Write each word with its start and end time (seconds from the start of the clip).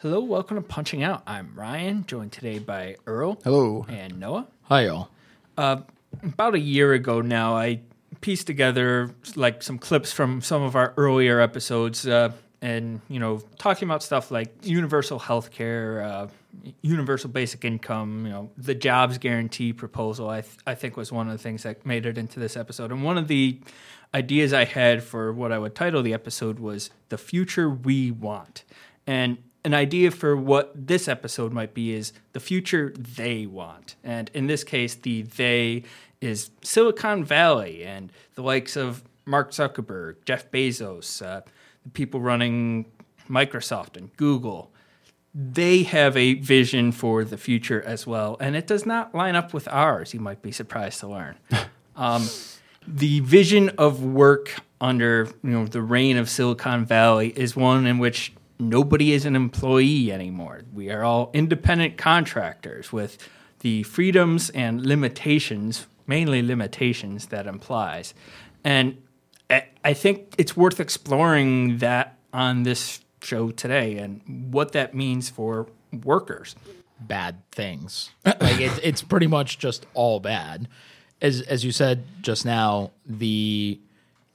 Hello, 0.00 0.20
welcome 0.20 0.56
to 0.56 0.62
Punching 0.62 1.02
Out. 1.02 1.24
I'm 1.26 1.50
Ryan, 1.56 2.06
joined 2.06 2.30
today 2.30 2.60
by 2.60 2.94
Earl. 3.04 3.40
Hello. 3.42 3.84
And 3.88 4.20
Noah. 4.20 4.46
Hi, 4.62 4.86
y'all. 4.86 5.08
Uh, 5.56 5.78
about 6.22 6.54
a 6.54 6.60
year 6.60 6.92
ago 6.92 7.20
now, 7.20 7.56
I 7.56 7.80
pieced 8.20 8.46
together 8.46 9.10
like 9.34 9.60
some 9.60 9.76
clips 9.76 10.12
from 10.12 10.40
some 10.40 10.62
of 10.62 10.76
our 10.76 10.94
earlier 10.96 11.40
episodes, 11.40 12.06
uh, 12.06 12.30
and 12.62 13.00
you 13.08 13.18
know, 13.18 13.42
talking 13.58 13.88
about 13.88 14.04
stuff 14.04 14.30
like 14.30 14.54
universal 14.62 15.18
health 15.18 15.50
care, 15.50 16.00
uh, 16.02 16.28
universal 16.80 17.28
basic 17.28 17.64
income, 17.64 18.24
you 18.24 18.30
know, 18.30 18.52
the 18.56 18.76
jobs 18.76 19.18
guarantee 19.18 19.72
proposal. 19.72 20.30
I 20.30 20.42
th- 20.42 20.58
I 20.64 20.76
think 20.76 20.96
was 20.96 21.10
one 21.10 21.26
of 21.26 21.32
the 21.32 21.42
things 21.42 21.64
that 21.64 21.84
made 21.84 22.06
it 22.06 22.16
into 22.16 22.38
this 22.38 22.56
episode, 22.56 22.92
and 22.92 23.02
one 23.02 23.18
of 23.18 23.26
the 23.26 23.58
ideas 24.14 24.52
I 24.52 24.64
had 24.64 25.02
for 25.02 25.32
what 25.32 25.50
I 25.50 25.58
would 25.58 25.74
title 25.74 26.04
the 26.04 26.14
episode 26.14 26.60
was 26.60 26.90
the 27.08 27.18
future 27.18 27.68
we 27.68 28.12
want, 28.12 28.62
and 29.04 29.38
an 29.64 29.74
idea 29.74 30.10
for 30.10 30.36
what 30.36 30.72
this 30.74 31.08
episode 31.08 31.52
might 31.52 31.74
be 31.74 31.92
is 31.92 32.12
the 32.32 32.40
future 32.40 32.92
they 32.96 33.46
want. 33.46 33.96
And 34.04 34.30
in 34.34 34.46
this 34.46 34.64
case, 34.64 34.94
the 34.94 35.22
they 35.22 35.84
is 36.20 36.50
Silicon 36.62 37.24
Valley 37.24 37.84
and 37.84 38.12
the 38.34 38.42
likes 38.42 38.76
of 38.76 39.04
Mark 39.24 39.50
Zuckerberg, 39.50 40.16
Jeff 40.24 40.50
Bezos, 40.50 41.24
uh, 41.24 41.42
the 41.84 41.90
people 41.90 42.20
running 42.20 42.86
Microsoft 43.28 43.96
and 43.96 44.16
Google. 44.16 44.72
They 45.34 45.82
have 45.82 46.16
a 46.16 46.34
vision 46.34 46.90
for 46.90 47.22
the 47.22 47.36
future 47.36 47.82
as 47.82 48.06
well, 48.06 48.36
and 48.40 48.56
it 48.56 48.66
does 48.66 48.86
not 48.86 49.14
line 49.14 49.36
up 49.36 49.52
with 49.52 49.68
ours, 49.68 50.14
you 50.14 50.20
might 50.20 50.40
be 50.40 50.50
surprised 50.50 51.00
to 51.00 51.08
learn. 51.08 51.36
um, 51.96 52.26
the 52.86 53.20
vision 53.20 53.68
of 53.76 54.02
work 54.02 54.54
under 54.80 55.28
you 55.42 55.50
know 55.50 55.66
the 55.66 55.82
reign 55.82 56.16
of 56.16 56.30
Silicon 56.30 56.84
Valley 56.86 57.32
is 57.36 57.54
one 57.54 57.86
in 57.86 57.98
which 57.98 58.32
nobody 58.58 59.12
is 59.12 59.24
an 59.24 59.36
employee 59.36 60.12
anymore. 60.12 60.62
We 60.72 60.90
are 60.90 61.04
all 61.04 61.30
independent 61.32 61.96
contractors 61.96 62.92
with 62.92 63.18
the 63.60 63.82
freedoms 63.84 64.50
and 64.50 64.84
limitations, 64.84 65.86
mainly 66.06 66.42
limitations 66.42 67.26
that 67.26 67.46
implies. 67.46 68.14
And 68.64 68.98
I 69.88 69.94
think 69.94 70.34
it's 70.36 70.54
worth 70.54 70.80
exploring 70.80 71.78
that 71.78 72.18
on 72.32 72.64
this 72.64 73.00
show 73.22 73.50
today 73.50 73.96
and 73.96 74.52
what 74.52 74.72
that 74.72 74.94
means 74.94 75.30
for 75.30 75.66
workers. 76.04 76.54
Bad 77.00 77.36
things. 77.52 78.10
like 78.26 78.60
it, 78.60 78.78
it's 78.82 79.00
pretty 79.00 79.26
much 79.26 79.58
just 79.58 79.86
all 79.94 80.20
bad. 80.20 80.68
As 81.22 81.40
as 81.40 81.64
you 81.64 81.72
said 81.72 82.04
just 82.20 82.44
now, 82.44 82.90
the 83.06 83.80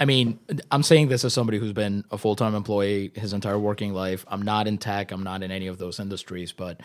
I 0.04 0.06
mean, 0.06 0.38
I'm 0.70 0.84
saying 0.84 1.08
this 1.08 1.24
as 1.24 1.34
somebody 1.34 1.60
who's 1.60 1.72
been 1.72 2.04
a 2.12 2.18
full 2.18 2.36
time 2.36 2.56
employee 2.56 3.14
his 3.16 3.32
entire 3.32 3.58
working 3.58 3.94
life. 3.94 4.26
I'm 4.28 4.42
not 4.42 4.68
in 4.68 4.78
tech, 4.78 5.14
I'm 5.14 5.24
not 5.24 5.44
in 5.44 5.50
any 5.50 5.68
of 5.68 5.78
those 5.78 5.98
industries, 5.98 6.52
but 6.52 6.82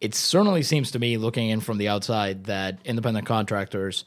it 0.00 0.12
certainly 0.12 0.64
seems 0.64 0.90
to 0.90 0.98
me, 0.98 1.18
looking 1.18 1.50
in 1.50 1.60
from 1.60 1.78
the 1.78 1.86
outside, 1.86 2.46
that 2.46 2.80
independent 2.84 3.26
contractors, 3.26 4.04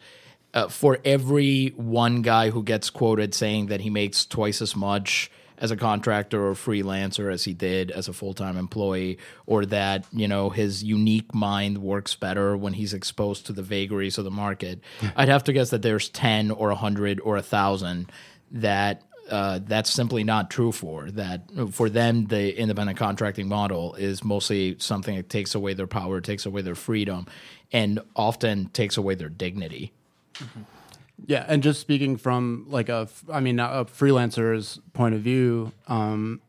uh, 0.54 0.68
for 0.68 1.00
every 1.06 1.70
one 1.78 2.24
guy 2.24 2.50
who 2.50 2.62
gets 2.62 2.90
quoted 2.90 3.34
saying 3.34 3.68
that 3.68 3.80
he 3.80 3.90
makes 3.90 4.26
twice 4.26 4.62
as 4.62 4.76
much 4.76 5.32
as 5.58 5.72
a 5.72 5.78
contractor 5.78 6.46
or 6.46 6.54
freelancer 6.54 7.32
as 7.32 7.46
he 7.46 7.54
did 7.54 7.92
as 7.92 8.10
a 8.10 8.14
full-time 8.14 8.58
employee 8.58 9.18
or 9.46 9.66
that 9.66 10.06
you 10.12 10.28
know 10.28 10.50
his 10.50 10.84
unique 10.84 11.34
mind 11.34 11.78
works 11.78 12.16
better 12.16 12.58
when 12.58 12.74
he's 12.74 12.94
exposed 12.94 13.46
to 13.46 13.54
the 13.54 13.62
vagaries 13.62 14.18
of 14.18 14.24
the 14.24 14.32
market 14.32 14.80
i'd 15.16 15.30
have 15.30 15.44
to 15.44 15.54
guess 15.54 15.70
that 15.70 15.84
there's 15.84 16.10
10 16.10 16.50
or 16.50 16.70
100 16.70 17.22
or 17.22 17.36
1000 17.36 18.12
that 18.52 19.04
uh, 19.30 19.60
that's 19.64 19.90
simply 19.90 20.24
not 20.24 20.50
true 20.50 20.72
for 20.72 21.10
that 21.12 21.42
for 21.72 21.90
them 21.90 22.26
the 22.28 22.58
independent 22.58 22.98
contracting 22.98 23.48
model 23.48 23.94
is 23.96 24.24
mostly 24.24 24.76
something 24.80 25.16
that 25.16 25.30
takes 25.30 25.56
away 25.56 25.74
their 25.74 25.88
power 25.88 26.20
takes 26.20 26.46
away 26.46 26.62
their 26.62 26.76
freedom 26.76 27.26
and 27.72 28.00
often 28.16 28.68
takes 28.70 28.98
away 28.98 29.16
their 29.16 29.30
dignity 29.30 29.94
mm-hmm. 30.36 30.62
yeah 31.28 31.46
and 31.48 31.64
just 31.64 31.80
speaking 31.80 32.18
from 32.18 32.66
like 32.70 32.90
a 32.90 33.08
i 33.32 33.40
mean 33.40 33.60
a 33.60 33.86
freelancer's 33.86 34.80
point 34.94 35.16
of 35.16 35.22
view 35.22 35.72
um, 35.88 36.42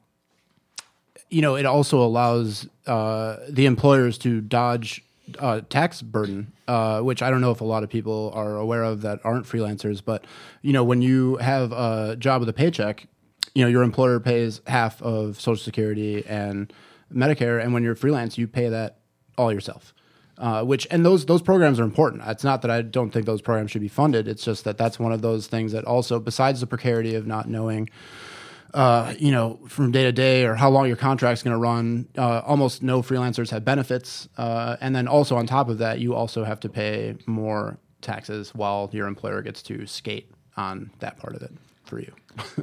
you 1.29 1.41
know 1.43 1.55
it 1.55 1.67
also 1.67 2.03
allows 2.03 2.69
uh, 2.87 3.37
the 3.49 3.67
employers 3.67 4.19
to 4.19 4.41
dodge 4.41 5.05
uh, 5.39 5.61
tax 5.69 6.03
burden, 6.03 6.53
uh, 6.69 7.01
which 7.01 7.23
I 7.23 7.31
don't 7.31 7.41
know 7.41 7.51
if 7.51 7.61
a 7.61 7.65
lot 7.65 7.83
of 7.83 7.91
people 7.91 8.33
are 8.35 8.57
aware 8.57 8.83
of 8.83 9.03
that 9.03 9.21
aren't 9.25 9.47
freelancers. 9.47 10.03
But 10.05 10.25
you 10.63 10.73
know, 10.73 10.85
when 10.85 11.03
you 11.03 11.37
have 11.37 11.73
a 11.73 12.17
job 12.19 12.41
with 12.41 12.49
a 12.49 12.53
paycheck, 12.53 13.07
you 13.55 13.65
know 13.65 13.69
your 13.69 13.83
employer 13.83 14.21
pays 14.21 14.61
half 14.67 15.01
of 15.03 15.41
Social 15.41 15.63
Security 15.63 16.25
and 16.27 16.73
Medicare, 17.13 17.63
and 17.63 17.75
when 17.75 17.83
you're 17.83 17.95
freelance, 17.95 18.39
you 18.39 18.47
pay 18.49 18.69
that 18.69 18.99
all 19.37 19.53
yourself. 19.53 19.95
Uh, 20.39 20.65
which 20.65 20.89
and 20.91 21.05
those 21.05 21.27
those 21.27 21.43
programs 21.43 21.79
are 21.79 21.85
important. 21.85 22.23
It's 22.27 22.43
not 22.43 22.63
that 22.63 22.71
I 22.71 22.83
don't 22.83 23.11
think 23.11 23.27
those 23.27 23.43
programs 23.43 23.71
should 23.71 23.83
be 23.83 23.89
funded. 23.89 24.27
It's 24.27 24.45
just 24.45 24.65
that 24.65 24.79
that's 24.79 24.99
one 24.99 25.13
of 25.13 25.23
those 25.23 25.47
things 25.47 25.73
that 25.73 25.85
also, 25.85 26.19
besides 26.19 26.61
the 26.61 26.67
precarity 26.67 27.15
of 27.15 27.27
not 27.27 27.49
knowing 27.49 27.91
uh, 28.75 29.15
you 29.19 29.31
know, 29.31 29.61
from 29.69 29.93
day 29.93 30.05
to 30.05 30.13
day 30.13 30.45
or 30.45 30.55
how 30.55 30.71
long 30.71 30.87
your 30.87 30.97
contract's 30.97 31.43
going 31.43 31.53
to 31.55 31.59
run. 31.59 32.09
Uh, 32.17 32.41
almost 32.41 32.83
no 32.83 33.03
freelancers 33.03 33.51
have 33.51 33.65
benefits, 33.65 34.29
uh, 34.39 34.77
and 34.81 34.95
then 34.95 35.07
also 35.07 35.37
on 35.37 35.47
top 35.47 35.69
of 35.69 35.79
that, 35.79 35.99
you 36.01 36.15
also 36.15 36.45
have 36.45 36.61
to 36.61 36.69
pay 36.69 37.17
more 37.27 37.79
taxes 38.01 38.55
while 38.55 38.91
your 38.93 39.07
employer 39.07 39.43
gets 39.43 39.63
to 39.63 39.87
skate 39.87 40.31
on 40.57 40.91
that 41.01 41.19
part 41.19 41.35
of 41.35 41.43
it 41.43 41.53
for 41.85 42.01
you. 42.01 42.13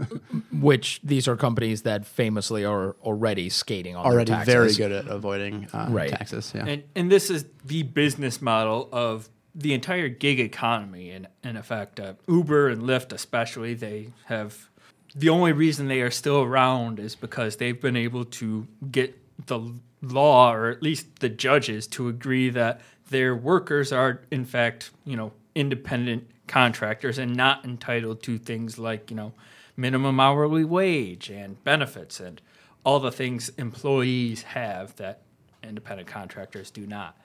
Which 0.59 0.99
these 1.03 1.27
are 1.27 1.35
companies 1.35 1.83
that 1.83 2.05
famously 2.05 2.65
are 2.65 2.95
already 3.03 3.49
skating 3.49 3.95
on 3.95 4.05
already 4.05 4.33
very 4.43 4.73
good 4.73 4.91
at 4.91 5.07
avoiding 5.07 5.67
uh, 5.73 5.87
right. 5.89 6.09
taxes. 6.09 6.51
Yeah, 6.55 6.65
and, 6.65 6.83
and 6.95 7.11
this 7.11 7.29
is 7.29 7.45
the 7.63 7.83
business 7.83 8.41
model 8.41 8.89
of 8.91 9.29
the 9.53 9.73
entire 9.73 10.09
gig 10.09 10.39
economy. 10.39 11.11
In 11.11 11.27
in 11.43 11.55
effect, 11.55 11.99
uh, 11.99 12.13
Uber 12.27 12.69
and 12.69 12.81
Lyft, 12.81 13.13
especially, 13.13 13.75
they 13.75 14.09
have 14.25 14.69
the 15.15 15.29
only 15.29 15.51
reason 15.51 15.87
they 15.87 16.01
are 16.01 16.11
still 16.11 16.41
around 16.41 16.99
is 16.99 17.15
because 17.15 17.57
they've 17.57 17.81
been 17.81 17.95
able 17.95 18.25
to 18.25 18.67
get 18.91 19.17
the 19.47 19.73
law 20.01 20.53
or 20.53 20.69
at 20.69 20.83
least 20.83 21.19
the 21.19 21.29
judges 21.29 21.87
to 21.87 22.07
agree 22.07 22.49
that 22.49 22.81
their 23.09 23.35
workers 23.35 23.91
are 23.91 24.21
in 24.31 24.45
fact 24.45 24.91
you 25.03 25.17
know 25.17 25.31
independent 25.55 26.29
contractors 26.47 27.17
and 27.17 27.35
not 27.35 27.65
entitled 27.65 28.23
to 28.23 28.37
things 28.37 28.77
like 28.79 29.09
you 29.09 29.15
know 29.15 29.33
minimum 29.75 30.19
hourly 30.19 30.63
wage 30.63 31.29
and 31.29 31.63
benefits 31.63 32.19
and 32.19 32.41
all 32.83 32.99
the 32.99 33.11
things 33.11 33.49
employees 33.57 34.43
have 34.43 34.95
that 34.97 35.21
independent 35.63 36.07
contractors 36.07 36.71
do 36.71 36.85
not. 36.85 37.17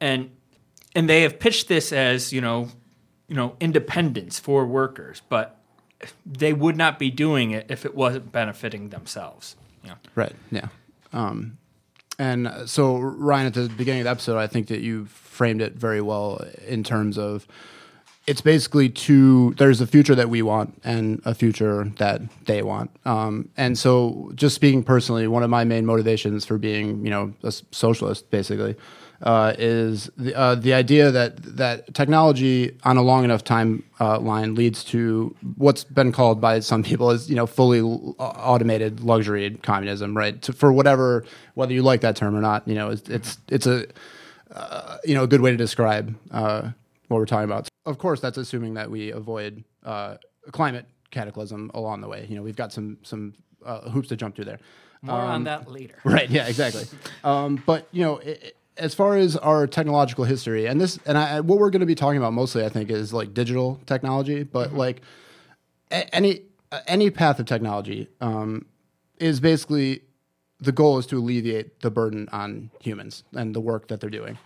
And 0.00 0.30
and 0.94 1.08
they 1.08 1.22
have 1.22 1.38
pitched 1.38 1.68
this 1.68 1.92
as 1.92 2.32
you 2.32 2.40
know 2.40 2.68
you 3.28 3.34
know 3.34 3.56
independence 3.60 4.38
for 4.38 4.66
workers 4.66 5.22
but 5.28 5.57
they 6.24 6.52
would 6.52 6.76
not 6.76 6.98
be 6.98 7.10
doing 7.10 7.50
it 7.50 7.66
if 7.68 7.84
it 7.84 7.94
wasn't 7.94 8.30
benefiting 8.32 8.90
themselves. 8.90 9.56
Yeah. 9.84 9.94
Right. 10.14 10.34
Yeah. 10.50 10.68
Um, 11.12 11.58
and 12.18 12.50
so, 12.66 12.98
Ryan, 12.98 13.46
at 13.46 13.54
the 13.54 13.68
beginning 13.68 14.00
of 14.00 14.04
the 14.04 14.10
episode, 14.10 14.38
I 14.38 14.46
think 14.46 14.68
that 14.68 14.80
you 14.80 15.06
framed 15.06 15.62
it 15.62 15.74
very 15.74 16.00
well 16.00 16.44
in 16.66 16.82
terms 16.82 17.16
of 17.16 17.46
it's 18.26 18.42
basically 18.42 18.90
two 18.90 19.54
there's 19.56 19.80
a 19.80 19.86
future 19.86 20.14
that 20.14 20.28
we 20.28 20.42
want 20.42 20.78
and 20.84 21.22
a 21.24 21.34
future 21.34 21.84
that 21.96 22.20
they 22.44 22.62
want 22.62 22.90
um, 23.06 23.48
and 23.56 23.78
so 23.78 24.30
just 24.34 24.54
speaking 24.54 24.82
personally 24.82 25.26
one 25.26 25.42
of 25.42 25.48
my 25.48 25.64
main 25.64 25.86
motivations 25.86 26.44
for 26.44 26.58
being 26.58 27.02
you 27.04 27.10
know 27.10 27.32
a 27.42 27.50
socialist 27.70 28.30
basically 28.30 28.76
uh, 29.22 29.52
is 29.58 30.10
the, 30.16 30.32
uh, 30.36 30.54
the 30.54 30.72
idea 30.72 31.10
that 31.10 31.36
that 31.56 31.92
technology 31.94 32.76
on 32.84 32.96
a 32.96 33.02
long 33.02 33.24
enough 33.24 33.42
time 33.42 33.82
uh, 34.00 34.18
line 34.20 34.54
leads 34.54 34.84
to 34.84 35.34
what's 35.56 35.82
been 35.84 36.12
called 36.12 36.40
by 36.40 36.60
some 36.60 36.82
people 36.82 37.10
as 37.10 37.28
you 37.28 37.34
know 37.36 37.46
fully 37.46 37.80
automated 37.80 39.00
luxury 39.00 39.58
communism, 39.62 40.16
right? 40.16 40.40
To, 40.42 40.52
for 40.52 40.72
whatever 40.72 41.24
whether 41.54 41.72
you 41.72 41.82
like 41.82 42.00
that 42.02 42.14
term 42.16 42.36
or 42.36 42.40
not, 42.40 42.66
you 42.68 42.74
know, 42.76 42.90
it's 42.90 43.08
it's, 43.08 43.38
it's 43.48 43.66
a 43.66 43.86
uh, 44.52 44.98
you 45.04 45.14
know 45.14 45.24
a 45.24 45.26
good 45.26 45.40
way 45.40 45.50
to 45.50 45.56
describe 45.56 46.16
uh, 46.30 46.70
what 47.08 47.18
we're 47.18 47.26
talking 47.26 47.44
about. 47.44 47.68
Of 47.86 47.98
course, 47.98 48.20
that's 48.20 48.38
assuming 48.38 48.74
that 48.74 48.90
we 48.90 49.10
avoid 49.10 49.64
uh, 49.84 50.16
climate 50.52 50.86
cataclysm 51.10 51.70
along 51.74 52.02
the 52.02 52.08
way. 52.08 52.26
You 52.28 52.36
know, 52.36 52.42
we've 52.42 52.56
got 52.56 52.72
some 52.72 52.98
some 53.02 53.34
hoops 53.90 54.08
to 54.08 54.16
jump 54.16 54.36
through 54.36 54.44
there. 54.44 54.60
More 55.02 55.16
on 55.20 55.44
that 55.44 55.70
later. 55.70 55.94
Right. 56.04 56.28
Yeah. 56.28 56.48
Exactly. 56.48 56.84
um, 57.24 57.62
but 57.66 57.88
you 57.92 58.02
know, 58.02 58.20
i 58.20 58.30
i- 58.30 58.52
as 58.78 58.94
far 58.94 59.16
as 59.16 59.36
our 59.36 59.66
technological 59.66 60.24
history, 60.24 60.66
and 60.66 60.80
this, 60.80 60.98
and 61.04 61.18
I, 61.18 61.40
what 61.40 61.58
we're 61.58 61.70
going 61.70 61.80
to 61.80 61.86
be 61.86 61.94
talking 61.94 62.18
about 62.18 62.32
mostly, 62.32 62.64
I 62.64 62.68
think, 62.68 62.90
is 62.90 63.12
like 63.12 63.34
digital 63.34 63.80
technology. 63.86 64.42
But 64.44 64.72
like 64.74 65.02
a- 65.90 66.14
any 66.14 66.42
any 66.86 67.10
path 67.10 67.38
of 67.40 67.46
technology 67.46 68.08
um, 68.20 68.66
is 69.18 69.40
basically 69.40 70.02
the 70.60 70.72
goal 70.72 70.98
is 70.98 71.06
to 71.06 71.18
alleviate 71.18 71.80
the 71.80 71.90
burden 71.90 72.28
on 72.32 72.70
humans 72.80 73.24
and 73.34 73.54
the 73.54 73.60
work 73.60 73.88
that 73.88 74.00
they're 74.00 74.10
doing. 74.10 74.38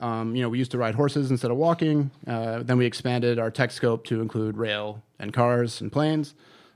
Um, 0.00 0.34
you 0.34 0.42
know, 0.42 0.48
we 0.48 0.58
used 0.58 0.72
to 0.72 0.78
ride 0.78 0.96
horses 0.96 1.30
instead 1.30 1.50
of 1.52 1.56
walking. 1.56 2.10
Uh, 2.26 2.62
then 2.64 2.76
we 2.76 2.86
expanded 2.86 3.38
our 3.38 3.50
tech 3.50 3.70
scope 3.70 4.04
to 4.06 4.20
include 4.20 4.56
rail 4.56 5.00
and 5.20 5.32
cars 5.32 5.80
and 5.80 5.92
planes. 5.92 6.34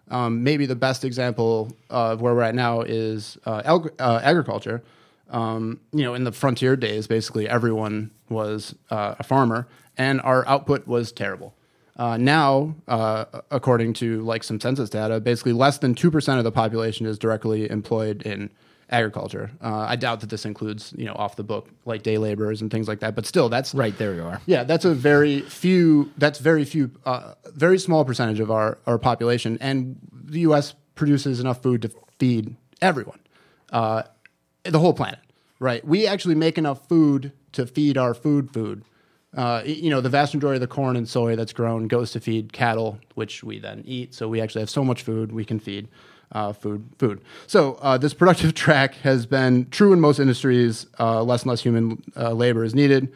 Um, 0.08 0.44
maybe 0.44 0.66
the 0.66 0.76
best 0.76 1.04
example 1.04 1.76
of 1.90 2.20
where 2.20 2.32
we're 2.34 2.42
at 2.42 2.54
now 2.54 2.82
is 2.82 3.36
uh, 3.44 3.62
ag- 3.64 3.92
uh, 3.98 4.20
agriculture. 4.22 4.82
Um, 5.30 5.80
you 5.92 6.02
know, 6.02 6.14
in 6.14 6.24
the 6.24 6.32
frontier 6.32 6.76
days, 6.76 7.06
basically 7.06 7.48
everyone 7.48 8.10
was 8.28 8.74
uh, 8.90 9.16
a 9.18 9.22
farmer, 9.24 9.66
and 9.96 10.20
our 10.20 10.46
output 10.46 10.86
was 10.86 11.12
terrible. 11.12 11.54
Uh, 11.96 12.16
now, 12.16 12.74
uh, 12.88 13.24
according 13.50 13.94
to 13.94 14.20
like 14.22 14.44
some 14.44 14.60
census 14.60 14.90
data, 14.90 15.18
basically 15.18 15.52
less 15.52 15.78
than 15.78 15.94
two 15.94 16.10
percent 16.10 16.38
of 16.38 16.44
the 16.44 16.52
population 16.52 17.06
is 17.06 17.18
directly 17.18 17.68
employed 17.70 18.22
in 18.22 18.50
agriculture. 18.90 19.50
Uh, 19.60 19.86
I 19.88 19.96
doubt 19.96 20.20
that 20.20 20.30
this 20.30 20.44
includes 20.44 20.92
you 20.96 21.06
know 21.06 21.14
off 21.14 21.36
the 21.36 21.42
book 21.42 21.70
like 21.86 22.02
day 22.02 22.18
laborers 22.18 22.60
and 22.60 22.70
things 22.70 22.86
like 22.86 23.00
that. 23.00 23.14
But 23.14 23.26
still, 23.26 23.48
that's 23.48 23.74
Right 23.74 23.96
there 23.98 24.14
you 24.14 24.22
are. 24.22 24.40
yeah, 24.46 24.62
that's 24.64 24.84
a 24.84 24.94
very 24.94 25.40
few. 25.40 26.12
That's 26.18 26.38
very 26.38 26.64
few. 26.64 26.90
Uh, 27.04 27.34
very 27.54 27.78
small 27.78 28.04
percentage 28.04 28.40
of 28.40 28.50
our 28.50 28.78
our 28.86 28.98
population, 28.98 29.56
and 29.60 29.96
the 30.12 30.40
U.S. 30.40 30.74
produces 30.94 31.40
enough 31.40 31.62
food 31.62 31.82
to 31.82 31.90
feed 32.18 32.56
everyone, 32.82 33.20
uh, 33.72 34.02
the 34.70 34.78
whole 34.78 34.94
planet. 34.94 35.20
Right? 35.58 35.84
We 35.86 36.06
actually 36.06 36.34
make 36.34 36.58
enough 36.58 36.86
food 36.86 37.32
to 37.52 37.66
feed 37.66 37.96
our 37.96 38.14
food. 38.14 38.52
Food. 38.52 38.84
Uh, 39.34 39.62
you 39.64 39.90
know, 39.90 40.00
the 40.00 40.08
vast 40.08 40.34
majority 40.34 40.56
of 40.56 40.60
the 40.60 40.66
corn 40.66 40.96
and 40.96 41.08
soy 41.08 41.36
that's 41.36 41.52
grown 41.52 41.88
goes 41.88 42.10
to 42.12 42.20
feed 42.20 42.52
cattle, 42.52 42.98
which 43.14 43.44
we 43.44 43.58
then 43.58 43.82
eat. 43.86 44.14
So 44.14 44.28
we 44.28 44.40
actually 44.40 44.62
have 44.62 44.70
so 44.70 44.84
much 44.84 45.02
food 45.02 45.32
we 45.32 45.44
can 45.44 45.58
feed 45.58 45.88
uh, 46.32 46.52
food. 46.52 46.88
Food. 46.98 47.22
So 47.46 47.74
uh, 47.74 47.98
this 47.98 48.14
productive 48.14 48.54
track 48.66 48.94
has 48.96 49.26
been 49.26 49.68
true 49.70 49.92
in 49.92 50.00
most 50.00 50.18
industries. 50.18 50.86
Uh, 50.98 51.22
less 51.22 51.42
and 51.42 51.50
less 51.50 51.62
human 51.62 52.02
uh, 52.16 52.32
labor 52.32 52.64
is 52.64 52.74
needed. 52.74 53.12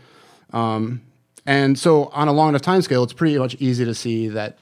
Um, 0.53 1.03
and 1.47 1.79
so, 1.79 2.07
on 2.07 2.29
a 2.29 2.33
long 2.33 2.51
enough 2.51 2.63
time 2.63 2.83
scale, 2.83 3.03
it's 3.03 3.13
pretty 3.13 3.39
much 3.39 3.57
easy 3.59 3.85
to 3.85 3.95
see 3.95 4.29
that 4.29 4.59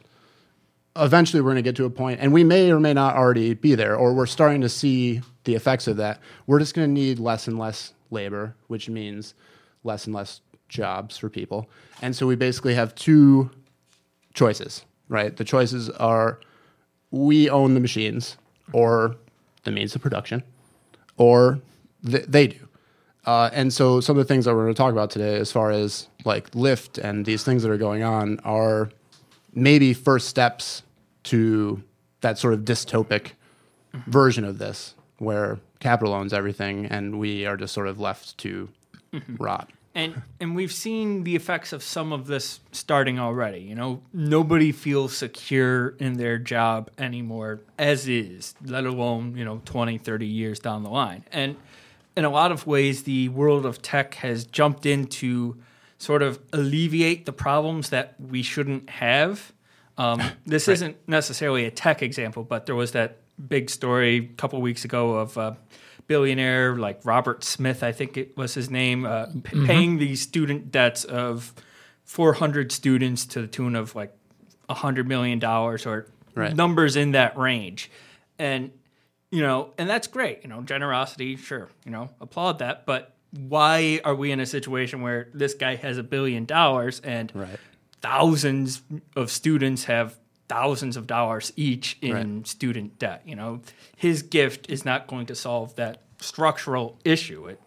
eventually 0.97 1.41
we're 1.41 1.51
going 1.51 1.57
to 1.57 1.63
get 1.63 1.77
to 1.77 1.85
a 1.85 1.91
point, 1.91 2.21
and 2.21 2.33
we 2.33 2.45
may 2.45 2.71
or 2.71 2.81
may 2.81 2.95
not 2.95 3.17
already 3.17 3.55
be 3.55 3.75
there, 3.75 3.97
or 3.97 4.15
we're 4.15 4.27
starting 4.27 4.61
to 4.61 4.69
see 4.69 5.21
the 5.49 5.55
effects 5.55 5.89
of 5.89 5.97
that. 5.97 6.21
We're 6.47 6.59
just 6.59 6.75
going 6.75 6.87
to 6.87 6.93
need 6.93 7.19
less 7.19 7.49
and 7.49 7.59
less 7.59 7.95
labor, 8.11 8.55
which 8.67 8.91
means 8.91 9.35
less 9.83 10.05
and 10.05 10.15
less 10.15 10.43
jobs 10.69 11.17
for 11.17 11.31
people. 11.31 11.67
And 12.03 12.15
so, 12.15 12.27
we 12.27 12.37
basically 12.37 12.75
have 12.75 12.95
two 12.95 13.51
choices, 14.35 14.85
right? 15.09 15.35
The 15.35 15.45
choices 15.45 15.89
are 15.89 16.39
we 17.11 17.49
own 17.49 17.73
the 17.73 17.81
machines, 17.81 18.37
or 18.75 19.17
the 19.65 19.71
means 19.71 19.95
of 19.95 20.03
production, 20.03 20.43
or 21.17 21.61
th- 22.05 22.27
they 22.27 22.49
do. 22.49 22.69
Uh, 23.25 23.49
and 23.53 23.73
so 23.73 24.01
some 24.01 24.19
of 24.19 24.27
the 24.27 24.29
things 24.29 24.45
that 24.45 24.55
we're 24.55 24.65
going 24.65 24.75
to 24.75 24.79
talk 24.79 24.93
about 24.93 25.11
today, 25.11 25.37
as 25.37 25.51
far 25.51 25.71
as 25.71 26.09
like 26.25 26.51
Lyft 26.51 27.03
and 27.03 27.25
these 27.25 27.43
things 27.43 27.63
that 27.63 27.71
are 27.71 27.79
going 27.79 28.03
on, 28.03 28.39
are 28.41 28.91
maybe 29.55 29.95
first 29.95 30.29
steps 30.29 30.83
to 31.25 31.83
that 32.21 32.39
sort 32.39 32.53
of 32.55 32.61
dystopic 32.61 33.33
version 34.07 34.45
of 34.45 34.59
this, 34.59 34.95
where 35.19 35.59
capital 35.81 36.15
owns 36.15 36.33
everything 36.33 36.87
and 36.87 37.19
we 37.19 37.47
are 37.47 37.57
just 37.57 37.75
sort 37.75 37.89
of 37.89 38.01
left 38.01 38.39
to 38.39 38.69
rot. 39.39 39.71
And 39.95 40.23
and 40.39 40.55
we've 40.55 40.73
seen 40.73 41.25
the 41.25 41.35
effects 41.35 41.73
of 41.73 41.83
some 41.83 42.13
of 42.13 42.27
this 42.27 42.61
starting 42.71 43.19
already. 43.19 43.61
You 43.61 43.75
know, 43.75 44.03
nobody 44.13 44.71
feels 44.71 45.17
secure 45.17 45.91
in 45.99 46.15
their 46.15 46.39
job 46.39 46.91
anymore 46.99 47.61
as 47.79 48.07
is, 48.07 48.55
let 48.65 48.85
alone, 48.85 49.37
you 49.37 49.45
know, 49.45 49.61
20, 49.65 49.99
30 49.99 50.27
years 50.27 50.61
down 50.61 50.85
the 50.85 50.91
line. 50.91 51.25
And 51.33 51.57
in 52.17 52.25
a 52.25 52.31
lot 52.31 52.53
of 52.53 52.67
ways 52.67 53.05
the 53.05 53.29
world 53.31 53.67
of 53.67 53.83
tech 53.83 54.15
has 54.15 54.45
jumped 54.45 54.87
in 54.87 55.07
to 55.07 55.57
sort 55.99 56.23
of 56.23 56.39
alleviate 56.53 57.27
the 57.27 57.33
problems 57.33 57.91
that 57.91 58.15
we 58.21 58.43
shouldn't 58.43 58.89
have. 58.89 59.53
Um, 59.97 60.23
this 60.47 60.69
isn't 60.69 60.97
necessarily 61.09 61.65
a 61.65 61.73
tech 61.73 62.03
example, 62.03 62.45
but 62.45 62.67
there 62.67 62.77
was 62.77 62.93
that 62.93 63.19
big 63.47 63.71
story 63.71 64.17
a 64.17 64.37
couple 64.37 64.61
weeks 64.61 64.85
ago 64.85 65.15
of 65.17 65.37
a 65.37 65.57
billionaire 66.07 66.77
like 66.77 67.01
Robert 67.05 67.45
Smith, 67.45 67.83
I 67.83 67.93
think 67.93 68.17
it 68.17 68.37
was 68.37 68.55
his 68.55 68.71
name, 68.71 69.05
uh, 69.05 69.27
p- 69.45 69.67
paying 69.67 69.99
the 69.99 70.17
student 70.17 70.73
debts 70.73 71.05
of 71.05 71.53
400 72.05 72.73
students 72.73 73.27
to 73.27 73.43
the 73.43 73.47
tune 73.47 73.77
of 73.77 73.95
like 73.95 74.13
$100 74.69 75.07
million 75.07 75.43
or 75.45 76.07
Right. 76.35 76.55
numbers 76.55 76.95
in 76.97 77.13
that 77.13 77.37
range. 77.37 77.91
And, 78.39 78.71
you 79.31 79.43
know, 79.43 79.75
and 79.77 79.89
that's 79.91 80.07
great. 80.07 80.41
You 80.43 80.49
know, 80.49 80.63
generosity, 80.63 81.37
sure, 81.37 81.69
you 81.85 81.91
know, 81.91 82.11
applaud 82.21 82.61
that. 82.61 82.87
But 82.87 83.15
why 83.33 84.01
are 84.05 84.15
we 84.15 84.31
in 84.31 84.39
a 84.41 84.47
situation 84.47 85.03
where 85.03 85.29
this 85.35 85.53
guy 85.55 85.75
has 85.75 85.99
a 85.99 86.03
billion 86.03 86.45
dollars 86.47 87.01
and 87.01 87.31
Right. 87.35 87.59
thousands 88.01 88.83
of 89.17 89.31
students 89.31 89.85
have 89.85 90.17
thousands 90.49 90.97
of 90.97 91.07
dollars 91.07 91.53
each 91.57 91.99
in 92.01 92.13
Right. 92.13 92.47
student 92.47 92.99
debt. 92.99 93.23
You 93.25 93.37
know, 93.37 93.61
his 93.97 94.23
gift 94.23 94.69
is 94.71 94.85
not 94.85 95.07
going 95.07 95.27
to 95.27 95.35
solve 95.35 95.77
that 95.77 96.03
structural 96.21 96.99
issue. 97.05 97.47
It 97.47 97.61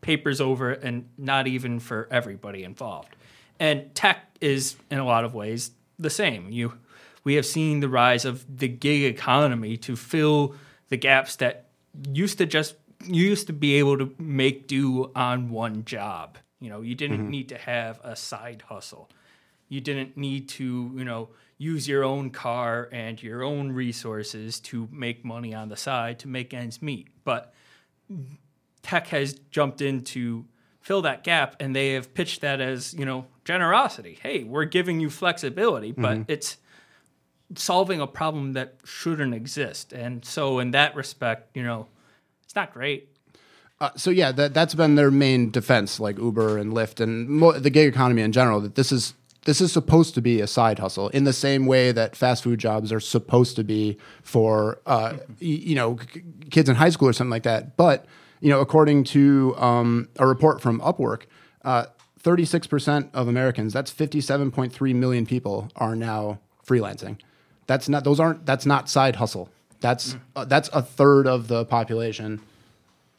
papers 0.00 0.40
over 0.40 0.70
it 0.70 0.82
and 0.84 1.08
not 1.18 1.46
even 1.46 1.80
for 1.80 2.06
everybody 2.10 2.62
involved. 2.62 3.16
And 3.58 3.92
tech 3.94 4.18
is 4.40 4.76
in 4.90 4.98
a 4.98 5.04
lot 5.04 5.24
of 5.24 5.34
ways 5.34 5.72
the 5.98 6.10
same. 6.10 6.50
You 6.50 6.74
we 7.24 7.34
have 7.34 7.46
seen 7.46 7.80
the 7.80 7.88
rise 7.88 8.24
of 8.24 8.58
the 8.58 8.68
gig 8.68 9.02
economy 9.02 9.76
to 9.78 9.96
fill 9.96 10.54
the 10.90 10.96
gaps 10.96 11.36
that 11.36 11.66
used 12.12 12.38
to 12.38 12.46
just 12.46 12.76
you 13.04 13.24
used 13.24 13.48
to 13.48 13.52
be 13.52 13.74
able 13.74 13.98
to 13.98 14.14
make 14.18 14.68
do 14.68 15.10
on 15.14 15.50
one 15.50 15.84
job. 15.84 16.38
You 16.60 16.70
know, 16.70 16.80
you 16.80 16.94
didn't 16.94 17.18
mm-hmm. 17.18 17.30
need 17.30 17.48
to 17.50 17.58
have 17.58 18.00
a 18.02 18.16
side 18.16 18.62
hustle. 18.68 19.10
You 19.68 19.80
didn't 19.80 20.16
need 20.16 20.48
to, 20.50 20.92
you 20.94 21.04
know, 21.04 21.30
use 21.58 21.88
your 21.88 22.04
own 22.04 22.30
car 22.30 22.88
and 22.92 23.22
your 23.22 23.42
own 23.42 23.72
resources 23.72 24.60
to 24.60 24.88
make 24.92 25.24
money 25.24 25.54
on 25.54 25.68
the 25.68 25.76
side 25.76 26.18
to 26.20 26.28
make 26.28 26.52
ends 26.52 26.82
meet. 26.82 27.08
But 27.24 27.54
tech 28.82 29.08
has 29.08 29.34
jumped 29.50 29.80
in 29.80 30.02
to 30.04 30.44
fill 30.80 31.02
that 31.02 31.24
gap 31.24 31.56
and 31.60 31.74
they 31.74 31.94
have 31.94 32.14
pitched 32.14 32.42
that 32.42 32.60
as, 32.60 32.94
you 32.94 33.04
know, 33.04 33.26
generosity. 33.44 34.18
Hey, 34.22 34.44
we're 34.44 34.66
giving 34.66 35.00
you 35.00 35.10
flexibility, 35.10 35.92
but 35.92 36.18
it's 36.28 36.58
solving 37.54 38.00
a 38.00 38.06
problem 38.06 38.52
that 38.52 38.74
shouldn't 38.84 39.34
exist. 39.34 39.92
And 39.92 40.24
so 40.24 40.58
in 40.58 40.72
that 40.72 40.94
respect, 40.94 41.56
you 41.56 41.62
know, 41.62 41.86
it's 42.44 42.54
not 42.54 42.72
great. 42.72 43.08
Uh, 43.80 43.90
so 43.96 44.10
yeah, 44.10 44.32
that 44.32 44.54
that's 44.54 44.74
been 44.74 44.94
their 44.94 45.10
main 45.10 45.50
defense, 45.50 46.00
like 46.00 46.18
Uber 46.18 46.56
and 46.56 46.72
Lyft 46.72 47.00
and 47.00 47.28
mo- 47.28 47.52
the 47.52 47.68
gig 47.68 47.88
economy 47.88 48.22
in 48.22 48.32
general. 48.32 48.60
That 48.60 48.74
this 48.74 48.90
is 48.90 49.12
this 49.46 49.60
is 49.60 49.72
supposed 49.72 50.14
to 50.14 50.20
be 50.20 50.40
a 50.40 50.46
side 50.46 50.78
hustle 50.78 51.08
in 51.08 51.24
the 51.24 51.32
same 51.32 51.66
way 51.66 51.92
that 51.92 52.14
fast 52.14 52.42
food 52.42 52.58
jobs 52.58 52.92
are 52.92 53.00
supposed 53.00 53.56
to 53.56 53.64
be 53.64 53.96
for 54.22 54.80
uh, 54.86 55.14
you 55.40 55.74
know 55.74 55.94
k- 55.94 56.22
kids 56.50 56.68
in 56.68 56.76
high 56.76 56.90
school 56.90 57.08
or 57.08 57.12
something 57.12 57.30
like 57.30 57.44
that. 57.44 57.76
But 57.76 58.04
you 58.40 58.50
know, 58.50 58.60
according 58.60 59.04
to 59.04 59.54
um, 59.56 60.08
a 60.18 60.26
report 60.26 60.60
from 60.60 60.80
Upwork, 60.80 61.22
thirty-six 62.18 62.66
percent 62.66 63.08
of 63.14 63.28
Americans, 63.28 63.72
that's 63.72 63.90
fifty-seven 63.90 64.50
point 64.50 64.72
three 64.72 64.92
million 64.92 65.24
people, 65.24 65.70
are 65.76 65.96
now 65.96 66.38
freelancing. 66.66 67.18
That's 67.66 67.88
not 67.88 68.04
those 68.04 68.20
aren't 68.20 68.44
that's 68.44 68.66
not 68.66 68.88
side 68.88 69.16
hustle. 69.16 69.48
That's 69.80 70.16
uh, 70.34 70.44
that's 70.44 70.68
a 70.72 70.82
third 70.82 71.26
of 71.26 71.48
the 71.48 71.64
population 71.64 72.40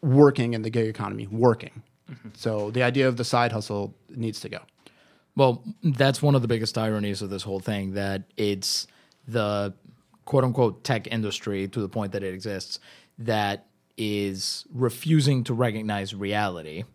working 0.01 0.53
in 0.53 0.61
the 0.61 0.69
gig 0.69 0.87
economy, 0.87 1.27
working. 1.27 1.83
So 2.35 2.71
the 2.71 2.83
idea 2.83 3.07
of 3.07 3.17
the 3.17 3.25
side 3.25 3.51
hustle 3.51 3.93
needs 4.09 4.39
to 4.41 4.49
go. 4.49 4.59
Well, 5.37 5.63
that's 5.83 6.19
one 6.19 6.33
of 6.33 6.41
the 6.41 6.47
biggest 6.47 6.79
ironies 6.79 7.21
of 7.21 7.29
this 7.29 7.43
whole 7.43 7.59
thing 7.59 7.93
that 7.93 8.23
it's 8.37 8.87
the 9.27 9.75
quote 10.25 10.43
unquote 10.43 10.83
tech 10.83 11.07
industry 11.07 11.67
to 11.67 11.79
the 11.79 11.87
point 11.87 12.11
that 12.13 12.23
it 12.23 12.33
exists 12.33 12.79
that 13.19 13.67
is 13.97 14.65
refusing 14.73 15.43
to 15.43 15.53
recognize 15.53 16.15
reality 16.15 16.85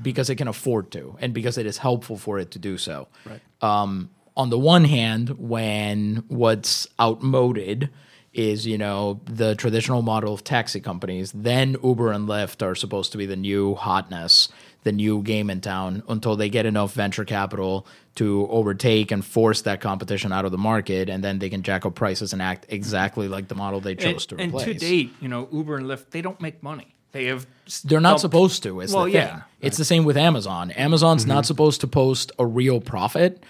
because 0.00 0.30
it 0.30 0.36
can 0.36 0.48
afford 0.48 0.90
to 0.92 1.16
and 1.20 1.34
because 1.34 1.58
it 1.58 1.66
is 1.66 1.78
helpful 1.78 2.16
for 2.16 2.38
it 2.38 2.50
to 2.52 2.58
do 2.58 2.78
so. 2.78 3.08
Right. 3.26 3.40
Um, 3.60 4.08
on 4.38 4.48
the 4.48 4.58
one 4.58 4.84
hand, 4.84 5.38
when 5.38 6.24
what's 6.28 6.88
outmoded 6.98 7.90
is 8.36 8.66
you 8.66 8.76
know 8.76 9.20
the 9.24 9.54
traditional 9.54 10.02
model 10.02 10.34
of 10.34 10.44
taxi 10.44 10.80
companies. 10.80 11.32
Then 11.32 11.76
Uber 11.82 12.12
and 12.12 12.28
Lyft 12.28 12.62
are 12.62 12.74
supposed 12.74 13.12
to 13.12 13.18
be 13.18 13.26
the 13.26 13.36
new 13.36 13.74
hotness, 13.74 14.50
the 14.86 14.92
new 14.92 15.20
game 15.22 15.50
in 15.50 15.60
town 15.60 16.02
until 16.08 16.36
they 16.36 16.48
get 16.48 16.64
enough 16.64 16.94
venture 16.94 17.24
capital 17.24 17.86
to 18.14 18.46
overtake 18.48 19.10
and 19.10 19.24
force 19.24 19.62
that 19.62 19.80
competition 19.80 20.32
out 20.32 20.44
of 20.44 20.52
the 20.52 20.58
market, 20.58 21.08
and 21.10 21.22
then 21.24 21.38
they 21.40 21.50
can 21.50 21.62
jack 21.62 21.84
up 21.84 21.94
prices 21.96 22.32
and 22.32 22.40
act 22.40 22.66
exactly 22.70 23.26
like 23.28 23.48
the 23.48 23.54
model 23.56 23.80
they 23.80 23.96
chose 23.96 24.22
and, 24.30 24.38
to 24.38 24.44
and 24.44 24.52
replace. 24.52 24.64
to 24.66 24.74
date, 24.74 25.12
you 25.20 25.28
know, 25.28 25.48
Uber 25.52 25.76
and 25.76 25.86
Lyft, 25.86 26.10
they 26.10 26.22
don't 26.22 26.40
make 26.40 26.62
money. 26.62 26.94
They 27.10 27.24
have 27.26 27.46
They're 27.84 28.00
not 28.00 28.10
dumped- 28.10 28.20
supposed 28.20 28.62
to. 28.62 28.80
Is 28.80 28.94
Well, 28.94 29.06
the 29.06 29.12
thing. 29.12 29.20
yeah. 29.22 29.42
It's 29.60 29.76
the 29.76 29.84
same 29.84 30.04
with 30.04 30.16
Amazon. 30.16 30.70
Amazon's 30.70 31.26
not 31.26 31.46
supposed 31.46 31.80
to 31.80 31.86
post 31.88 32.30
a 32.38 32.46
real 32.46 32.80
profit 32.80 33.42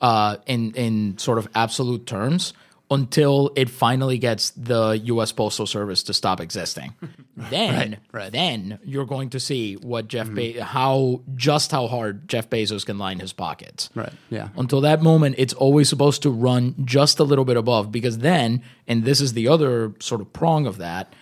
uh, 0.00 0.36
in 0.46 0.72
in 0.74 1.18
sort 1.18 1.38
of 1.38 1.48
absolute 1.54 2.06
terms 2.06 2.54
until 2.90 3.50
it 3.54 3.68
finally 3.68 4.16
gets 4.18 4.50
the 4.50 5.00
U.S. 5.04 5.32
Postal 5.32 5.66
Service 5.66 6.02
to 6.04 6.14
stop 6.14 6.40
existing. 6.40 6.94
then, 7.36 7.98
then 8.30 8.78
you're 8.82 9.04
going 9.04 9.30
to 9.30 9.40
see 9.40 9.74
what 9.74 10.08
Jeff 10.08 10.26
mm-hmm. 10.26 10.34
Be- 10.36 10.58
how 10.58 11.20
just 11.34 11.70
how 11.70 11.86
hard 11.86 12.28
Jeff 12.28 12.48
Bezos 12.48 12.86
can 12.86 12.98
line 12.98 13.20
his 13.20 13.32
pockets. 13.32 13.90
Right. 13.94 14.12
Yeah. 14.30 14.48
Until 14.56 14.80
that 14.82 15.02
moment, 15.02 15.34
it's 15.38 15.54
always 15.54 15.88
supposed 15.88 16.22
to 16.22 16.30
run 16.30 16.74
just 16.84 17.18
a 17.18 17.24
little 17.24 17.44
bit 17.44 17.56
above 17.56 17.92
because 17.92 18.18
then, 18.18 18.62
and 18.86 19.04
this 19.04 19.20
is 19.20 19.34
the 19.34 19.48
other 19.48 19.92
sort 20.00 20.20
of 20.20 20.32
prong 20.32 20.66
of 20.66 20.78
that, 20.78 21.12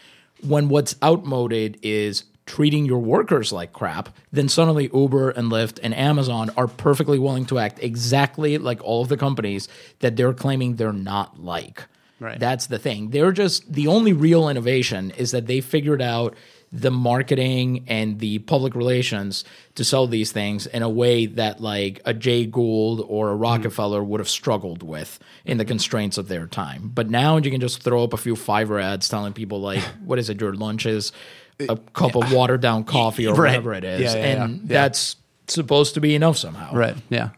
when 0.43 0.69
what's 0.69 0.95
outmoded 1.03 1.79
is 1.83 2.25
treating 2.47 2.87
your 2.87 3.01
workers 3.01 3.53
like 3.53 3.73
crap, 3.73 4.09
then 4.33 4.49
suddenly 4.49 4.89
Uber 4.95 5.31
and 5.31 5.51
Lyft 5.51 5.81
and 5.83 5.95
Amazon 5.95 6.51
are 6.57 6.69
perfectly 6.69 7.19
willing 7.19 7.45
to 7.47 7.59
act 7.59 7.83
exactly 7.83 8.57
like 8.57 8.83
all 8.83 9.03
of 9.03 9.09
the 9.09 9.17
companies 9.17 9.69
that 9.99 10.17
they're 10.17 10.33
claiming 10.33 10.77
they're 10.77 10.93
not 10.93 11.43
like. 11.43 11.85
Right. 12.19 12.39
That's 12.39 12.69
the 12.69 12.79
thing. 12.79 13.11
They're 13.11 13.33
just 13.33 13.71
the 13.71 13.89
only 13.89 14.13
real 14.13 14.49
innovation 14.49 15.11
is 15.11 15.33
that 15.33 15.47
they 15.47 15.61
figured 15.61 16.01
out 16.01 16.35
the 16.73 16.91
marketing 16.91 17.85
and 17.87 18.19
the 18.19 18.39
public 18.41 18.75
relations 18.75 19.45
to 19.77 19.85
sell 19.85 20.07
these 20.07 20.33
things 20.33 20.67
in 20.67 20.83
a 20.83 20.89
way 20.89 21.27
that 21.27 21.61
like 21.61 22.01
a 22.05 22.13
Jay 22.13 22.45
Gould 22.47 23.05
or 23.07 23.31
a 23.31 23.35
hmm. 23.35 23.43
Rockefeller 23.43 24.03
would 24.03 24.21
have 24.21 24.29
struggled 24.29 24.83
with 24.83 25.19
in 25.45 25.59
the 25.59 25.65
constraints 25.65 26.19
of 26.19 26.29
their 26.29 26.47
time. 26.47 26.91
But 26.93 27.11
now 27.11 27.37
you 27.37 27.51
can 27.51 27.61
just 27.61 27.83
throw 27.83 28.03
up 28.03 28.13
a 28.13 28.19
few 28.19 28.35
Fiverr 28.35 28.83
ads 28.83 29.09
telling 29.09 29.33
people 29.33 29.61
like, 29.61 29.81
what 30.05 30.19
is 30.19 30.31
it, 30.31 30.41
your 30.41 30.55
lunch 30.55 30.87
is 30.87 31.13
a 31.61 31.77
cup 31.77 32.15
of 32.17 32.33
watered 32.33 32.61
down 32.61 32.85
coffee 32.85 33.27
or 33.27 33.35
Right. 33.35 33.51
whatever 33.51 33.75
it 33.75 33.85
is. 33.85 34.01
Yeah, 34.01 34.15
yeah, 34.15 34.25
and 34.43 34.55
yeah. 34.55 34.61
Yeah. 34.63 34.83
that's 34.83 35.17
supposed 35.49 35.95
to 35.95 36.01
be 36.01 36.15
enough 36.15 36.37
somehow. 36.37 36.75
Right. 36.75 36.97
Yeah. 37.09 37.31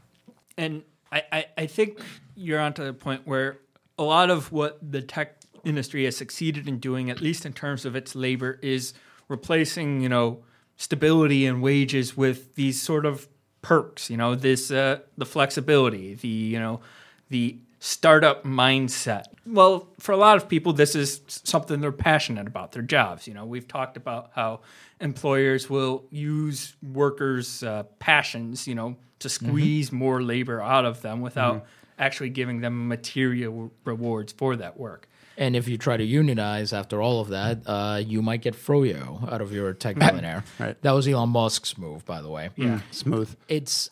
And 0.56 0.82
I, 1.12 1.22
I, 1.32 1.46
I 1.56 1.66
think 1.66 2.00
you're 2.36 2.60
onto 2.60 2.84
the 2.84 2.92
point 2.92 3.22
where 3.26 3.58
a 3.98 4.02
lot 4.02 4.30
of 4.30 4.50
what 4.52 4.78
the 4.82 5.02
tech 5.02 5.36
industry 5.64 6.04
has 6.04 6.16
succeeded 6.16 6.68
in 6.68 6.78
doing, 6.78 7.10
at 7.10 7.20
least 7.20 7.44
in 7.46 7.52
terms 7.52 7.84
of 7.84 7.94
its 7.96 8.14
labor, 8.14 8.58
is 8.62 8.94
replacing, 9.28 10.00
you 10.00 10.08
know, 10.08 10.42
stability 10.76 11.46
and 11.46 11.62
wages 11.62 12.16
with 12.16 12.54
these 12.54 12.80
sort 12.80 13.04
of 13.04 13.28
perks, 13.62 14.08
you 14.08 14.16
know, 14.16 14.34
this 14.34 14.70
uh, 14.70 15.00
the 15.16 15.26
flexibility, 15.26 16.14
the, 16.14 16.28
you 16.28 16.58
know, 16.58 16.80
the 17.28 17.58
startup 17.78 18.44
mindset. 18.44 19.24
Well, 19.46 19.88
for 19.98 20.12
a 20.12 20.16
lot 20.16 20.36
of 20.36 20.48
people 20.48 20.72
this 20.72 20.94
is 20.94 21.20
something 21.26 21.80
they're 21.80 21.92
passionate 21.92 22.46
about, 22.46 22.72
their 22.72 22.82
jobs, 22.82 23.26
you 23.26 23.34
know. 23.34 23.44
We've 23.44 23.68
talked 23.68 23.96
about 23.96 24.30
how 24.34 24.60
employers 25.00 25.70
will 25.70 26.04
use 26.10 26.74
workers' 26.82 27.62
uh, 27.62 27.84
passions, 27.98 28.66
you 28.66 28.74
know, 28.74 28.96
to 29.20 29.28
squeeze 29.28 29.92
more 29.92 30.22
labor 30.22 30.60
out 30.60 30.84
of 30.84 31.02
them 31.02 31.20
without 31.20 31.66
actually 31.98 32.30
giving 32.30 32.60
them 32.60 32.88
material 32.88 33.72
rewards 33.84 34.32
for 34.32 34.56
that 34.56 34.78
work. 34.78 35.08
And 35.36 35.54
if 35.54 35.68
you 35.68 35.78
try 35.78 35.96
to 35.96 36.04
unionize 36.04 36.72
after 36.72 37.00
all 37.00 37.20
of 37.20 37.28
that, 37.28 37.60
uh, 37.64 38.02
you 38.04 38.22
might 38.22 38.42
get 38.42 38.54
Froyo 38.54 39.32
out 39.32 39.40
of 39.40 39.52
your 39.52 39.72
tech 39.72 39.96
millionaire. 39.96 40.42
Right. 40.58 40.80
That 40.82 40.92
was 40.92 41.06
Elon 41.06 41.28
Musk's 41.28 41.78
move, 41.78 42.04
by 42.04 42.20
the 42.20 42.28
way. 42.28 42.50
Yeah. 42.56 42.80
Smooth. 42.90 43.34
It's 43.48 43.90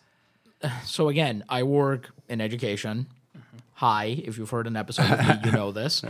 so 0.84 1.08
again, 1.08 1.44
I 1.48 1.62
work 1.62 2.10
in 2.28 2.40
education. 2.40 3.06
Hi, 3.76 4.22
if 4.24 4.38
you've 4.38 4.48
heard 4.48 4.66
an 4.66 4.74
episode 4.74 5.10
of 5.10 5.18
me, 5.18 5.34
you 5.44 5.52
know 5.52 5.70
this. 5.80 6.02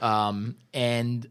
Um, 0.00 0.56
and 0.72 1.28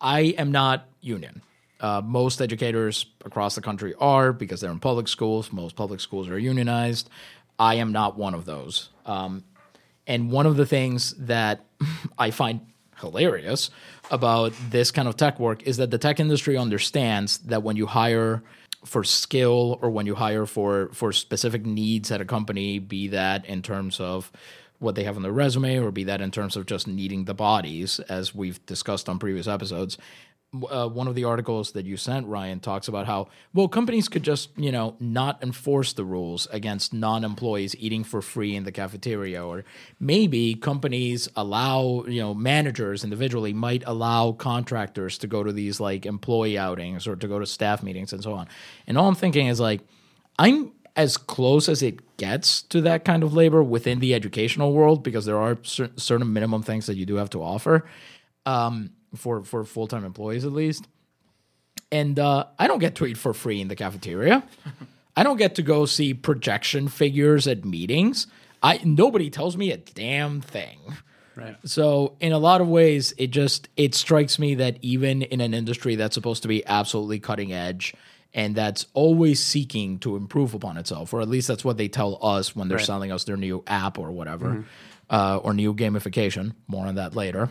I 0.00 0.20
am 0.38 0.52
not 0.52 0.86
union. 1.00 1.42
Uh, 1.80 2.00
most 2.04 2.40
educators 2.40 3.06
across 3.24 3.56
the 3.56 3.60
country 3.60 3.94
are 3.98 4.32
because 4.32 4.60
they're 4.60 4.70
in 4.70 4.78
public 4.78 5.08
schools. 5.08 5.52
Most 5.52 5.74
public 5.74 5.98
schools 5.98 6.28
are 6.28 6.38
unionized. 6.38 7.10
I 7.58 7.74
am 7.74 7.90
not 7.90 8.16
one 8.16 8.32
of 8.34 8.44
those. 8.44 8.90
Um, 9.06 9.42
and 10.06 10.30
one 10.30 10.46
of 10.46 10.56
the 10.56 10.66
things 10.66 11.14
that 11.18 11.64
I 12.18 12.30
find 12.30 12.60
hilarious 13.00 13.70
about 14.12 14.52
this 14.70 14.92
kind 14.92 15.08
of 15.08 15.16
tech 15.16 15.40
work 15.40 15.64
is 15.64 15.78
that 15.78 15.90
the 15.90 15.98
tech 15.98 16.20
industry 16.20 16.56
understands 16.56 17.38
that 17.38 17.64
when 17.64 17.74
you 17.74 17.86
hire 17.86 18.44
for 18.84 19.02
skill 19.02 19.80
or 19.82 19.90
when 19.90 20.06
you 20.06 20.14
hire 20.14 20.46
for 20.46 20.90
for 20.92 21.10
specific 21.10 21.66
needs 21.66 22.12
at 22.12 22.20
a 22.20 22.24
company, 22.24 22.78
be 22.78 23.08
that 23.08 23.44
in 23.46 23.62
terms 23.62 23.98
of 23.98 24.30
what 24.78 24.94
they 24.94 25.04
have 25.04 25.16
on 25.16 25.22
their 25.22 25.32
resume 25.32 25.78
or 25.78 25.90
be 25.90 26.04
that 26.04 26.20
in 26.20 26.30
terms 26.30 26.56
of 26.56 26.66
just 26.66 26.86
needing 26.86 27.24
the 27.24 27.34
bodies, 27.34 28.00
as 28.00 28.34
we've 28.34 28.64
discussed 28.66 29.08
on 29.08 29.18
previous 29.18 29.46
episodes, 29.46 29.98
uh, 30.70 30.88
one 30.88 31.08
of 31.08 31.14
the 31.14 31.24
articles 31.24 31.72
that 31.72 31.84
you 31.84 31.96
sent, 31.96 32.26
Ryan, 32.26 32.60
talks 32.60 32.86
about 32.86 33.06
how 33.06 33.28
well 33.52 33.68
companies 33.68 34.08
could 34.08 34.22
just 34.22 34.50
you 34.56 34.70
know 34.70 34.96
not 35.00 35.42
enforce 35.42 35.92
the 35.92 36.04
rules 36.04 36.46
against 36.52 36.92
non-employees 36.92 37.74
eating 37.78 38.04
for 38.04 38.22
free 38.22 38.54
in 38.54 38.64
the 38.64 38.72
cafeteria, 38.72 39.44
or 39.44 39.64
maybe 39.98 40.54
companies 40.54 41.28
allow 41.36 42.04
you 42.06 42.20
know 42.20 42.34
managers 42.34 43.04
individually 43.04 43.52
might 43.52 43.82
allow 43.86 44.32
contractors 44.32 45.18
to 45.18 45.26
go 45.26 45.42
to 45.42 45.52
these 45.52 45.80
like 45.80 46.06
employee 46.06 46.58
outings 46.58 47.06
or 47.06 47.16
to 47.16 47.26
go 47.26 47.38
to 47.38 47.46
staff 47.46 47.82
meetings 47.82 48.12
and 48.12 48.22
so 48.22 48.34
on. 48.34 48.48
And 48.86 48.96
all 48.96 49.08
I'm 49.08 49.14
thinking 49.14 49.48
is 49.48 49.60
like, 49.60 49.80
I'm 50.38 50.72
as 50.96 51.16
close 51.16 51.68
as 51.68 51.82
it 51.82 51.98
gets 52.16 52.62
to 52.62 52.80
that 52.82 53.04
kind 53.04 53.22
of 53.22 53.34
labor 53.34 53.62
within 53.62 54.00
the 54.00 54.14
educational 54.14 54.72
world 54.72 55.02
because 55.02 55.24
there 55.24 55.38
are 55.38 55.58
cer- 55.62 55.90
certain 55.96 56.32
minimum 56.32 56.62
things 56.62 56.86
that 56.86 56.96
you 56.96 57.06
do 57.06 57.16
have 57.16 57.30
to 57.30 57.42
offer 57.42 57.84
um, 58.46 58.90
for 59.14 59.42
for 59.42 59.64
full 59.64 59.86
time 59.86 60.04
employees 60.04 60.44
at 60.44 60.52
least. 60.52 60.86
And 61.90 62.18
uh, 62.18 62.46
I 62.58 62.66
don't 62.66 62.80
get 62.80 62.96
to 62.96 63.06
eat 63.06 63.16
for 63.16 63.32
free 63.32 63.60
in 63.60 63.68
the 63.68 63.76
cafeteria. 63.76 64.42
I 65.16 65.22
don't 65.22 65.36
get 65.36 65.54
to 65.56 65.62
go 65.62 65.86
see 65.86 66.12
projection 66.12 66.88
figures 66.88 67.46
at 67.46 67.64
meetings. 67.64 68.26
I 68.62 68.80
nobody 68.84 69.30
tells 69.30 69.56
me 69.56 69.70
a 69.70 69.76
damn 69.76 70.40
thing. 70.40 70.78
Right. 71.36 71.56
So 71.64 72.16
in 72.20 72.32
a 72.32 72.38
lot 72.38 72.60
of 72.60 72.68
ways, 72.68 73.12
it 73.18 73.28
just 73.28 73.68
it 73.76 73.94
strikes 73.94 74.38
me 74.38 74.54
that 74.56 74.78
even 74.82 75.22
in 75.22 75.40
an 75.40 75.54
industry 75.54 75.96
that's 75.96 76.14
supposed 76.14 76.42
to 76.42 76.48
be 76.48 76.64
absolutely 76.66 77.18
cutting 77.18 77.52
edge 77.52 77.94
and 78.34 78.54
that's 78.54 78.86
always 78.92 79.42
seeking 79.42 79.98
to 80.00 80.16
improve 80.16 80.54
upon 80.54 80.76
itself, 80.76 81.14
or 81.14 81.20
at 81.20 81.28
least 81.28 81.48
that's 81.48 81.64
what 81.64 81.76
they 81.76 81.88
tell 81.88 82.18
us 82.20 82.54
when 82.56 82.68
they're 82.68 82.78
Right. 82.78 82.86
selling 82.86 83.12
us 83.12 83.24
their 83.24 83.36
new 83.36 83.62
app 83.66 83.98
or 83.98 84.10
whatever, 84.10 84.64
uh, 85.08 85.38
or 85.42 85.54
new 85.54 85.72
gamification. 85.74 86.54
More 86.66 86.86
on 86.86 86.96
that 86.96 87.14
later. 87.14 87.48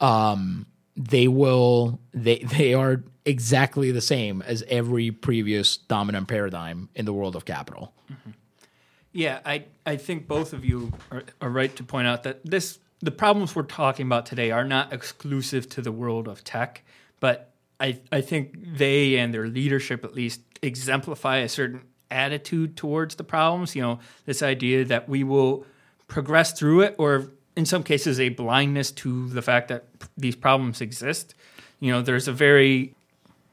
Um, 0.00 0.66
they 0.96 1.28
will 1.28 2.00
they 2.12 2.38
they 2.38 2.74
are 2.74 3.02
exactly 3.24 3.90
the 3.90 4.00
same 4.00 4.42
as 4.42 4.64
every 4.68 5.10
previous 5.10 5.76
dominant 5.76 6.28
paradigm 6.28 6.88
in 6.94 7.04
the 7.04 7.12
world 7.12 7.36
of 7.36 7.44
capital. 7.44 7.92
Yeah, 9.12 9.40
I, 9.44 9.64
I 9.86 9.96
think 9.96 10.28
both 10.28 10.52
of 10.52 10.64
you 10.64 10.92
are, 11.10 11.22
are 11.40 11.50
right 11.50 11.74
to 11.76 11.82
point 11.82 12.06
out 12.06 12.22
that 12.24 12.44
this 12.44 12.78
the 13.00 13.10
problems 13.10 13.54
we're 13.54 13.62
talking 13.62 14.06
about 14.06 14.26
today 14.26 14.50
are 14.50 14.64
not 14.64 14.92
exclusive 14.92 15.68
to 15.70 15.80
the 15.82 15.92
world 15.92 16.26
of 16.28 16.42
tech, 16.44 16.82
but 17.20 17.47
I 17.80 18.00
I 18.10 18.20
think 18.20 18.76
they 18.76 19.16
and 19.16 19.32
their 19.32 19.46
leadership 19.46 20.04
at 20.04 20.14
least 20.14 20.40
exemplify 20.62 21.38
a 21.38 21.48
certain 21.48 21.82
attitude 22.10 22.76
towards 22.76 23.14
the 23.16 23.24
problems. 23.24 23.76
You 23.76 23.82
know, 23.82 23.98
this 24.26 24.42
idea 24.42 24.84
that 24.84 25.08
we 25.08 25.24
will 25.24 25.66
progress 26.08 26.52
through 26.52 26.82
it, 26.82 26.94
or 26.98 27.30
in 27.56 27.66
some 27.66 27.82
cases, 27.82 28.18
a 28.18 28.30
blindness 28.30 28.90
to 28.92 29.28
the 29.28 29.42
fact 29.42 29.68
that 29.68 29.84
these 30.16 30.36
problems 30.36 30.80
exist. 30.80 31.34
You 31.80 31.92
know, 31.92 32.02
there's 32.02 32.28
a 32.28 32.32
very 32.32 32.94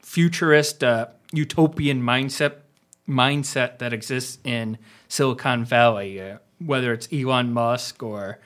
futurist, 0.02 0.84
uh, 0.84 1.08
utopian 1.32 2.02
mindset 2.02 2.62
mindset 3.08 3.78
that 3.80 3.94
exists 3.94 4.40
in 4.44 4.78
Silicon 5.08 5.64
Valley, 5.64 6.20
uh, 6.20 6.38
whether 6.60 6.92
it's 6.92 7.08
Elon 7.14 7.54
Musk 7.54 8.02
or 8.02 8.40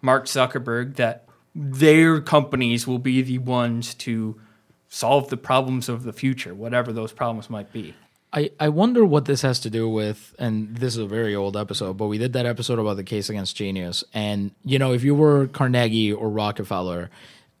Mark 0.00 0.24
Zuckerberg, 0.24 0.96
that 0.96 1.28
their 1.54 2.20
companies 2.20 2.86
will 2.86 2.98
be 2.98 3.20
the 3.22 3.38
ones 3.38 3.94
to 3.94 4.40
solve 4.88 5.28
the 5.28 5.36
problems 5.36 5.88
of 5.88 6.04
the 6.04 6.12
future, 6.12 6.54
whatever 6.54 6.92
those 6.92 7.12
problems 7.12 7.50
might 7.50 7.72
be. 7.72 7.94
I, 8.32 8.50
I 8.60 8.68
wonder 8.68 9.04
what 9.04 9.24
this 9.24 9.42
has 9.42 9.60
to 9.60 9.70
do 9.70 9.88
with, 9.88 10.34
and 10.38 10.76
this 10.76 10.94
is 10.94 10.98
a 10.98 11.06
very 11.06 11.34
old 11.34 11.56
episode, 11.56 11.96
but 11.96 12.06
we 12.06 12.18
did 12.18 12.34
that 12.34 12.44
episode 12.44 12.78
about 12.78 12.96
the 12.96 13.04
case 13.04 13.30
against 13.30 13.56
Genius. 13.56 14.04
And, 14.12 14.50
you 14.64 14.78
know, 14.78 14.92
if 14.92 15.04
you 15.04 15.14
were 15.14 15.46
Carnegie 15.46 16.12
or 16.12 16.28
Rockefeller, 16.28 17.10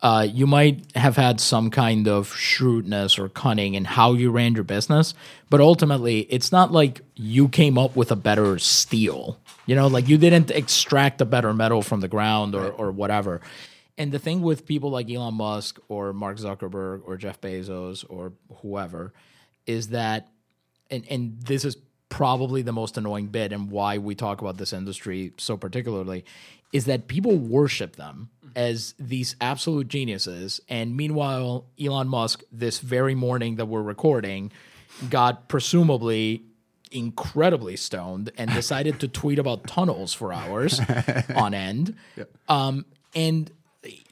uh, 0.02 0.26
you 0.30 0.46
might 0.46 0.84
have 0.94 1.16
had 1.16 1.40
some 1.40 1.70
kind 1.70 2.06
of 2.06 2.34
shrewdness 2.34 3.18
or 3.18 3.30
cunning 3.30 3.74
in 3.74 3.84
how 3.84 4.12
you 4.12 4.30
ran 4.30 4.54
your 4.54 4.64
business. 4.64 5.14
But 5.48 5.60
ultimately, 5.60 6.20
it's 6.28 6.52
not 6.52 6.72
like 6.72 7.00
you 7.14 7.48
came 7.48 7.78
up 7.78 7.96
with 7.96 8.12
a 8.12 8.16
better 8.16 8.58
steel. 8.58 9.38
You 9.64 9.74
know, 9.74 9.86
like 9.86 10.08
you 10.08 10.18
didn't 10.18 10.50
extract 10.50 11.20
a 11.22 11.24
better 11.24 11.54
metal 11.54 11.80
from 11.80 12.00
the 12.00 12.08
ground 12.08 12.54
or, 12.54 12.70
or 12.70 12.92
whatever. 12.92 13.40
And 13.98 14.12
the 14.12 14.18
thing 14.18 14.42
with 14.42 14.66
people 14.66 14.90
like 14.90 15.10
Elon 15.10 15.34
Musk 15.34 15.78
or 15.88 16.12
Mark 16.12 16.36
Zuckerberg 16.36 17.02
or 17.06 17.16
Jeff 17.16 17.40
Bezos 17.40 18.04
or 18.08 18.32
whoever 18.60 19.12
is 19.66 19.88
that, 19.88 20.28
and, 20.90 21.04
and 21.08 21.40
this 21.42 21.64
is 21.64 21.76
probably 22.08 22.62
the 22.62 22.72
most 22.72 22.96
annoying 22.96 23.28
bit 23.28 23.52
and 23.52 23.70
why 23.70 23.98
we 23.98 24.14
talk 24.14 24.40
about 24.40 24.58
this 24.58 24.72
industry 24.72 25.32
so 25.38 25.56
particularly, 25.56 26.24
is 26.72 26.84
that 26.84 27.08
people 27.08 27.36
worship 27.36 27.96
them 27.96 28.28
as 28.54 28.94
these 28.98 29.36
absolute 29.40 29.88
geniuses. 29.88 30.60
And 30.68 30.96
meanwhile, 30.96 31.66
Elon 31.80 32.08
Musk, 32.08 32.42
this 32.52 32.80
very 32.80 33.14
morning 33.14 33.56
that 33.56 33.66
we're 33.66 33.82
recording, 33.82 34.52
got 35.10 35.48
presumably 35.48 36.42
incredibly 36.90 37.76
stoned 37.76 38.30
and 38.38 38.52
decided 38.52 39.00
to 39.00 39.08
tweet 39.08 39.38
about 39.38 39.66
tunnels 39.66 40.12
for 40.14 40.32
hours 40.32 40.80
on 41.36 41.52
end. 41.54 41.94
Um, 42.48 42.84
and 43.14 43.50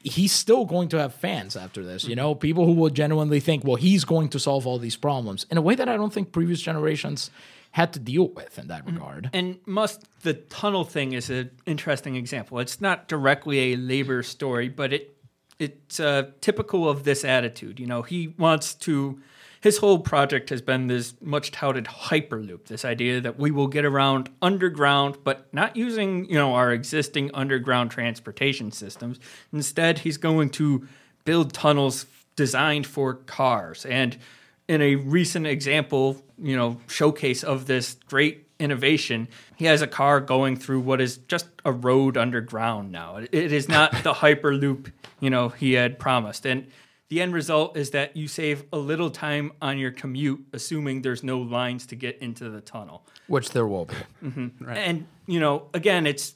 he's 0.03 0.31
still 0.31 0.65
going 0.65 0.89
to 0.89 0.97
have 0.97 1.13
fans 1.13 1.55
after 1.55 1.83
this, 1.83 2.05
you 2.05 2.15
know, 2.15 2.35
people 2.35 2.65
who 2.65 2.73
will 2.73 2.89
genuinely 2.89 3.39
think, 3.39 3.63
well, 3.63 3.75
he's 3.75 4.05
going 4.05 4.29
to 4.29 4.39
solve 4.39 4.67
all 4.67 4.77
these 4.79 4.95
problems 4.95 5.45
in 5.49 5.57
a 5.57 5.61
way 5.61 5.75
that 5.75 5.89
I 5.89 5.95
don't 5.95 6.13
think 6.13 6.31
previous 6.31 6.61
generations 6.61 7.31
had 7.71 7.91
to 7.91 7.99
deal 7.99 8.29
with 8.29 8.57
in 8.57 8.67
that 8.67 8.85
regard. 8.85 9.29
And 9.33 9.57
Musk 9.65 10.01
the 10.21 10.33
tunnel 10.33 10.85
thing 10.85 11.11
is 11.11 11.29
an 11.29 11.51
interesting 11.65 12.15
example. 12.15 12.59
It's 12.59 12.79
not 12.79 13.07
directly 13.07 13.73
a 13.73 13.75
labor 13.75 14.23
story, 14.23 14.69
but 14.69 14.93
it 14.93 15.17
it's 15.59 15.99
uh, 15.99 16.31
typical 16.41 16.89
of 16.89 17.03
this 17.03 17.23
attitude. 17.25 17.79
You 17.79 17.87
know, 17.87 18.01
he 18.01 18.33
wants 18.37 18.73
to. 18.75 19.19
His 19.65 19.79
whole 19.79 19.97
project 19.97 20.51
has 20.51 20.61
been 20.61 20.85
this 20.85 21.15
much 21.19 21.49
touted 21.49 21.85
hyperloop. 21.85 22.65
This 22.65 22.85
idea 22.85 23.19
that 23.19 23.39
we 23.39 23.49
will 23.49 23.65
get 23.65 23.83
around 23.83 24.29
underground, 24.39 25.17
but 25.23 25.51
not 25.51 25.75
using 25.75 26.25
you 26.25 26.35
know 26.35 26.53
our 26.53 26.71
existing 26.71 27.31
underground 27.33 27.89
transportation 27.89 28.71
systems. 28.71 29.19
Instead, 29.51 29.97
he's 29.97 30.17
going 30.17 30.51
to 30.51 30.87
build 31.23 31.51
tunnels 31.51 32.05
designed 32.35 32.85
for 32.85 33.15
cars 33.15 33.87
and 33.87 34.19
in 34.67 34.83
a 34.83 34.95
recent 34.97 35.47
example, 35.47 36.23
you 36.37 36.55
know, 36.55 36.79
showcase 36.87 37.43
of 37.43 37.65
this 37.65 37.97
great 38.07 38.47
innovation, 38.59 39.27
he 39.55 39.65
has 39.65 39.81
a 39.81 39.87
car 39.87 40.19
going 40.19 40.57
through 40.57 40.81
what 40.81 41.01
is 41.01 41.17
just 41.17 41.47
a 41.65 41.71
road 41.71 42.17
underground 42.17 42.91
now. 42.91 43.17
It 43.17 43.51
is 43.51 43.67
not 43.67 43.91
the 44.03 44.13
hyperloop, 44.23 44.91
you 45.19 45.29
know, 45.31 45.49
he 45.49 45.73
had 45.73 45.97
promised. 45.97 46.45
And 46.45 46.67
the 47.09 47.21
end 47.21 47.33
result 47.33 47.77
is 47.77 47.91
that 47.91 48.17
you 48.17 48.27
save 48.27 48.65
a 48.73 48.77
little 48.77 49.11
time 49.11 49.51
on 49.61 49.77
your 49.77 49.91
commute, 49.91 50.45
assuming 50.53 51.03
there's 51.03 51.23
no 51.23 51.39
lines 51.39 51.85
to 51.87 51.95
get 51.95 52.17
into 52.19 52.49
the 52.49 52.61
tunnel. 52.61 53.05
Which 53.27 53.51
there 53.51 53.67
will 53.67 53.85
be. 53.85 53.95
Mm-hmm. 54.23 54.69
And, 54.69 55.07
you 55.27 55.39
know, 55.39 55.67
again, 55.73 56.07
it's 56.07 56.33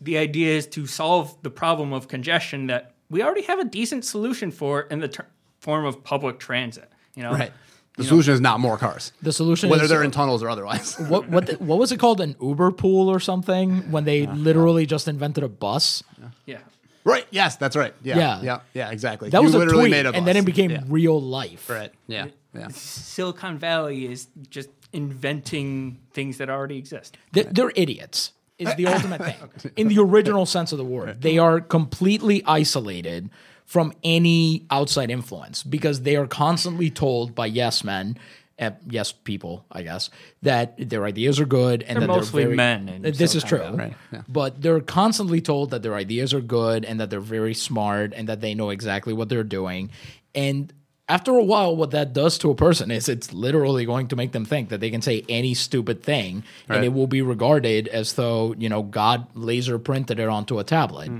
the 0.00 0.18
idea 0.18 0.56
is 0.56 0.66
to 0.68 0.86
solve 0.86 1.42
the 1.42 1.50
problem 1.50 1.92
of 1.92 2.08
congestion 2.08 2.66
that 2.66 2.94
we 3.08 3.22
already 3.22 3.42
have 3.42 3.58
a 3.58 3.64
decent 3.64 4.04
solution 4.04 4.50
for 4.50 4.82
in 4.82 5.00
the 5.00 5.08
ter- 5.08 5.26
form 5.60 5.86
of 5.86 6.04
public 6.04 6.38
transit. 6.38 6.90
You 7.14 7.22
know, 7.22 7.32
Right. 7.32 7.52
The 7.98 8.04
solution 8.04 8.32
is 8.32 8.40
not 8.40 8.58
more 8.58 8.78
cars, 8.78 9.12
The 9.20 9.34
solution 9.34 9.68
is 9.68 9.70
whether 9.70 9.84
is 9.84 9.90
they're 9.90 10.02
in 10.02 10.10
tunnels 10.10 10.42
or 10.42 10.48
otherwise. 10.48 10.94
what 11.10 11.28
what 11.28 11.46
the, 11.46 11.56
what 11.56 11.78
was 11.78 11.92
it 11.92 11.98
called 11.98 12.22
an 12.22 12.36
Uber 12.40 12.72
pool 12.72 13.10
or 13.10 13.20
something 13.20 13.90
when 13.90 14.04
they 14.04 14.26
literally 14.26 14.86
just 14.86 15.08
invented 15.08 15.44
a 15.44 15.48
bus? 15.48 16.02
yeah. 16.46 16.60
Right. 17.04 17.26
Yes, 17.30 17.56
that's 17.56 17.76
right. 17.76 17.94
Yeah. 18.02 18.16
Yeah. 18.18 18.42
Yeah. 18.42 18.60
Yeah. 18.74 18.90
Exactly. 18.90 19.30
That 19.30 19.38
You 19.38 19.44
was 19.44 19.54
a 19.54 19.58
literally 19.58 19.84
tweet, 19.84 19.90
made 19.92 20.06
a 20.06 20.12
and 20.12 20.26
then 20.26 20.36
it 20.36 20.44
became 20.44 20.70
Yeah. 20.70 20.82
real 20.88 21.20
life. 21.20 21.68
Right. 21.68 21.92
Yeah. 22.06 22.26
Yeah. 22.54 22.68
Silicon 22.70 23.58
Valley 23.58 24.06
is 24.06 24.28
just 24.50 24.68
inventing 24.92 25.98
things 26.12 26.38
that 26.38 26.50
already 26.50 26.76
exist. 26.78 27.16
They're, 27.32 27.44
they're 27.44 27.72
idiots. 27.76 28.32
Is 28.58 28.74
the 28.76 28.86
ultimate 28.86 29.24
thing 29.24 29.72
in 29.76 29.88
the 29.88 29.98
original 29.98 30.46
sense 30.46 30.70
of 30.70 30.78
the 30.78 30.84
word. 30.84 31.20
They 31.22 31.36
are 31.38 31.60
completely 31.60 32.42
isolated 32.46 33.28
from 33.64 33.92
any 34.04 34.66
outside 34.70 35.10
influence 35.10 35.62
because 35.64 36.02
they 36.02 36.14
are 36.14 36.26
constantly 36.28 36.88
told 36.90 37.34
by 37.34 37.46
yes 37.46 37.82
men. 37.82 38.16
Uh, 38.62 38.70
yes, 38.88 39.10
people, 39.10 39.66
I 39.72 39.82
guess, 39.82 40.08
that 40.42 40.74
their 40.78 41.04
ideas 41.04 41.40
are 41.40 41.46
good 41.46 41.82
and 41.82 41.96
They're 41.96 42.06
that 42.06 42.14
mostly 42.14 42.42
they're 42.42 42.48
very, 42.50 42.56
men 42.56 42.88
in 42.88 43.02
This 43.02 43.34
is 43.34 43.42
true, 43.42 43.58
Valley. 43.58 43.76
Right, 43.76 43.96
yeah. 44.12 44.22
but 44.28 44.62
they're 44.62 44.80
constantly 44.80 45.40
told 45.40 45.70
that 45.70 45.82
their 45.82 45.94
ideas 45.94 46.32
are 46.32 46.40
good 46.40 46.84
and 46.84 47.00
that 47.00 47.10
they're 47.10 47.20
very 47.20 47.54
smart 47.54 48.12
and 48.14 48.28
that 48.28 48.40
they 48.40 48.54
know 48.54 48.70
exactly 48.70 49.12
what 49.12 49.28
they're 49.28 49.42
doing. 49.42 49.90
And 50.34 50.72
after 51.08 51.32
a 51.32 51.42
while, 51.42 51.74
what 51.74 51.90
that 51.90 52.12
does 52.12 52.38
to 52.38 52.50
a 52.50 52.54
person 52.54 52.90
is 52.90 53.08
it's 53.08 53.32
literally 53.32 53.84
going 53.84 54.06
to 54.08 54.16
make 54.16 54.32
them 54.32 54.44
think 54.44 54.68
that 54.68 54.80
they 54.80 54.90
can 54.90 55.02
say 55.02 55.24
any 55.28 55.54
stupid 55.54 56.02
thing 56.02 56.44
and 56.68 56.84
it 56.84 56.92
will 56.92 57.08
be 57.08 57.20
regarded 57.20 57.88
as 57.88 58.12
though, 58.14 58.54
you 58.56 58.68
know, 58.68 58.82
God 58.82 59.26
laser 59.34 59.78
printed 59.78 60.20
it 60.20 60.28
onto 60.28 60.58
a 60.58 60.64
tablet, 60.64 61.10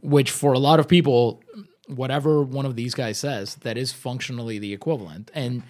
which 0.00 0.30
for 0.30 0.54
a 0.54 0.58
lot 0.58 0.80
of 0.80 0.88
people, 0.88 1.42
whatever 1.86 2.42
one 2.42 2.64
of 2.66 2.74
these 2.74 2.94
guys 2.94 3.18
says, 3.18 3.56
that 3.56 3.76
is 3.76 3.92
functionally 3.92 4.58
the 4.58 4.72
equivalent. 4.72 5.30
And 5.34 5.62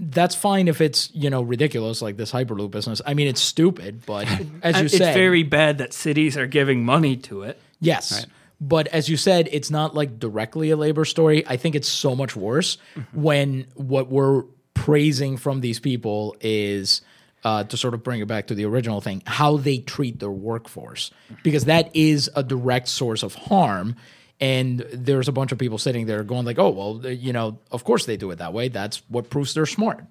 that's 0.00 0.34
fine 0.34 0.66
if 0.66 0.80
it's, 0.80 1.10
you 1.14 1.28
know, 1.28 1.42
ridiculous 1.42 2.00
like 2.00 2.16
this 2.16 2.32
Hyperloop 2.32 2.70
business. 2.70 3.02
I 3.04 3.14
mean, 3.14 3.28
it's 3.28 3.40
stupid, 3.40 4.04
but 4.06 4.26
as 4.62 4.78
you 4.78 4.86
it's 4.86 4.96
said, 4.96 5.14
very 5.14 5.42
bad 5.42 5.78
that 5.78 5.92
cities 5.92 6.36
are 6.36 6.46
giving 6.46 6.84
money 6.84 7.16
to 7.18 7.42
it. 7.42 7.60
Yes. 7.80 8.26
But 8.60 8.88
as 8.88 9.08
you 9.08 9.16
said, 9.16 9.48
it's 9.52 9.70
not 9.70 9.94
like 9.94 10.18
directly 10.18 10.70
a 10.70 10.76
labor 10.76 11.04
story. 11.04 11.46
I 11.46 11.56
think 11.56 11.74
it's 11.74 11.88
so 11.88 12.14
much 12.14 12.36
worse 12.36 12.76
when 13.12 13.66
what 13.74 14.08
we're 14.08 14.44
praising 14.74 15.36
from 15.36 15.60
these 15.60 15.80
people 15.80 16.36
is 16.40 17.02
uh, 17.44 17.64
to 17.64 17.76
sort 17.76 17.94
of 17.94 18.02
bring 18.02 18.20
it 18.20 18.28
back 18.28 18.48
to 18.48 18.54
the 18.54 18.64
original 18.66 19.00
thing, 19.00 19.22
how 19.26 19.56
they 19.56 19.78
treat 19.78 20.18
their 20.20 20.30
workforce, 20.30 21.10
because 21.42 21.64
that 21.64 21.94
is 21.94 22.30
a 22.36 22.42
direct 22.42 22.88
source 22.88 23.22
of 23.22 23.34
harm. 23.34 23.96
And 24.40 24.80
there's 24.92 25.28
a 25.28 25.32
bunch 25.32 25.52
of 25.52 25.58
people 25.58 25.76
sitting 25.76 26.06
there 26.06 26.22
going 26.24 26.46
like, 26.46 26.58
"Oh, 26.58 26.70
well, 26.70 27.12
you 27.12 27.32
know, 27.32 27.58
of 27.70 27.84
course 27.84 28.06
they 28.06 28.16
do 28.16 28.30
it 28.30 28.36
that 28.36 28.52
way. 28.54 28.68
That's 28.68 29.02
what 29.08 29.28
proves 29.28 29.52
they're 29.52 29.66
smart." 29.66 30.04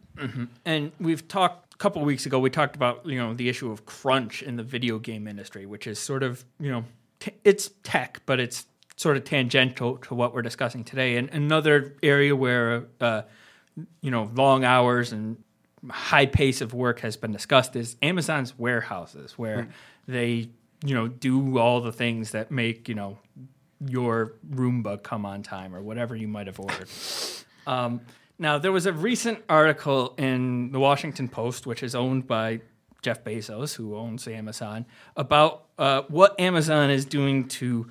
And 0.65 0.91
we've 0.99 1.27
talked 1.27 1.73
a 1.73 1.77
couple 1.77 2.01
of 2.01 2.05
weeks 2.05 2.25
ago. 2.25 2.39
We 2.39 2.49
talked 2.49 2.75
about 2.75 3.05
you 3.05 3.17
know 3.17 3.33
the 3.33 3.49
issue 3.49 3.71
of 3.71 3.85
crunch 3.85 4.43
in 4.43 4.55
the 4.55 4.63
video 4.63 4.99
game 4.99 5.27
industry, 5.27 5.65
which 5.65 5.87
is 5.87 5.97
sort 5.97 6.21
of 6.23 6.45
you 6.59 6.69
know 6.71 6.83
t- 7.19 7.33
it's 7.43 7.71
tech, 7.83 8.21
but 8.25 8.39
it's 8.39 8.65
sort 8.97 9.15
of 9.17 9.23
tangential 9.23 9.97
to 9.97 10.13
what 10.13 10.33
we're 10.33 10.41
discussing 10.41 10.83
today. 10.83 11.15
And 11.15 11.29
another 11.29 11.95
area 12.03 12.35
where 12.35 12.85
uh, 13.01 13.23
you 14.01 14.11
know 14.11 14.29
long 14.35 14.63
hours 14.63 15.11
and 15.11 15.37
high 15.89 16.25
pace 16.25 16.61
of 16.61 16.73
work 16.73 16.99
has 16.99 17.15
been 17.17 17.31
discussed 17.31 17.75
is 17.75 17.95
Amazon's 18.01 18.59
warehouses, 18.59 19.37
where 19.37 19.69
they 20.07 20.49
you 20.83 20.93
know 20.93 21.07
do 21.07 21.57
all 21.57 21.81
the 21.81 21.91
things 21.91 22.31
that 22.31 22.51
make 22.51 22.87
you 22.89 22.95
know 22.95 23.17
your 23.85 24.33
Roomba 24.49 25.01
come 25.01 25.25
on 25.25 25.43
time 25.43 25.75
or 25.75 25.81
whatever 25.81 26.15
you 26.15 26.27
might 26.27 26.47
have 26.47 26.59
ordered. 26.59 26.87
Um, 27.65 28.01
now, 28.37 28.57
there 28.57 28.71
was 28.71 28.85
a 28.85 28.93
recent 28.93 29.43
article 29.49 30.13
in 30.17 30.71
the 30.71 30.79
Washington 30.79 31.27
Post, 31.27 31.67
which 31.67 31.83
is 31.83 31.93
owned 31.93 32.27
by 32.27 32.61
Jeff 33.01 33.23
Bezos, 33.23 33.75
who 33.75 33.95
owns 33.95 34.27
Amazon, 34.27 34.85
about 35.15 35.65
uh, 35.77 36.03
what 36.07 36.39
Amazon 36.39 36.89
is 36.89 37.05
doing 37.05 37.47
to, 37.49 37.87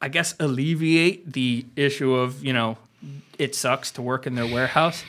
I 0.00 0.08
guess, 0.08 0.34
alleviate 0.38 1.32
the 1.32 1.66
issue 1.76 2.14
of, 2.14 2.44
you 2.44 2.52
know, 2.52 2.78
it 3.38 3.54
sucks 3.54 3.90
to 3.92 4.02
work 4.02 4.26
in 4.26 4.34
their 4.34 4.46
warehouse. 4.46 5.04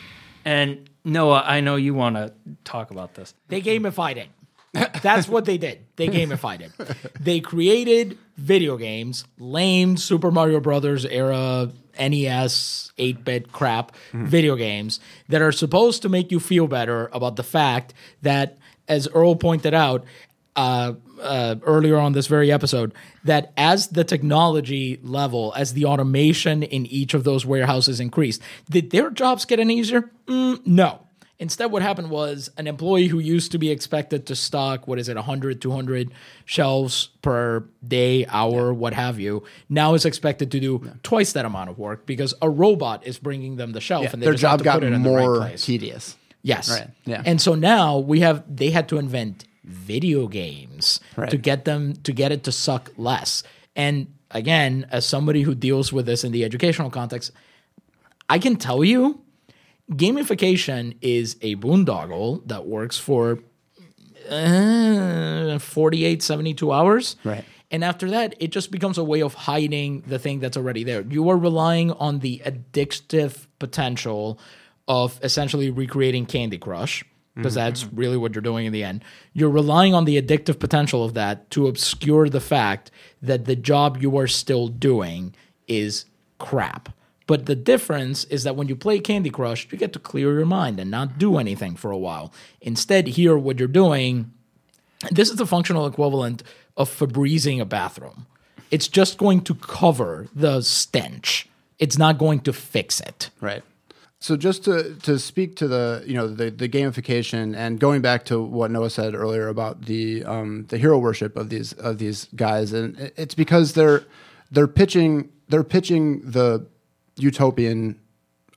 And 0.45 0.89
Noah, 1.03 1.43
I 1.45 1.61
know 1.61 1.75
you 1.75 1.93
want 1.93 2.15
to 2.15 2.33
talk 2.63 2.91
about 2.91 3.13
this. 3.13 3.33
They 3.47 3.61
gamified 3.61 4.17
it. 4.17 4.29
That's 4.73 5.27
what 5.27 5.45
they 5.45 5.57
did. 5.57 5.85
They 5.95 6.07
gamified 6.07 6.61
it. 6.61 6.71
They 7.19 7.39
created 7.39 8.17
video 8.37 8.77
games, 8.77 9.25
lame 9.37 9.97
Super 9.97 10.31
Mario 10.31 10.59
Brothers 10.59 11.05
era 11.05 11.71
NES 11.99 12.91
8 12.97 13.23
bit 13.23 13.51
crap 13.51 13.95
video 14.13 14.55
games 14.55 14.99
that 15.29 15.41
are 15.41 15.51
supposed 15.51 16.01
to 16.01 16.09
make 16.09 16.31
you 16.31 16.39
feel 16.39 16.67
better 16.67 17.09
about 17.13 17.35
the 17.35 17.43
fact 17.43 17.93
that, 18.23 18.57
as 18.87 19.07
Earl 19.13 19.35
pointed 19.35 19.73
out, 19.73 20.05
uh, 20.55 20.93
uh, 21.21 21.55
earlier 21.63 21.97
on 21.97 22.13
this 22.13 22.27
very 22.27 22.51
episode 22.51 22.93
that 23.23 23.53
as 23.57 23.87
the 23.87 24.03
technology 24.03 24.99
level, 25.01 25.53
as 25.55 25.73
the 25.73 25.85
automation 25.85 26.63
in 26.63 26.85
each 26.87 27.13
of 27.13 27.23
those 27.23 27.45
warehouses 27.45 27.99
increased, 27.99 28.41
did 28.69 28.91
their 28.91 29.09
jobs 29.09 29.45
get 29.45 29.59
any 29.59 29.79
easier? 29.79 30.11
Mm, 30.27 30.65
no. 30.65 30.99
Instead, 31.43 31.65
what 31.73 31.81
happened 31.81 32.09
was 32.09 32.49
an 32.57 32.67
employee 32.67 33.07
who 33.07 33.19
used 33.19 33.51
to 33.51 33.57
be 33.57 33.69
expected 33.69 34.25
to 34.27 34.33
stock, 34.33 34.87
what 34.87 34.97
is 34.97 35.09
it, 35.09 35.15
100, 35.17 35.61
200 35.61 36.09
shelves 36.45 37.09
per 37.21 37.65
day, 37.85 38.25
hour, 38.27 38.73
what 38.73 38.93
have 38.93 39.19
you, 39.19 39.43
now 39.67 39.93
is 39.93 40.05
expected 40.05 40.49
to 40.51 40.59
do 40.61 40.89
twice 41.03 41.33
that 41.33 41.43
amount 41.43 41.69
of 41.69 41.77
work 41.77 42.05
because 42.05 42.33
a 42.41 42.49
robot 42.49 43.05
is 43.05 43.19
bringing 43.19 43.57
them 43.57 43.73
the 43.73 43.81
shelf 43.81 44.03
Yeah, 44.05 44.09
and 44.13 44.21
their 44.23 44.33
job 44.35 44.59
to 44.59 44.63
got 44.63 44.75
put 44.75 44.83
it 44.85 44.93
in 44.93 45.03
the 45.03 45.09
right 45.09 45.21
more 45.25 45.37
place. 45.39 45.65
tedious. 45.65 46.15
Yes. 46.43 46.69
Right, 46.71 46.89
yeah. 47.05 47.21
And 47.25 47.41
so 47.41 47.55
now 47.55 47.97
we 47.99 48.21
have 48.21 48.43
they 48.47 48.69
had 48.71 48.87
to 48.89 48.97
invent 48.97 49.43
video 49.65 50.27
games 50.27 51.01
Right. 51.17 51.29
to 51.29 51.37
get 51.37 51.65
them 51.65 51.93
to 52.03 52.13
get 52.13 52.31
it 52.31 52.43
to 52.45 52.53
suck 52.53 52.89
less. 52.95 53.43
And 53.75 54.07
again, 54.31 54.87
as 54.91 55.05
somebody 55.05 55.41
who 55.41 55.55
deals 55.55 55.91
with 55.91 56.05
this 56.05 56.23
in 56.23 56.31
the 56.31 56.45
educational 56.45 56.89
context, 56.89 57.31
I 58.29 58.39
can 58.39 58.55
tell 58.55 58.83
you 58.83 59.19
gamification 59.91 60.97
is 61.01 61.37
a 61.41 61.55
boondoggle 61.57 62.47
that 62.47 62.65
works 62.65 62.97
for 62.97 63.39
uh, 64.29 65.59
48 65.59 66.23
72 66.23 66.71
hours. 66.71 67.15
Right. 67.23 67.45
And 67.71 67.83
after 67.83 68.09
that, 68.11 68.35
it 68.39 68.51
just 68.51 68.69
becomes 68.69 68.99
a 68.99 69.03
way 69.03 69.21
of 69.21 69.33
hiding 69.33 70.01
the 70.01 70.19
thing 70.19 70.39
that's 70.39 70.55
already 70.55 70.83
there. 70.83 71.01
You 71.01 71.27
are 71.29 71.37
relying 71.37 71.91
on 71.91 72.19
the 72.19 72.41
addictive 72.45 73.47
potential 73.57 74.39
of 74.87 75.19
essentially 75.23 75.71
recreating 75.71 76.27
Candy 76.27 76.59
Crush, 76.59 77.03
because 77.35 77.55
that's 77.55 77.85
really 77.91 78.15
what 78.17 78.35
you're 78.35 78.43
doing 78.43 78.67
in 78.67 78.73
the 78.73 78.83
end. 78.83 79.03
You're 79.33 79.49
relying 79.49 79.95
on 79.95 80.05
the 80.05 80.21
addictive 80.21 80.59
potential 80.59 81.03
of 81.03 81.15
that 81.15 81.49
to 81.51 81.67
obscure 81.67 82.29
the 82.29 82.39
fact 82.39 82.91
that 83.23 83.45
the 83.45 83.55
job 83.55 83.97
you 83.99 84.17
are 84.17 84.27
still 84.27 84.67
doing 84.67 85.33
is 85.67 86.05
crap. 86.37 86.89
But 87.25 87.45
the 87.45 87.55
difference 87.55 88.25
is 88.25 88.43
that 88.43 88.55
when 88.55 88.67
you 88.67 88.75
play 88.75 88.99
Candy 88.99 89.29
Crush, 89.29 89.67
you 89.71 89.77
get 89.77 89.93
to 89.93 89.99
clear 89.99 90.33
your 90.33 90.45
mind 90.45 90.79
and 90.79 90.91
not 90.91 91.17
do 91.17 91.37
anything 91.37 91.75
for 91.75 91.91
a 91.91 91.97
while. 91.97 92.33
Instead, 92.61 93.07
here, 93.07 93.37
what 93.37 93.59
you're 93.59 93.67
doing, 93.67 94.31
this 95.11 95.29
is 95.29 95.37
the 95.37 95.45
functional 95.45 95.87
equivalent 95.87 96.43
of 96.75 96.89
Febrezing 96.89 97.61
a 97.61 97.65
bathroom. 97.65 98.25
It's 98.71 98.87
just 98.87 99.17
going 99.17 99.41
to 99.41 99.55
cover 99.55 100.27
the 100.33 100.61
stench. 100.61 101.47
It's 101.79 101.97
not 101.97 102.17
going 102.17 102.41
to 102.41 102.53
fix 102.53 102.99
it. 102.99 103.29
Right. 103.39 103.63
So 104.19 104.37
just 104.37 104.63
to 104.63 104.95
to 105.03 105.19
speak 105.19 105.57
to 105.57 105.67
the 105.67 106.01
you 106.07 106.13
know 106.13 106.27
the 106.29 106.49
the 106.49 106.69
gamification 106.69 107.53
and 107.57 107.77
going 107.77 108.01
back 108.01 108.23
to 108.25 108.41
what 108.41 108.71
Noah 108.71 108.89
said 108.89 109.15
earlier 109.15 109.49
about 109.49 109.81
the 109.81 110.23
um, 110.23 110.65
the 110.69 110.77
hero 110.77 110.97
worship 110.97 111.35
of 111.35 111.49
these 111.49 111.73
of 111.73 111.97
these 111.97 112.29
guys 112.33 112.71
and 112.71 113.11
it's 113.17 113.35
because 113.35 113.73
they're 113.73 114.05
they're 114.49 114.69
pitching 114.69 115.29
they're 115.49 115.65
pitching 115.65 116.21
the 116.23 116.65
utopian 117.17 117.99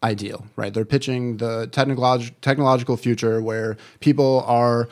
ideal 0.03 0.47
right 0.57 0.75
they're 0.75 0.85
pitching 0.85 1.39
the 1.39 1.69
technolog- 1.73 2.33
technological 2.41 2.97
future 2.97 3.41
where 3.41 3.77
people 4.01 4.45
are 4.47 4.89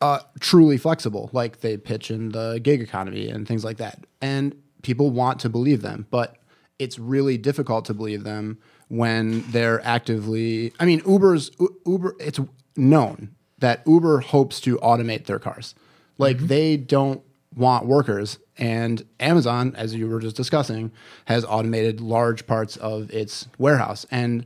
uh, 0.00 0.20
truly 0.40 0.76
flexible, 0.78 1.30
like 1.32 1.60
they 1.60 1.76
pitch 1.76 2.10
in 2.10 2.30
the 2.30 2.58
gig 2.62 2.80
economy 2.80 3.28
and 3.28 3.46
things 3.46 3.64
like 3.64 3.76
that. 3.78 4.06
And 4.20 4.54
people 4.82 5.10
want 5.10 5.40
to 5.40 5.48
believe 5.48 5.82
them, 5.82 6.06
but 6.10 6.36
it's 6.78 6.98
really 6.98 7.36
difficult 7.36 7.84
to 7.86 7.94
believe 7.94 8.24
them 8.24 8.58
when 8.88 9.42
they're 9.50 9.84
actively. 9.86 10.72
I 10.80 10.86
mean, 10.86 11.02
Uber's 11.06 11.50
Uber. 11.86 12.16
It's 12.18 12.40
known 12.76 13.34
that 13.58 13.82
Uber 13.86 14.20
hopes 14.20 14.60
to 14.62 14.78
automate 14.78 15.26
their 15.26 15.38
cars. 15.38 15.74
Like 16.16 16.38
they 16.38 16.76
don't 16.76 17.22
want 17.54 17.86
workers, 17.86 18.38
and 18.56 19.04
Amazon, 19.18 19.74
as 19.76 19.94
you 19.94 20.08
were 20.08 20.20
just 20.20 20.36
discussing, 20.36 20.92
has 21.24 21.44
automated 21.44 22.00
large 22.00 22.46
parts 22.46 22.76
of 22.76 23.10
its 23.10 23.48
warehouse. 23.58 24.06
And 24.10 24.44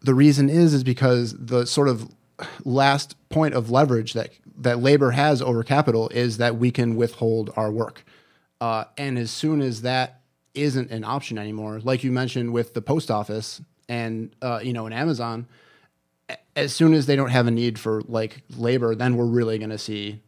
the 0.00 0.14
reason 0.14 0.50
is 0.50 0.74
is 0.74 0.84
because 0.84 1.34
the 1.38 1.66
sort 1.66 1.88
of 1.88 2.08
last 2.64 3.16
point 3.28 3.54
of 3.54 3.70
leverage 3.70 4.12
that 4.14 4.30
that 4.58 4.80
labor 4.80 5.12
has 5.12 5.40
over 5.40 5.62
capital 5.62 6.08
is 6.10 6.36
that 6.36 6.56
we 6.56 6.70
can 6.70 6.96
withhold 6.96 7.50
our 7.56 7.70
work. 7.70 8.04
Uh, 8.60 8.84
and 8.96 9.18
as 9.18 9.30
soon 9.30 9.60
as 9.60 9.82
that 9.82 10.22
isn't 10.54 10.90
an 10.90 11.04
option 11.04 11.38
anymore 11.38 11.80
like 11.80 12.04
you 12.04 12.12
mentioned 12.12 12.52
with 12.52 12.74
the 12.74 12.82
post 12.82 13.10
office 13.10 13.60
and 13.88 14.34
uh, 14.42 14.60
you 14.62 14.72
know 14.72 14.86
in 14.86 14.92
amazon 14.92 15.46
as 16.54 16.74
soon 16.74 16.92
as 16.92 17.06
they 17.06 17.16
don't 17.16 17.30
have 17.30 17.46
a 17.46 17.50
need 17.50 17.78
for 17.78 18.02
like 18.02 18.42
labor 18.56 18.94
then 18.94 19.16
we're 19.16 19.24
really 19.24 19.58
going 19.58 19.70
to 19.70 19.78
see 19.78 20.20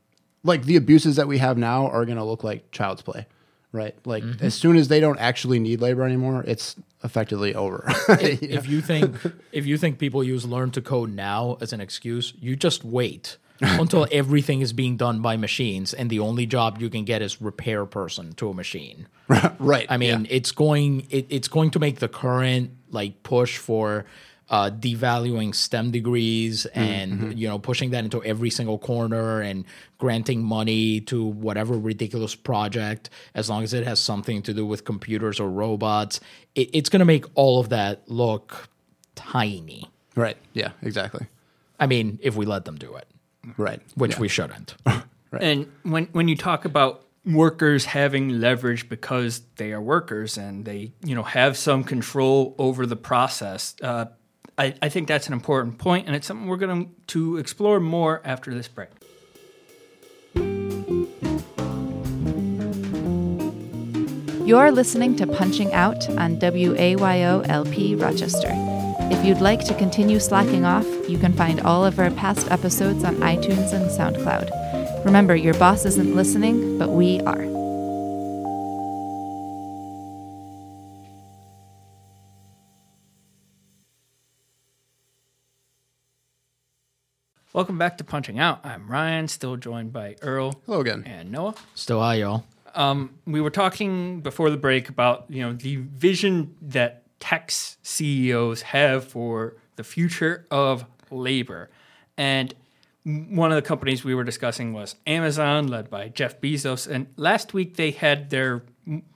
like 0.44 0.64
the 0.64 0.76
abuses 0.76 1.16
that 1.16 1.26
we 1.26 1.38
have 1.38 1.58
now 1.58 1.88
are 1.88 2.04
going 2.04 2.18
to 2.18 2.24
look 2.24 2.44
like 2.44 2.70
child's 2.70 3.02
play 3.02 3.26
right? 3.74 3.94
Like 4.06 4.22
mm-hmm. 4.22 4.46
as 4.46 4.54
soon 4.54 4.76
as 4.76 4.88
they 4.88 5.00
don't 5.00 5.18
actually 5.18 5.58
need 5.58 5.82
labor 5.82 6.04
anymore 6.04 6.44
it's 6.46 6.76
effectively 7.02 7.54
over. 7.54 7.84
If, 8.08 8.42
if 8.42 8.68
you 8.68 8.80
think 8.80 9.16
if 9.52 9.66
you 9.66 9.76
think 9.76 9.98
people 9.98 10.22
use 10.22 10.46
learn 10.46 10.70
to 10.70 10.80
code 10.80 11.12
now 11.12 11.58
as 11.60 11.72
an 11.72 11.80
excuse, 11.80 12.32
you 12.38 12.54
just 12.56 12.84
wait 12.84 13.36
until 13.60 14.06
everything 14.12 14.60
is 14.60 14.72
being 14.72 14.96
done 14.96 15.20
by 15.20 15.36
machines 15.36 15.92
and 15.92 16.08
the 16.08 16.20
only 16.20 16.46
job 16.46 16.80
you 16.80 16.88
can 16.88 17.04
get 17.04 17.20
is 17.20 17.42
repair 17.42 17.84
person 17.84 18.32
to 18.34 18.48
a 18.48 18.54
machine. 18.54 19.08
right 19.58 19.86
I 19.90 19.96
mean, 19.96 20.26
it's 20.30 20.52
going 20.52 21.06
it, 21.10 21.26
it's 21.28 21.48
going 21.48 21.70
to 21.72 21.78
make 21.80 21.98
the 21.98 22.08
current 22.08 22.70
like 22.90 23.22
push 23.24 23.58
for 23.58 24.06
uh, 24.50 24.70
devaluing 24.70 25.54
STEM 25.54 25.90
degrees 25.90 26.66
and 26.66 27.38
you 27.38 27.48
know 27.48 27.58
pushing 27.58 27.90
that 27.90 28.04
into 28.04 28.22
every 28.24 28.50
single 28.50 28.78
corner 28.78 29.40
and 29.40 29.64
granting 29.98 30.42
money 30.44 31.00
to 31.00 31.24
whatever 31.24 31.78
ridiculous 31.78 32.34
project 32.34 33.08
as 33.34 33.48
long 33.48 33.62
as 33.62 33.72
it 33.72 33.84
has 33.86 33.98
something 34.00 34.42
to 34.42 34.52
do 34.52 34.66
with 34.66 34.84
computers 34.84 35.40
or 35.40 35.48
robots. 35.50 36.20
It, 36.54 36.68
it's 36.74 36.88
going 36.90 37.00
to 37.00 37.06
make 37.06 37.24
all 37.34 37.58
of 37.58 37.70
that 37.70 38.02
look 38.08 38.68
tiny. 39.14 39.90
Right. 40.14 40.36
Yeah, 40.52 40.70
exactly. 40.82 41.26
I 41.80 41.86
mean, 41.86 42.18
if 42.22 42.36
we 42.36 42.46
let 42.46 42.64
them 42.66 42.76
do 42.76 42.94
it, 42.96 43.06
Right. 43.56 43.80
which 43.94 44.12
Yeah. 44.12 44.20
we 44.20 44.28
shouldn't. 44.28 44.74
right. 44.86 45.02
And 45.42 45.66
when 45.82 46.06
when 46.12 46.28
you 46.28 46.36
talk 46.36 46.64
about 46.64 47.02
workers 47.26 47.86
having 47.86 48.40
leverage 48.40 48.88
because 48.88 49.40
they 49.56 49.72
are 49.72 49.80
workers 49.80 50.36
and 50.36 50.64
they 50.66 50.92
you 51.02 51.14
know 51.14 51.22
have 51.22 51.56
some 51.56 51.82
control 51.84 52.54
over 52.58 52.86
the 52.86 52.96
process, 52.96 53.74
uh, 53.82 54.06
I, 54.56 54.74
I 54.80 54.88
think 54.88 55.08
that's 55.08 55.26
an 55.26 55.32
important 55.32 55.78
point, 55.78 56.06
and 56.06 56.14
it's 56.14 56.26
something 56.26 56.46
we're 56.46 56.56
going 56.56 56.94
to 57.08 57.36
explore 57.38 57.80
more 57.80 58.22
after 58.24 58.54
this 58.54 58.68
break. 58.68 58.90
You're 64.46 64.70
listening 64.70 65.16
to 65.16 65.26
Punching 65.26 65.72
Out 65.72 66.08
on 66.10 66.36
WAYOLP 66.36 68.00
Rochester. 68.00 68.50
If 69.10 69.24
you'd 69.24 69.40
like 69.40 69.64
to 69.64 69.74
continue 69.74 70.20
slacking 70.20 70.64
off, 70.64 70.86
you 71.08 71.18
can 71.18 71.32
find 71.32 71.60
all 71.62 71.84
of 71.84 71.98
our 71.98 72.10
past 72.10 72.50
episodes 72.50 73.04
on 73.04 73.16
iTunes 73.16 73.72
and 73.72 73.90
SoundCloud. 73.90 75.04
Remember, 75.04 75.34
your 75.34 75.54
boss 75.54 75.84
isn't 75.84 76.14
listening, 76.14 76.78
but 76.78 76.90
we 76.90 77.20
are. 77.22 77.53
Welcome 87.54 87.78
back 87.78 87.98
to 87.98 88.04
Punching 88.04 88.40
Out. 88.40 88.66
I'm 88.66 88.88
Ryan, 88.88 89.28
still 89.28 89.56
joined 89.56 89.92
by 89.92 90.16
Earl 90.22 90.60
Hello 90.66 90.80
again. 90.80 91.04
and 91.06 91.30
Noah. 91.30 91.54
Still, 91.76 92.00
I 92.00 92.16
y'all. 92.16 92.42
Um, 92.74 93.10
we 93.28 93.40
were 93.40 93.50
talking 93.50 94.22
before 94.22 94.50
the 94.50 94.56
break 94.56 94.88
about 94.88 95.26
you 95.28 95.40
know 95.40 95.52
the 95.52 95.76
vision 95.76 96.56
that 96.60 97.04
tech 97.20 97.52
CEOs 97.52 98.62
have 98.62 99.04
for 99.04 99.54
the 99.76 99.84
future 99.84 100.44
of 100.50 100.84
labor, 101.12 101.70
and 102.16 102.52
one 103.04 103.52
of 103.52 103.54
the 103.54 103.62
companies 103.62 104.02
we 104.02 104.16
were 104.16 104.24
discussing 104.24 104.72
was 104.72 104.96
Amazon, 105.06 105.68
led 105.68 105.88
by 105.88 106.08
Jeff 106.08 106.40
Bezos. 106.40 106.88
And 106.88 107.06
last 107.16 107.54
week 107.54 107.76
they 107.76 107.92
had 107.92 108.30
their 108.30 108.64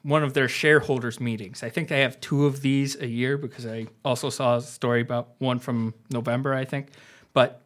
one 0.02 0.22
of 0.22 0.34
their 0.34 0.46
shareholders 0.46 1.18
meetings. 1.18 1.64
I 1.64 1.70
think 1.70 1.88
they 1.88 2.02
have 2.02 2.20
two 2.20 2.46
of 2.46 2.60
these 2.60 2.94
a 3.00 3.08
year 3.08 3.36
because 3.36 3.66
I 3.66 3.88
also 4.04 4.30
saw 4.30 4.58
a 4.58 4.62
story 4.62 5.00
about 5.00 5.30
one 5.38 5.58
from 5.58 5.92
November, 6.12 6.54
I 6.54 6.64
think, 6.64 6.90
but 7.32 7.62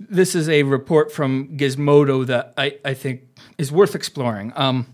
this 0.00 0.34
is 0.34 0.48
a 0.48 0.62
report 0.62 1.12
from 1.12 1.58
Gizmodo 1.58 2.24
that 2.26 2.54
I, 2.56 2.78
I 2.84 2.94
think 2.94 3.22
is 3.58 3.70
worth 3.70 3.94
exploring. 3.94 4.52
Um, 4.56 4.86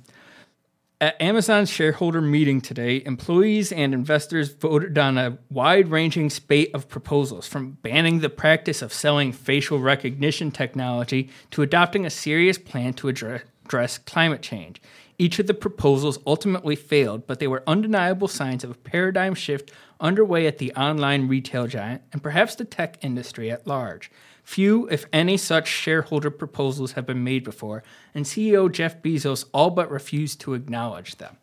at 1.01 1.21
Amazon's 1.21 1.71
shareholder 1.71 2.23
meeting 2.23 2.61
today, 2.61 3.03
employees 3.05 3.71
and 3.71 3.93
investors 3.93 4.53
voted 4.53 4.97
on 4.99 5.19
a 5.19 5.39
wide 5.51 5.89
ranging 5.89 6.31
spate 6.31 6.71
of 6.75 6.89
proposals 6.89 7.47
from 7.47 7.73
banning 7.83 8.21
the 8.21 8.31
practice 8.31 8.83
of 8.83 8.93
selling 8.93 9.31
facial 9.31 9.79
recognition 9.79 10.51
technology 10.51 11.29
to 11.51 11.63
adopting 11.63 12.07
a 12.07 12.11
serious 12.11 12.57
plan 12.59 12.95
to 12.95 13.09
address, 13.09 13.43
address 13.67 13.99
climate 13.99 14.43
change. 14.43 14.81
Each 15.19 15.39
of 15.39 15.47
the 15.47 15.55
proposals 15.55 16.19
ultimately 16.27 16.77
failed, 16.77 17.27
but 17.27 17.41
they 17.41 17.47
were 17.47 17.63
undeniable 17.67 18.29
signs 18.29 18.65
of 18.65 18.71
a 18.71 18.75
paradigm 18.75 19.35
shift 19.35 19.71
underway 20.01 20.47
at 20.47 20.59
the 20.59 20.73
online 20.73 21.29
retail 21.29 21.67
giant 21.67 22.03
and 22.13 22.23
perhaps 22.23 22.55
the 22.55 22.65
tech 22.65 22.99
industry 23.03 23.51
at 23.51 23.67
large. 23.67 24.11
Few, 24.47 24.87
if 24.91 25.07
any, 25.13 25.37
such 25.37 25.67
shareholder 25.67 26.31
proposals 26.31 26.93
have 26.93 27.05
been 27.05 27.25
made 27.25 27.43
before, 27.43 27.83
and 28.15 28.25
CEO 28.25 28.71
Jeff 28.71 29.03
Bezos 29.03 29.45
all 29.53 29.71
but 29.71 29.91
refused 29.91 30.41
to 30.43 30.55
acknowledge 30.55 31.17
them. 31.17 31.37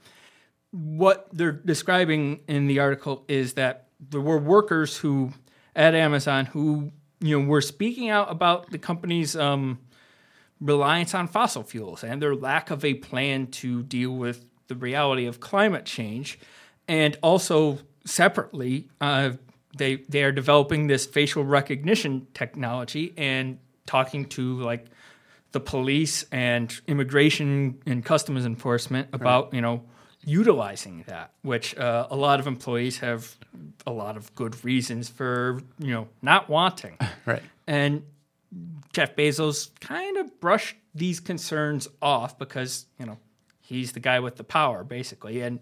What 0.71 1.27
they're 1.33 1.51
describing 1.51 2.39
in 2.47 2.67
the 2.67 2.79
article 2.79 3.25
is 3.27 3.55
that 3.55 3.89
there 3.99 4.21
were 4.21 4.37
workers 4.37 4.95
who 4.95 5.33
at 5.75 5.93
Amazon 5.93 6.45
who 6.45 6.93
you 7.19 7.41
know 7.41 7.45
were 7.45 7.59
speaking 7.59 8.09
out 8.09 8.31
about 8.31 8.71
the 8.71 8.77
company's 8.77 9.35
um, 9.35 9.79
reliance 10.61 11.13
on 11.13 11.27
fossil 11.27 11.63
fuels 11.63 12.05
and 12.05 12.21
their 12.21 12.33
lack 12.33 12.71
of 12.71 12.85
a 12.85 12.93
plan 12.93 13.47
to 13.47 13.83
deal 13.83 14.11
with 14.11 14.45
the 14.69 14.75
reality 14.75 15.25
of 15.25 15.41
climate 15.41 15.83
change, 15.83 16.39
and 16.87 17.17
also 17.21 17.79
separately, 18.05 18.87
uh, 19.01 19.31
they 19.75 19.97
they 20.09 20.23
are 20.23 20.31
developing 20.31 20.87
this 20.87 21.05
facial 21.05 21.43
recognition 21.43 22.27
technology 22.33 23.13
and 23.17 23.59
talking 23.85 24.25
to 24.25 24.59
like 24.61 24.85
the 25.51 25.59
police 25.59 26.25
and 26.31 26.81
immigration 26.87 27.81
and 27.85 28.03
customs 28.03 28.45
enforcement 28.45 29.07
about 29.13 29.53
you 29.53 29.61
know 29.61 29.83
utilizing 30.25 31.03
that, 31.07 31.33
which 31.41 31.77
uh, 31.77 32.07
a 32.09 32.15
lot 32.15 32.39
of 32.39 32.47
employees 32.47 32.99
have 32.99 33.35
a 33.85 33.91
lot 33.91 34.15
of 34.15 34.33
good 34.35 34.63
reasons 34.63 35.09
for 35.09 35.61
you 35.79 35.91
know 35.91 36.07
not 36.21 36.49
wanting. 36.49 36.97
Right. 37.25 37.43
And 37.67 38.03
Jeff 38.91 39.15
Bezos 39.15 39.69
kind 39.79 40.17
of 40.17 40.41
brushed 40.41 40.75
these 40.93 41.21
concerns 41.21 41.87
off 42.01 42.37
because, 42.37 42.85
you 42.99 43.05
know, 43.05 43.17
He's 43.63 43.93
the 43.93 44.01
guy 44.01 44.19
with 44.19 44.35
the 44.35 44.43
power, 44.43 44.83
basically. 44.83 45.41
And 45.41 45.61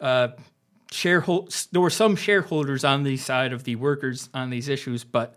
uh, 0.00 0.28
shareholders, 0.90 1.68
there 1.72 1.80
were 1.80 1.90
some 1.90 2.16
shareholders 2.16 2.84
on 2.84 3.02
the 3.02 3.16
side 3.16 3.52
of 3.52 3.64
the 3.64 3.76
workers 3.76 4.28
on 4.32 4.50
these 4.50 4.68
issues, 4.68 5.04
but 5.04 5.34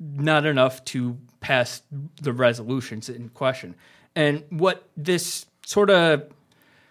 not 0.00 0.46
enough 0.46 0.84
to 0.86 1.16
pass 1.40 1.82
the 2.20 2.32
resolutions 2.32 3.08
in 3.08 3.28
question. 3.30 3.74
And 4.14 4.44
what 4.50 4.88
this 4.96 5.46
sort 5.64 5.90
of 5.90 6.24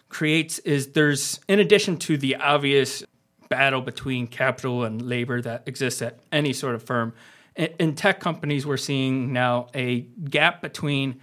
creates 0.10 0.60
is 0.60 0.88
there's, 0.90 1.40
in 1.48 1.60
addition 1.60 1.98
to 1.98 2.18
the 2.18 2.36
obvious 2.36 3.04
battle 3.50 3.82
between 3.82 4.28
capital 4.28 4.84
and 4.84 5.02
labor 5.02 5.42
that 5.42 5.64
exists 5.68 6.02
at 6.02 6.20
any 6.32 6.54
sort 6.54 6.76
of 6.76 6.84
firm, 6.84 7.14
in, 7.56 7.96
tech 7.96 8.20
companies, 8.20 8.66
we're 8.66 8.78
seeing 8.78 9.34
now 9.34 9.68
a 9.76 10.02
gap 10.24 10.62
between 10.62 11.20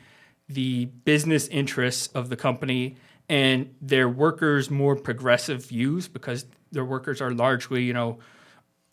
the 0.48 0.84
business 0.84 1.48
interests 1.48 2.08
of 2.08 2.28
the 2.28 2.36
company 2.36 2.96
and 3.30 3.74
their 3.80 4.08
workers' 4.08 4.70
more 4.70 4.94
progressive 4.94 5.64
views 5.66 6.06
because 6.06 6.44
their 6.72 6.84
workers 6.84 7.20
are 7.20 7.30
largely, 7.32 7.82
you 7.84 7.92
know, 7.92 8.18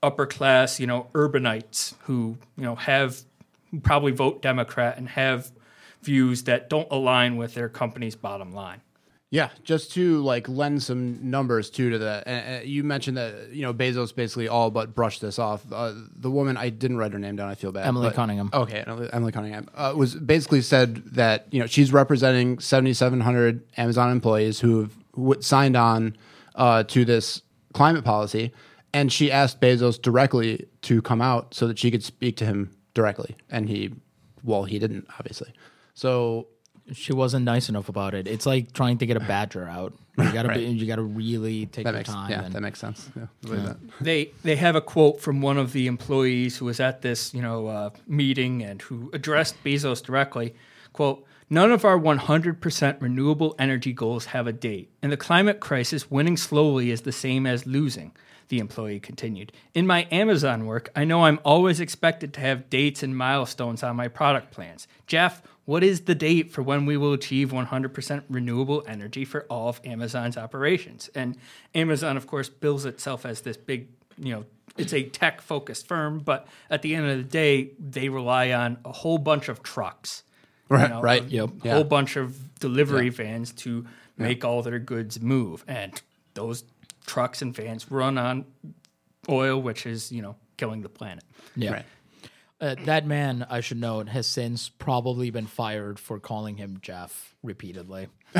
upper 0.03 0.25
class, 0.25 0.79
you 0.79 0.87
know, 0.87 1.07
urbanites 1.13 1.95
who, 2.03 2.37
you 2.57 2.63
know, 2.63 2.75
have 2.75 3.21
who 3.71 3.79
probably 3.79 4.11
vote 4.11 4.41
Democrat 4.41 4.97
and 4.97 5.09
have 5.09 5.51
views 6.03 6.43
that 6.43 6.69
don't 6.69 6.87
align 6.91 7.37
with 7.37 7.55
their 7.55 7.69
company's 7.69 8.15
bottom 8.15 8.51
line. 8.51 8.81
Yeah, 9.31 9.49
just 9.63 9.91
to 9.93 10.21
like 10.21 10.47
lend 10.47 10.81
some 10.83 11.29
numbers 11.29 11.69
too 11.69 11.89
to 11.89 11.97
that. 11.97 12.27
Uh, 12.27 12.63
you 12.63 12.83
mentioned 12.83 13.17
that 13.17 13.49
you 13.51 13.63
know 13.63 13.73
Bezos 13.73 14.15
basically 14.15 14.47
all 14.47 14.69
but 14.69 14.93
brushed 14.93 15.19
this 15.19 15.39
off. 15.39 15.61
Uh, 15.69 15.93
the 16.15 16.29
woman 16.29 16.55
I 16.55 16.69
didn't 16.69 16.97
write 16.97 17.11
her 17.11 17.19
name 17.19 17.35
down. 17.35 17.49
I 17.49 17.55
feel 17.55 17.71
bad. 17.71 17.85
Emily 17.87 18.07
but- 18.09 18.15
Cunningham. 18.15 18.49
Okay, 18.53 18.83
Emily 19.11 19.31
Cunningham 19.33 19.67
uh, 19.75 19.93
was 19.97 20.15
basically 20.15 20.61
said 20.61 21.03
that 21.15 21.47
you 21.51 21.59
know 21.59 21.65
she's 21.65 21.91
representing 21.91 22.59
7,700 22.59 23.63
Amazon 23.77 24.11
employees 24.11 24.59
who 24.59 24.81
have 24.81 24.95
w- 25.15 25.41
signed 25.41 25.75
on 25.75 26.15
uh, 26.53 26.83
to 26.83 27.03
this 27.03 27.41
climate 27.75 28.03
policy, 28.03 28.51
and 28.93 29.11
she 29.11 29.31
asked 29.31 29.59
Bezos 29.61 30.01
directly 30.01 30.65
to 30.83 31.01
come 31.01 31.21
out 31.21 31.53
so 31.53 31.67
that 31.67 31.77
she 31.77 31.91
could 31.91 32.03
speak 32.03 32.37
to 32.37 32.45
him 32.45 32.71
directly, 32.93 33.35
and 33.49 33.69
he, 33.69 33.91
well, 34.43 34.63
he 34.63 34.79
didn't 34.79 35.05
obviously. 35.19 35.53
So 35.93 36.47
She 36.93 37.13
wasn't 37.13 37.45
nice 37.45 37.67
enough 37.67 37.89
about 37.89 38.13
it. 38.13 38.27
It's 38.27 38.45
like 38.45 38.71
trying 38.73 38.97
to 38.99 39.05
get 39.07 39.17
a 39.17 39.19
badger 39.19 39.67
out. 39.67 39.93
You 40.19 40.31
gotta 40.37 40.53
be, 40.53 40.61
you 40.65 40.85
gotta 40.85 41.01
really 41.01 41.65
take 41.65 41.83
that 41.85 41.91
your 41.91 41.99
makes 41.99 42.09
time. 42.09 42.29
yeah, 42.31 42.43
and- 42.45 42.53
that 42.53 42.61
makes 42.61 42.79
sense. 42.79 43.09
Yeah, 43.15 43.23
I 43.23 43.47
believe 43.47 43.63
that. 43.65 43.77
They 44.01 44.31
they 44.43 44.55
have 44.55 44.75
a 44.75 44.81
quote 44.81 45.19
from 45.19 45.41
one 45.41 45.57
of 45.57 45.71
the 45.73 45.87
employees 45.87 46.57
who 46.57 46.65
was 46.65 46.79
at 46.79 47.01
this 47.01 47.33
you 47.33 47.41
know 47.41 47.67
uh, 47.67 47.89
meeting 48.07 48.61
and 48.63 48.81
who 48.83 49.09
addressed 49.13 49.55
Bezos 49.63 50.01
directly. 50.03 50.53
Quote: 50.93 51.25
None 51.49 51.71
of 51.71 51.85
our 51.85 51.99
100% 51.99 53.01
renewable 53.01 53.55
energy 53.59 53.93
goals 53.93 54.25
have 54.27 54.47
a 54.47 54.53
date. 54.53 54.89
In 55.03 55.11
the 55.11 55.17
climate 55.17 55.59
crisis, 55.59 56.09
winning 56.09 56.37
slowly 56.37 56.89
is 56.89 57.01
the 57.01 57.11
same 57.11 57.45
as 57.45 57.67
losing. 57.67 58.13
The 58.47 58.57
employee 58.57 58.99
continued. 58.99 59.51
In 59.75 59.85
my 59.85 60.07
Amazon 60.11 60.65
work, 60.65 60.89
I 60.95 61.03
know 61.03 61.25
I'm 61.25 61.39
always 61.45 61.79
expected 61.79 62.33
to 62.33 62.39
have 62.41 62.69
dates 62.69 63.03
and 63.03 63.15
milestones 63.15 63.83
on 63.83 63.95
my 63.95 64.07
product 64.07 64.51
plans. 64.51 64.87
Jeff, 65.05 65.43
what 65.65 65.83
is 65.83 66.01
the 66.01 66.15
date 66.15 66.51
for 66.51 66.63
when 66.63 66.87
we 66.87 66.97
will 66.97 67.13
achieve 67.13 67.51
100% 67.51 68.23
renewable 68.27 68.83
energy 68.87 69.23
for 69.23 69.43
all 69.43 69.69
of 69.69 69.81
Amazon's 69.85 70.37
operations? 70.37 71.11
And 71.13 71.37
Amazon, 71.75 72.17
of 72.17 72.25
course, 72.25 72.49
bills 72.49 72.85
itself 72.85 73.23
as 73.23 73.41
this 73.41 73.57
big, 73.57 73.87
you 74.17 74.33
know, 74.33 74.45
it's 74.77 74.93
a 74.93 75.03
tech 75.03 75.41
focused 75.41 75.87
firm, 75.87 76.19
but 76.19 76.47
at 76.71 76.81
the 76.81 76.95
end 76.95 77.07
of 77.07 77.17
the 77.17 77.23
day, 77.23 77.71
they 77.79 78.09
rely 78.09 78.51
on 78.51 78.77
a 78.83 78.91
whole 78.91 79.19
bunch 79.19 79.47
of 79.47 79.61
trucks. 79.61 80.23
You 80.69 80.75
Right, 80.77 80.89
know, 80.89 81.01
right. 81.01 81.23
A 81.23 81.27
Yep. 81.27 81.49
Yeah. 81.63 81.73
whole 81.75 81.83
bunch 81.83 82.15
of 82.15 82.59
delivery 82.59 83.09
vans 83.09 83.51
to 83.53 83.85
make 84.17 84.43
all 84.45 84.61
their 84.61 84.79
goods 84.79 85.19
move. 85.21 85.63
And 85.67 85.99
those 86.33 86.63
trucks 87.05 87.41
and 87.41 87.55
vans 87.55 87.89
run 87.91 88.17
on 88.17 88.45
oil, 89.29 89.61
which 89.61 89.85
is, 89.85 90.11
you 90.11 90.21
know, 90.21 90.35
killing 90.57 90.81
the 90.81 90.89
planet. 90.89 91.23
Yeah. 91.55 91.71
Right. 91.73 91.85
Uh, 92.61 92.75
that 92.85 93.05
man, 93.05 93.45
I 93.49 93.59
should 93.59 93.79
note, 93.79 94.07
has 94.07 94.25
since 94.27 94.69
probably 94.69 95.29
been 95.29 95.45
fired 95.45 95.99
for 95.99 96.19
calling 96.19 96.55
him 96.57 96.79
Jeff 96.81 97.35
repeatedly. 97.43 98.07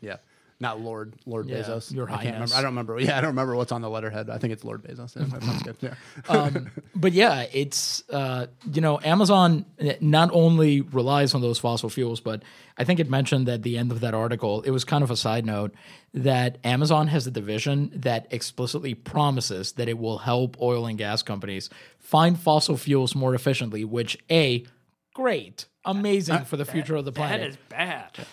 Yeah. 0.00 0.16
Not 0.62 0.80
Lord 0.80 1.14
Lord 1.26 1.48
Yeah, 1.48 1.62
Bezos. 1.62 1.92
Your 1.92 2.06
I 2.08 2.22
can't 2.22 2.36
Highness. 2.36 2.50
remember. 2.52 2.54
I 2.54 2.62
don't 2.62 2.70
remember. 2.70 3.00
Yeah, 3.00 3.18
I 3.18 3.20
don't 3.20 3.30
remember 3.30 3.56
what's 3.56 3.72
on 3.72 3.82
the 3.82 3.90
letterhead. 3.90 4.30
I 4.30 4.38
think 4.38 4.52
it's 4.52 4.64
Lord 4.64 4.84
Bezos. 4.84 5.16
Yeah, 5.16 5.56
that. 5.72 5.76
Yeah. 5.82 5.94
um, 6.32 6.70
but 6.94 7.12
yeah, 7.12 7.46
it's 7.52 8.04
uh, 8.10 8.46
you 8.72 8.80
know 8.80 9.00
Amazon 9.02 9.66
not 10.00 10.30
only 10.32 10.80
relies 10.80 11.34
on 11.34 11.40
those 11.40 11.58
fossil 11.58 11.90
fuels, 11.90 12.20
but 12.20 12.44
I 12.78 12.84
think 12.84 13.00
it 13.00 13.10
mentioned 13.10 13.48
at 13.48 13.64
the 13.64 13.76
end 13.76 13.90
of 13.90 13.98
that 14.00 14.14
article, 14.14 14.62
it 14.62 14.70
was 14.70 14.84
kind 14.84 15.02
of 15.02 15.10
a 15.10 15.16
side 15.16 15.44
note 15.44 15.74
that 16.14 16.58
Amazon 16.62 17.08
has 17.08 17.26
a 17.26 17.32
division 17.32 17.90
that 17.96 18.28
explicitly 18.30 18.94
promises 18.94 19.72
that 19.72 19.88
it 19.88 19.98
will 19.98 20.18
help 20.18 20.56
oil 20.62 20.86
and 20.86 20.96
gas 20.96 21.24
companies 21.24 21.70
find 21.98 22.38
fossil 22.38 22.76
fuels 22.76 23.16
more 23.16 23.34
efficiently. 23.34 23.84
Which 23.84 24.16
a 24.30 24.64
great, 25.12 25.66
amazing 25.84 26.44
for 26.44 26.56
the 26.56 26.64
future 26.64 26.94
of 26.94 27.04
the 27.04 27.10
planet 27.12 27.40
That 27.40 27.48
is 27.48 27.56
bad. 27.68 28.26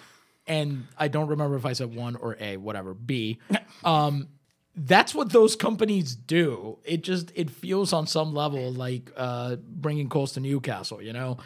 And 0.49 0.88
I 0.97 1.07
don't 1.07 1.27
remember 1.27 1.55
if 1.55 1.65
I 1.65 1.73
said 1.73 1.95
one 1.95 2.15
or 2.17 2.35
A, 2.39 2.57
whatever. 2.57 2.93
B. 2.93 3.39
Um, 3.81 4.27
that's 4.75 5.15
what 5.15 5.31
those 5.31 5.55
companies 5.55 6.15
do. 6.15 6.79
It 6.83 7.01
just 7.01 7.31
it 7.33 7.49
feels 7.49 7.93
on 7.93 8.07
some 8.07 8.33
level 8.33 8.73
like 8.73 9.09
uh, 9.15 9.55
bringing 9.55 10.09
coals 10.09 10.33
to 10.33 10.41
Newcastle. 10.41 11.01
You 11.01 11.13
know, 11.13 11.38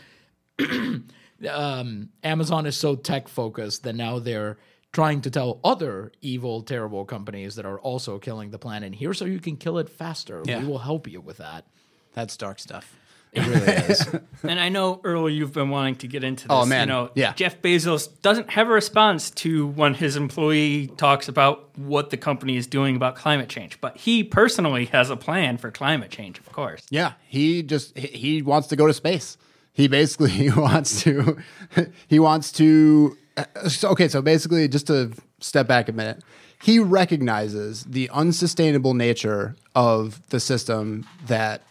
um, 1.49 2.09
Amazon 2.23 2.65
is 2.65 2.75
so 2.75 2.95
tech 2.95 3.27
focused 3.27 3.83
that 3.83 3.93
now 3.93 4.17
they're 4.17 4.57
trying 4.93 5.21
to 5.21 5.29
tell 5.29 5.59
other 5.63 6.11
evil, 6.21 6.63
terrible 6.63 7.05
companies 7.05 7.55
that 7.55 7.65
are 7.67 7.79
also 7.79 8.17
killing 8.17 8.49
the 8.49 8.59
planet. 8.59 8.95
Here's 8.95 9.19
so 9.19 9.25
you 9.25 9.39
can 9.39 9.57
kill 9.57 9.77
it 9.77 9.89
faster. 9.89 10.41
Yeah. 10.45 10.61
We 10.61 10.65
will 10.65 10.79
help 10.79 11.07
you 11.07 11.21
with 11.21 11.37
that. 11.37 11.65
That's 12.13 12.35
dark 12.35 12.57
stuff. 12.59 12.95
It 13.33 13.45
really 13.47 13.71
is. 13.91 14.07
And 14.43 14.59
I 14.59 14.67
know, 14.67 14.99
Earl, 15.05 15.29
you've 15.29 15.53
been 15.53 15.69
wanting 15.69 15.95
to 15.95 16.07
get 16.07 16.21
into 16.23 16.43
this. 16.49 16.51
Oh, 16.55 16.65
man. 16.65 16.87
You 16.89 16.93
know, 16.93 17.11
Yeah. 17.15 17.31
Jeff 17.33 17.61
Bezos 17.61 18.09
doesn't 18.21 18.49
have 18.49 18.67
a 18.67 18.71
response 18.73 19.31
to 19.31 19.67
when 19.67 19.93
his 19.93 20.17
employee 20.17 20.87
talks 20.97 21.29
about 21.29 21.77
what 21.77 22.09
the 22.09 22.17
company 22.17 22.57
is 22.57 22.67
doing 22.67 22.97
about 22.97 23.15
climate 23.15 23.47
change, 23.47 23.79
but 23.79 23.95
he 23.95 24.21
personally 24.23 24.85
has 24.87 25.09
a 25.09 25.15
plan 25.15 25.57
for 25.57 25.71
climate 25.71 26.11
change, 26.11 26.39
of 26.39 26.51
course. 26.51 26.85
Yeah, 26.89 27.13
he 27.25 27.63
just 27.63 27.97
he- 27.97 28.07
he 28.07 28.41
wants 28.41 28.67
to 28.67 28.75
go 28.75 28.85
to 28.85 28.93
space. 28.93 29.37
He 29.71 29.87
basically 29.87 30.51
wants 30.57 31.01
to 31.03 31.37
he 32.09 32.19
wants 32.19 32.51
to 32.53 33.17
uh, 33.37 33.45
okay, 33.85 34.09
so 34.09 34.21
basically 34.21 34.67
just 34.67 34.87
to 34.87 35.13
step 35.39 35.67
back 35.67 35.87
a 35.87 35.93
minute. 35.93 36.21
He 36.61 36.79
recognizes 36.79 37.83
the 37.85 38.09
unsustainable 38.09 38.93
nature 38.93 39.55
of 39.75 40.21
the 40.29 40.39
system 40.39 41.05
that 41.27 41.61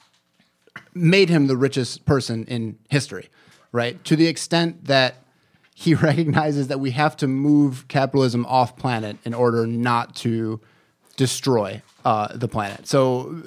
made 0.95 1.29
him 1.29 1.47
the 1.47 1.57
richest 1.57 2.05
person 2.07 2.45
in 2.45 2.79
history, 2.89 3.29
right? 3.73 4.03
To 4.05 4.17
the 4.17 4.27
extent 4.27 4.87
that 4.87 5.17
he 5.75 5.95
recognizes 6.11 6.69
that 6.69 6.81
we 6.81 6.93
have 6.93 7.17
to 7.19 7.29
move 7.29 7.89
capitalism 7.89 8.47
off 8.47 8.77
planet 8.77 9.17
in 9.25 9.35
order 9.35 9.67
not 9.67 10.15
to 10.17 10.61
destroy 11.17 11.83
uh, 12.05 12.29
the 12.35 12.49
planet. 12.49 12.87
So, 12.87 13.43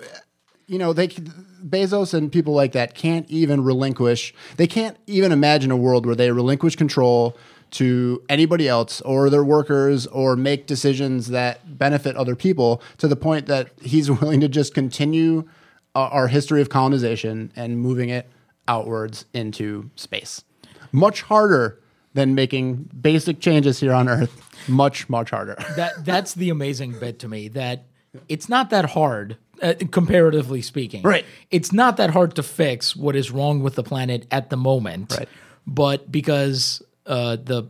you 0.67 0.77
know, 0.77 0.93
they 0.93 1.07
Bezos 1.07 2.13
and 2.13 2.31
people 2.31 2.53
like 2.53 2.73
that 2.73 2.93
can't 2.93 3.29
even 3.29 3.63
relinquish. 3.63 4.33
They 4.57 4.67
can't 4.67 4.97
even 5.07 5.31
imagine 5.31 5.71
a 5.71 5.77
world 5.77 6.05
where 6.05 6.15
they 6.15 6.31
relinquish 6.31 6.75
control 6.75 7.35
to 7.71 8.23
anybody 8.29 8.67
else 8.67 9.01
or 9.01 9.29
their 9.29 9.43
workers 9.43 10.05
or 10.07 10.35
make 10.35 10.67
decisions 10.67 11.27
that 11.27 11.77
benefit 11.77 12.15
other 12.15 12.35
people 12.35 12.81
to 12.97 13.07
the 13.07 13.15
point 13.15 13.47
that 13.47 13.69
he's 13.81 14.09
willing 14.21 14.39
to 14.41 14.47
just 14.47 14.73
continue 14.73 15.47
our 15.95 16.27
history 16.27 16.61
of 16.61 16.69
colonization 16.69 17.51
and 17.55 17.79
moving 17.79 18.09
it 18.09 18.29
outwards 18.67 19.25
into 19.33 19.89
space. 19.95 20.43
Much 20.91 21.21
harder 21.23 21.79
than 22.13 22.35
making 22.35 22.89
basic 23.01 23.39
changes 23.39 23.79
here 23.79 23.93
on 23.93 24.07
Earth. 24.07 24.67
Much, 24.69 25.09
much 25.09 25.29
harder. 25.31 25.55
that 25.75 26.03
that's 26.05 26.33
the 26.33 26.49
amazing 26.49 26.97
bit 26.99 27.19
to 27.19 27.27
me 27.27 27.47
that 27.49 27.85
it's 28.29 28.47
not 28.49 28.69
that 28.69 28.85
hard 28.91 29.37
uh, 29.61 29.73
comparatively 29.91 30.61
speaking 30.61 31.01
Right. 31.03 31.25
it's 31.51 31.71
not 31.73 31.97
that 31.97 32.09
hard 32.11 32.35
to 32.35 32.43
fix 32.43 32.95
what 32.95 33.15
is 33.15 33.31
wrong 33.31 33.61
with 33.61 33.75
the 33.75 33.83
planet 33.83 34.25
at 34.31 34.49
the 34.49 34.57
moment 34.57 35.13
Right. 35.17 35.29
but 35.67 36.11
because 36.11 36.81
uh, 37.05 37.35
the 37.41 37.69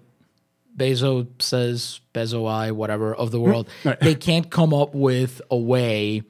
Bezo 0.77 1.27
says 1.39 1.99
Bezoi 2.13 2.71
whatever 2.71 3.13
of 3.15 3.31
the 3.31 3.39
world 3.39 3.69
they 4.01 4.13
can't 4.15 4.49
come 4.51 4.73
up 4.73 4.93
with 4.95 5.41
a 5.49 5.57
way 5.57 6.21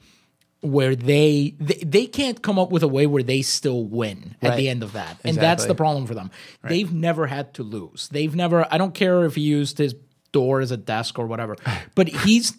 where 0.65 0.95
they, 0.95 1.55
they 1.59 1.75
they 1.85 2.05
can't 2.05 2.41
come 2.41 2.59
up 2.59 2.71
with 2.71 2.83
a 2.83 2.87
way 2.87 3.07
where 3.07 3.23
they 3.23 3.41
still 3.41 3.83
win 3.83 4.35
at 4.41 4.57
the 4.57 4.69
end 4.69 4.83
of 4.83 4.93
that. 4.93 5.17
And 5.23 5.37
that's 5.37 5.65
the 5.65 5.75
problem 5.75 6.05
for 6.05 6.13
them. 6.13 6.31
They've 6.63 6.91
never 6.91 7.27
had 7.27 7.53
to 7.55 7.63
lose. 7.63 8.09
They've 8.09 8.35
never 8.35 8.65
i 8.71 8.77
don't 8.77 8.93
care 8.93 9.25
if 9.25 9.35
he 9.35 9.41
used 9.41 9.77
his 9.77 9.95
door 10.31 10.59
as 10.59 10.71
a 10.71 10.77
desk 10.77 11.17
or 11.17 11.27
whatever 11.27 11.55
but 11.95 12.07
he's 12.07 12.53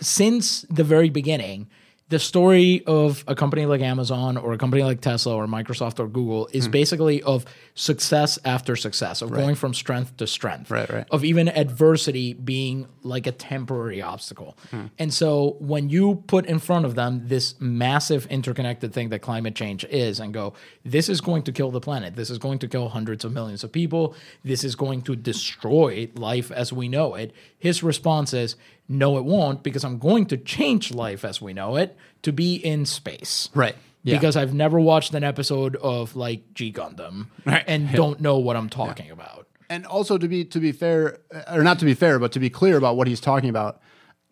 since 0.00 0.62
the 0.70 0.84
very 0.84 1.10
beginning 1.10 1.68
the 2.10 2.18
story 2.18 2.82
of 2.86 3.24
a 3.26 3.34
company 3.34 3.66
like 3.66 3.80
Amazon 3.80 4.36
or 4.36 4.52
a 4.52 4.58
company 4.58 4.82
like 4.82 5.00
Tesla 5.00 5.34
or 5.34 5.46
Microsoft 5.46 5.98
or 6.00 6.06
Google 6.08 6.48
is 6.52 6.66
Hmm. 6.66 6.70
basically 6.72 7.22
of 7.22 7.44
success 7.74 8.38
after 8.44 8.76
success, 8.76 9.22
of 9.22 9.30
going 9.32 9.54
from 9.54 9.72
strength 9.72 10.16
to 10.18 10.26
strength, 10.26 10.70
Right, 10.70 10.90
right. 10.90 11.06
of 11.10 11.24
even 11.24 11.48
adversity 11.48 12.34
being 12.34 12.86
like 13.02 13.26
a 13.26 13.32
temporary 13.32 14.02
obstacle. 14.02 14.56
Hmm. 14.70 14.86
And 14.98 15.14
so 15.14 15.56
when 15.60 15.88
you 15.88 16.22
put 16.26 16.46
in 16.46 16.58
front 16.58 16.84
of 16.84 16.94
them 16.96 17.22
this 17.28 17.54
massive 17.60 18.26
interconnected 18.26 18.92
thing 18.92 19.08
that 19.10 19.20
climate 19.20 19.54
change 19.54 19.84
is 19.84 20.20
and 20.20 20.34
go, 20.34 20.52
this 20.84 21.08
is 21.08 21.20
going 21.20 21.44
to 21.44 21.52
kill 21.52 21.70
the 21.70 21.80
planet, 21.80 22.16
this 22.16 22.28
is 22.28 22.38
going 22.38 22.58
to 22.58 22.68
kill 22.68 22.88
hundreds 22.88 23.24
of 23.24 23.32
millions 23.32 23.62
of 23.64 23.70
people, 23.72 24.14
this 24.44 24.64
is 24.64 24.74
going 24.74 25.00
to 25.02 25.14
destroy 25.16 26.08
life 26.16 26.50
as 26.50 26.72
we 26.72 26.88
know 26.88 27.14
it, 27.14 27.32
his 27.58 27.82
response 27.82 28.34
is, 28.34 28.56
no, 28.90 29.16
it 29.18 29.24
won't, 29.24 29.62
because 29.62 29.84
I'm 29.84 29.98
going 29.98 30.26
to 30.26 30.36
change 30.36 30.92
life 30.92 31.24
as 31.24 31.40
we 31.40 31.52
know 31.54 31.76
it 31.76 31.96
to 32.22 32.32
be 32.32 32.56
in 32.56 32.84
space. 32.84 33.48
Right. 33.54 33.76
Yeah. 34.02 34.16
Because 34.16 34.36
I've 34.36 34.52
never 34.52 34.80
watched 34.80 35.14
an 35.14 35.22
episode 35.24 35.76
of 35.76 36.16
like 36.16 36.42
G 36.54 36.72
Gundam 36.72 37.26
Right. 37.46 37.62
and 37.66 37.90
don't 37.92 38.20
know 38.20 38.38
what 38.38 38.56
I'm 38.56 38.68
talking 38.68 39.10
about. 39.10 39.46
and 39.68 39.86
also 39.86 40.18
to 40.18 40.26
be 40.26 40.44
to 40.46 40.58
be 40.58 40.72
fair, 40.72 41.20
uh, 41.32 41.54
or 41.56 41.62
not 41.62 41.78
to 41.78 41.84
be 41.84 41.94
fair, 41.94 42.18
but 42.18 42.32
to 42.32 42.40
be 42.40 42.50
clear 42.50 42.76
about 42.76 42.96
what 42.96 43.06
he's 43.06 43.20
talking 43.20 43.48
about, 43.50 43.80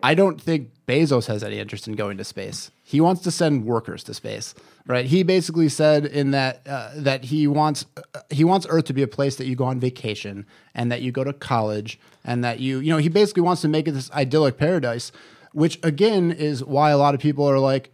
I 0.02 0.14
don't 0.14 0.40
think 0.40 0.70
Bezos 0.88 1.26
has 1.26 1.44
any 1.44 1.58
interest 1.58 1.86
in 1.86 1.94
going 1.94 2.16
to 2.18 2.24
space. 2.24 2.70
He 2.82 3.00
wants 3.00 3.22
to 3.22 3.30
send 3.30 3.64
workers 3.66 4.02
to 4.04 4.14
space, 4.14 4.54
right? 4.86 5.04
He 5.06 5.22
basically 5.22 5.68
said 5.68 6.06
in 6.06 6.30
that 6.32 6.62
uh, 6.66 6.90
that 6.96 7.24
he 7.26 7.46
wants 7.46 7.84
uh, 7.96 8.20
he 8.30 8.42
wants 8.44 8.66
Earth 8.70 8.86
to 8.86 8.92
be 8.94 9.02
a 9.02 9.08
place 9.08 9.36
that 9.36 9.46
you 9.46 9.54
go 9.54 9.64
on 9.66 9.78
vacation 9.78 10.46
and 10.74 10.90
that 10.90 11.02
you 11.02 11.12
go 11.12 11.22
to 11.24 11.32
college 11.32 12.00
and 12.24 12.44
that 12.44 12.60
you 12.60 12.78
you 12.80 12.92
know 12.92 12.98
he 12.98 13.08
basically 13.08 13.42
wants 13.42 13.62
to 13.62 13.68
make 13.68 13.88
it 13.88 13.92
this 13.92 14.10
idyllic 14.12 14.58
paradise, 14.58 15.12
which 15.52 15.78
again 15.82 16.30
is 16.30 16.64
why 16.64 16.90
a 16.90 16.98
lot 16.98 17.14
of 17.14 17.20
people 17.20 17.48
are 17.48 17.58
like, 17.58 17.92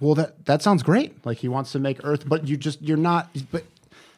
well 0.00 0.14
that 0.14 0.44
that 0.46 0.62
sounds 0.62 0.82
great. 0.82 1.24
Like 1.24 1.38
he 1.38 1.48
wants 1.48 1.72
to 1.72 1.78
make 1.78 2.04
Earth, 2.04 2.28
but 2.28 2.48
you 2.48 2.56
just 2.56 2.80
you're 2.82 2.96
not, 2.96 3.30
but 3.50 3.64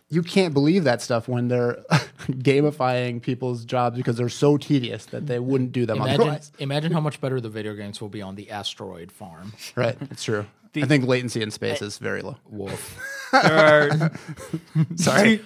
you 0.09 0.23
can't 0.23 0.55
believe 0.55 0.85
that 0.85 1.03
stuff 1.03 1.27
when 1.27 1.49
they're 1.49 1.83
gamifying 2.29 3.21
people's 3.21 3.65
jobs 3.65 3.97
because 3.97 4.17
they're 4.17 4.29
so 4.29 4.57
tedious 4.57 5.07
that 5.07 5.27
they 5.27 5.39
wouldn't 5.39 5.73
do 5.73 5.85
them 5.85 5.99
Imagine, 5.99 6.21
otherwise. 6.21 6.53
imagine 6.59 6.93
how 6.93 7.01
much 7.01 7.21
better 7.21 7.41
the 7.41 7.49
video 7.49 7.75
games 7.75 8.01
will 8.01 8.09
be 8.09 8.23
on 8.23 8.37
the 8.37 8.51
asteroid 8.51 9.11
farm. 9.11 9.53
Right, 9.75 9.97
it's 10.11 10.25
true. 10.25 10.47
I 10.77 10.85
think 10.85 11.07
latency 11.07 11.43
in 11.43 11.51
space 11.51 11.81
is 11.81 11.99
very 11.99 12.23
low. 12.23 12.37
Woof. 12.51 12.99
There 13.43 13.91
are 14.03 14.13
Sorry. 14.97 15.43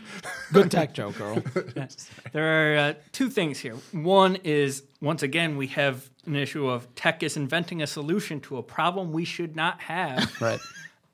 Good 0.52 0.70
tech 0.70 0.94
joke, 0.94 1.16
girl. 1.16 1.42
there 2.32 2.74
are 2.74 2.78
uh, 2.78 2.94
two 3.12 3.30
things 3.30 3.58
here. 3.58 3.76
One 3.92 4.36
is 4.36 4.82
once 5.00 5.22
again 5.22 5.56
we 5.56 5.68
have 5.68 6.10
an 6.26 6.36
issue 6.36 6.68
of 6.68 6.92
tech 6.94 7.22
is 7.22 7.36
inventing 7.36 7.82
a 7.82 7.86
solution 7.86 8.40
to 8.40 8.58
a 8.58 8.62
problem 8.62 9.12
we 9.12 9.24
should 9.24 9.56
not 9.56 9.80
have, 9.82 10.34
right, 10.40 10.60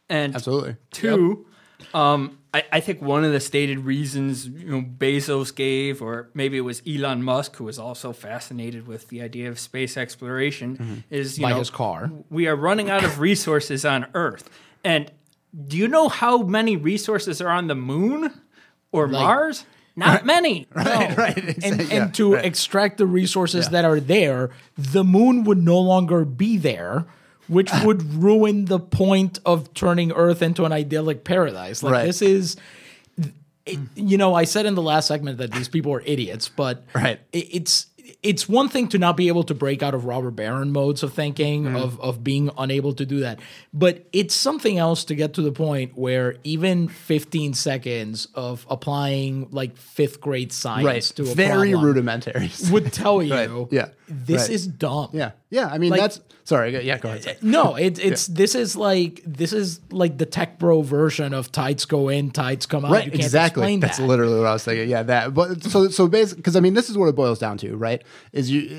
and 0.08 0.34
absolutely. 0.34 0.76
Two, 0.90 1.46
um, 1.92 2.38
I, 2.54 2.64
I 2.72 2.80
think 2.80 3.02
one 3.02 3.24
of 3.24 3.32
the 3.32 3.40
stated 3.40 3.80
reasons 3.80 4.46
you 4.48 4.70
know 4.70 4.82
Bezos 4.82 5.54
gave, 5.54 6.00
or 6.00 6.30
maybe 6.32 6.56
it 6.56 6.62
was 6.62 6.82
Elon 6.88 7.22
Musk, 7.22 7.56
who 7.56 7.64
was 7.64 7.78
also 7.78 8.12
fascinated 8.12 8.86
with 8.86 9.08
the 9.08 9.20
idea 9.20 9.48
of 9.50 9.58
space 9.58 9.96
exploration, 9.98 11.04
is 11.10 11.38
you 11.38 11.42
By 11.42 11.50
know 11.50 11.58
his 11.58 11.70
car. 11.70 12.10
we 12.30 12.46
are 12.46 12.56
running 12.56 12.88
out 12.90 13.04
of 13.04 13.20
resources 13.20 13.84
on 13.84 14.06
Earth, 14.14 14.48
and 14.82 15.10
do 15.66 15.76
you 15.76 15.88
know 15.88 16.08
how 16.08 16.38
many 16.42 16.76
resources 16.76 17.40
are 17.40 17.48
on 17.50 17.66
the 17.66 17.74
Moon 17.74 18.32
or 18.92 19.06
Mars? 19.08 19.64
Not 19.98 20.26
many. 20.26 20.66
Right, 20.74 21.16
right. 21.16 21.36
and, 21.38 21.48
exactly, 21.48 21.70
and 21.70 21.90
yeah, 21.90 22.06
to 22.08 22.34
right. 22.34 22.44
extract 22.44 22.98
the 22.98 23.06
resources 23.06 23.70
that 23.70 23.84
are 23.86 23.98
there, 23.98 24.50
the 24.76 25.02
moon 25.02 25.44
would 25.44 25.56
no 25.58 25.78
longer 25.80 26.26
be 26.26 26.58
there, 26.58 27.06
which 27.48 27.70
would 27.84 28.02
ruin 28.14 28.66
the 28.66 28.78
point 28.78 29.38
of 29.46 29.72
turning 29.72 30.12
Earth 30.12 30.42
into 30.42 30.66
an 30.66 30.72
idyllic 30.72 31.24
paradise. 31.24 31.82
Like 31.82 31.92
Right. 31.92 32.04
this 32.04 32.20
is, 32.20 32.56
it, 33.64 33.78
you 33.94 34.18
know, 34.18 34.34
I 34.34 34.44
said 34.44 34.66
in 34.66 34.74
the 34.74 34.82
last 34.82 35.06
segment 35.08 35.38
that 35.38 35.52
these 35.52 35.68
people 35.68 35.92
are 35.94 36.02
idiots, 36.02 36.50
but 36.50 36.84
Right. 36.94 37.18
it, 37.32 37.48
it's 37.50 37.86
it's 38.22 38.48
one 38.48 38.68
thing 38.68 38.88
to 38.88 38.98
not 38.98 39.16
be 39.16 39.28
able 39.28 39.42
to 39.44 39.54
break 39.54 39.82
out 39.82 39.94
of 39.94 40.04
robber 40.04 40.30
baron 40.30 40.72
modes 40.72 41.02
of 41.02 41.12
thinking 41.12 41.64
Mm-hmm. 41.64 41.76
of 41.76 42.00
of 42.00 42.22
being 42.22 42.50
unable 42.58 42.92
to 42.94 43.04
do 43.06 43.20
that 43.20 43.40
but 43.72 44.06
it's 44.12 44.34
something 44.34 44.78
else 44.78 45.04
to 45.04 45.14
get 45.14 45.34
to 45.34 45.42
the 45.42 45.52
point 45.52 45.96
where 45.96 46.36
even 46.44 46.88
15 46.88 47.54
seconds 47.54 48.28
of 48.34 48.66
applying 48.70 49.48
like 49.50 49.76
fifth 49.76 50.20
grade 50.20 50.52
science 50.52 50.86
right. 50.86 51.02
to 51.16 51.22
a 51.22 51.34
Very 51.34 51.70
problem 51.70 51.84
rudimentary. 51.84 52.50
would 52.70 52.92
tell 52.92 53.22
you 53.22 53.34
Right. 53.34 53.50
Yeah. 53.70 53.88
this 54.08 54.42
Right. 54.42 54.50
is 54.50 54.66
dumb 54.66 55.08
yeah, 55.12 55.32
yeah. 55.50 55.68
I 55.68 55.78
mean, 55.78 55.90
Like- 55.90 56.00
that's 56.00 56.20
sorry. 56.44 56.84
Yeah, 56.86 56.98
go 56.98 57.08
ahead. 57.10 57.38
no 57.42 57.74
it, 57.86 57.98
it's 57.98 58.26
this 58.28 58.54
is 58.54 58.76
like 58.76 59.20
this 59.26 59.52
is 59.52 59.80
like 59.90 60.16
the 60.18 60.26
tech 60.26 60.58
bro 60.58 60.82
version 60.82 61.34
of 61.34 61.50
tides 61.50 61.84
go 61.86 62.08
in 62.08 62.30
tides 62.30 62.66
come 62.66 62.84
out 62.84 62.92
Right, 62.92 63.04
you 63.06 63.10
can't 63.12 63.22
exactly. 63.24 63.76
That's 63.78 63.98
that. 63.98 64.06
literally 64.06 64.38
what 64.38 64.46
I 64.46 64.52
was 64.52 64.64
thinking. 64.64 64.88
Yeah, 64.88 65.02
that. 65.04 65.34
But 65.34 65.62
so 65.64 65.88
so 65.88 66.06
basically, 66.08 66.36
because 66.42 66.56
I 66.56 66.60
mean, 66.60 66.74
this 66.74 66.88
is 66.90 66.96
what 66.96 67.06
it 67.08 67.16
boils 67.16 67.38
down 67.38 67.58
to, 67.58 67.76
right? 67.76 67.95
Is 68.32 68.50
you 68.50 68.78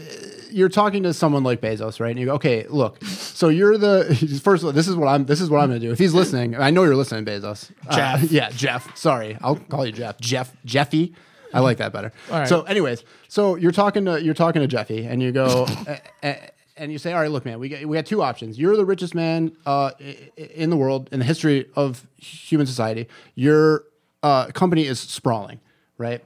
you're 0.52 0.70
talking 0.70 1.04
to 1.04 1.14
someone 1.14 1.44
like 1.44 1.62
Bezos, 1.62 2.00
right? 2.00 2.12
And 2.12 2.20
you 2.20 2.28
go, 2.28 2.34
okay, 2.36 2.66
look. 2.70 3.04
So 3.06 3.50
you're 3.50 3.78
the 3.78 4.40
first. 4.44 4.64
of 4.64 4.68
all, 4.68 4.74
This 4.74 4.88
is 4.88 4.96
what 4.96 5.08
I'm. 5.08 5.26
This 5.26 5.42
is 5.42 5.50
what 5.50 5.60
I'm 5.60 5.70
going 5.70 5.80
to 5.82 5.86
do. 5.88 5.92
If 5.92 6.00
he's 6.00 6.14
listening, 6.14 6.56
I 6.56 6.70
know 6.70 6.84
you're 6.84 6.96
listening, 6.96 7.26
Bezos. 7.26 7.72
Uh, 7.88 7.96
Jeff. 7.96 8.24
yeah, 8.32 8.50
Jeff. 8.50 8.96
Sorry, 8.98 9.38
I'll 9.42 9.56
call 9.56 9.86
you 9.86 9.92
Jeff. 9.92 10.20
Jeff. 10.20 10.56
Jeffy. 10.66 11.14
I 11.54 11.62
like 11.62 11.78
that 11.78 11.94
better. 11.94 12.12
All 12.30 12.40
right. 12.40 12.48
So, 12.48 12.64
anyways, 12.64 13.04
so 13.30 13.56
you're 13.56 13.72
talking 13.72 14.06
to 14.06 14.22
you're 14.22 14.34
talking 14.34 14.62
to 14.62 14.68
Jeffy, 14.68 15.06
and 15.06 15.22
you 15.24 15.32
go. 15.32 15.66
"Eh, 15.88 15.98
eh," 16.24 16.36
And 16.80 16.92
you 16.92 17.00
say, 17.00 17.12
all 17.12 17.20
right, 17.20 17.32
look, 17.32 17.44
man, 17.44 17.58
we 17.58 17.70
got, 17.70 17.84
we 17.88 17.98
got 17.98 18.06
two 18.06 18.22
options. 18.22 18.60
You're 18.60 18.78
the 18.78 18.86
richest 18.86 19.16
man 19.16 19.52
uh, 19.66 19.94
in 20.38 20.70
the 20.70 20.78
world, 20.78 21.10
in 21.12 21.18
the 21.18 21.26
history 21.26 21.66
of 21.76 22.06
human 22.18 22.68
society. 22.68 23.08
Your 23.34 23.86
uh, 24.22 24.52
company 24.54 24.86
is 24.86 25.00
sprawling, 25.00 25.60
right? 25.98 26.24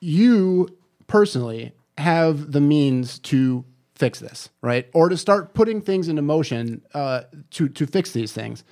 You 0.00 0.76
personally 1.08 1.72
have 1.98 2.52
the 2.52 2.60
means 2.60 3.18
to 3.18 3.64
fix 3.96 4.20
this, 4.20 4.48
right? 4.62 4.88
Or 4.94 5.08
to 5.08 5.16
start 5.16 5.52
putting 5.54 5.80
things 5.80 6.06
into 6.06 6.22
motion 6.22 6.82
uh, 6.94 7.22
to 7.50 7.68
to 7.68 7.86
fix 7.86 8.12
these 8.12 8.32
things. 8.32 8.62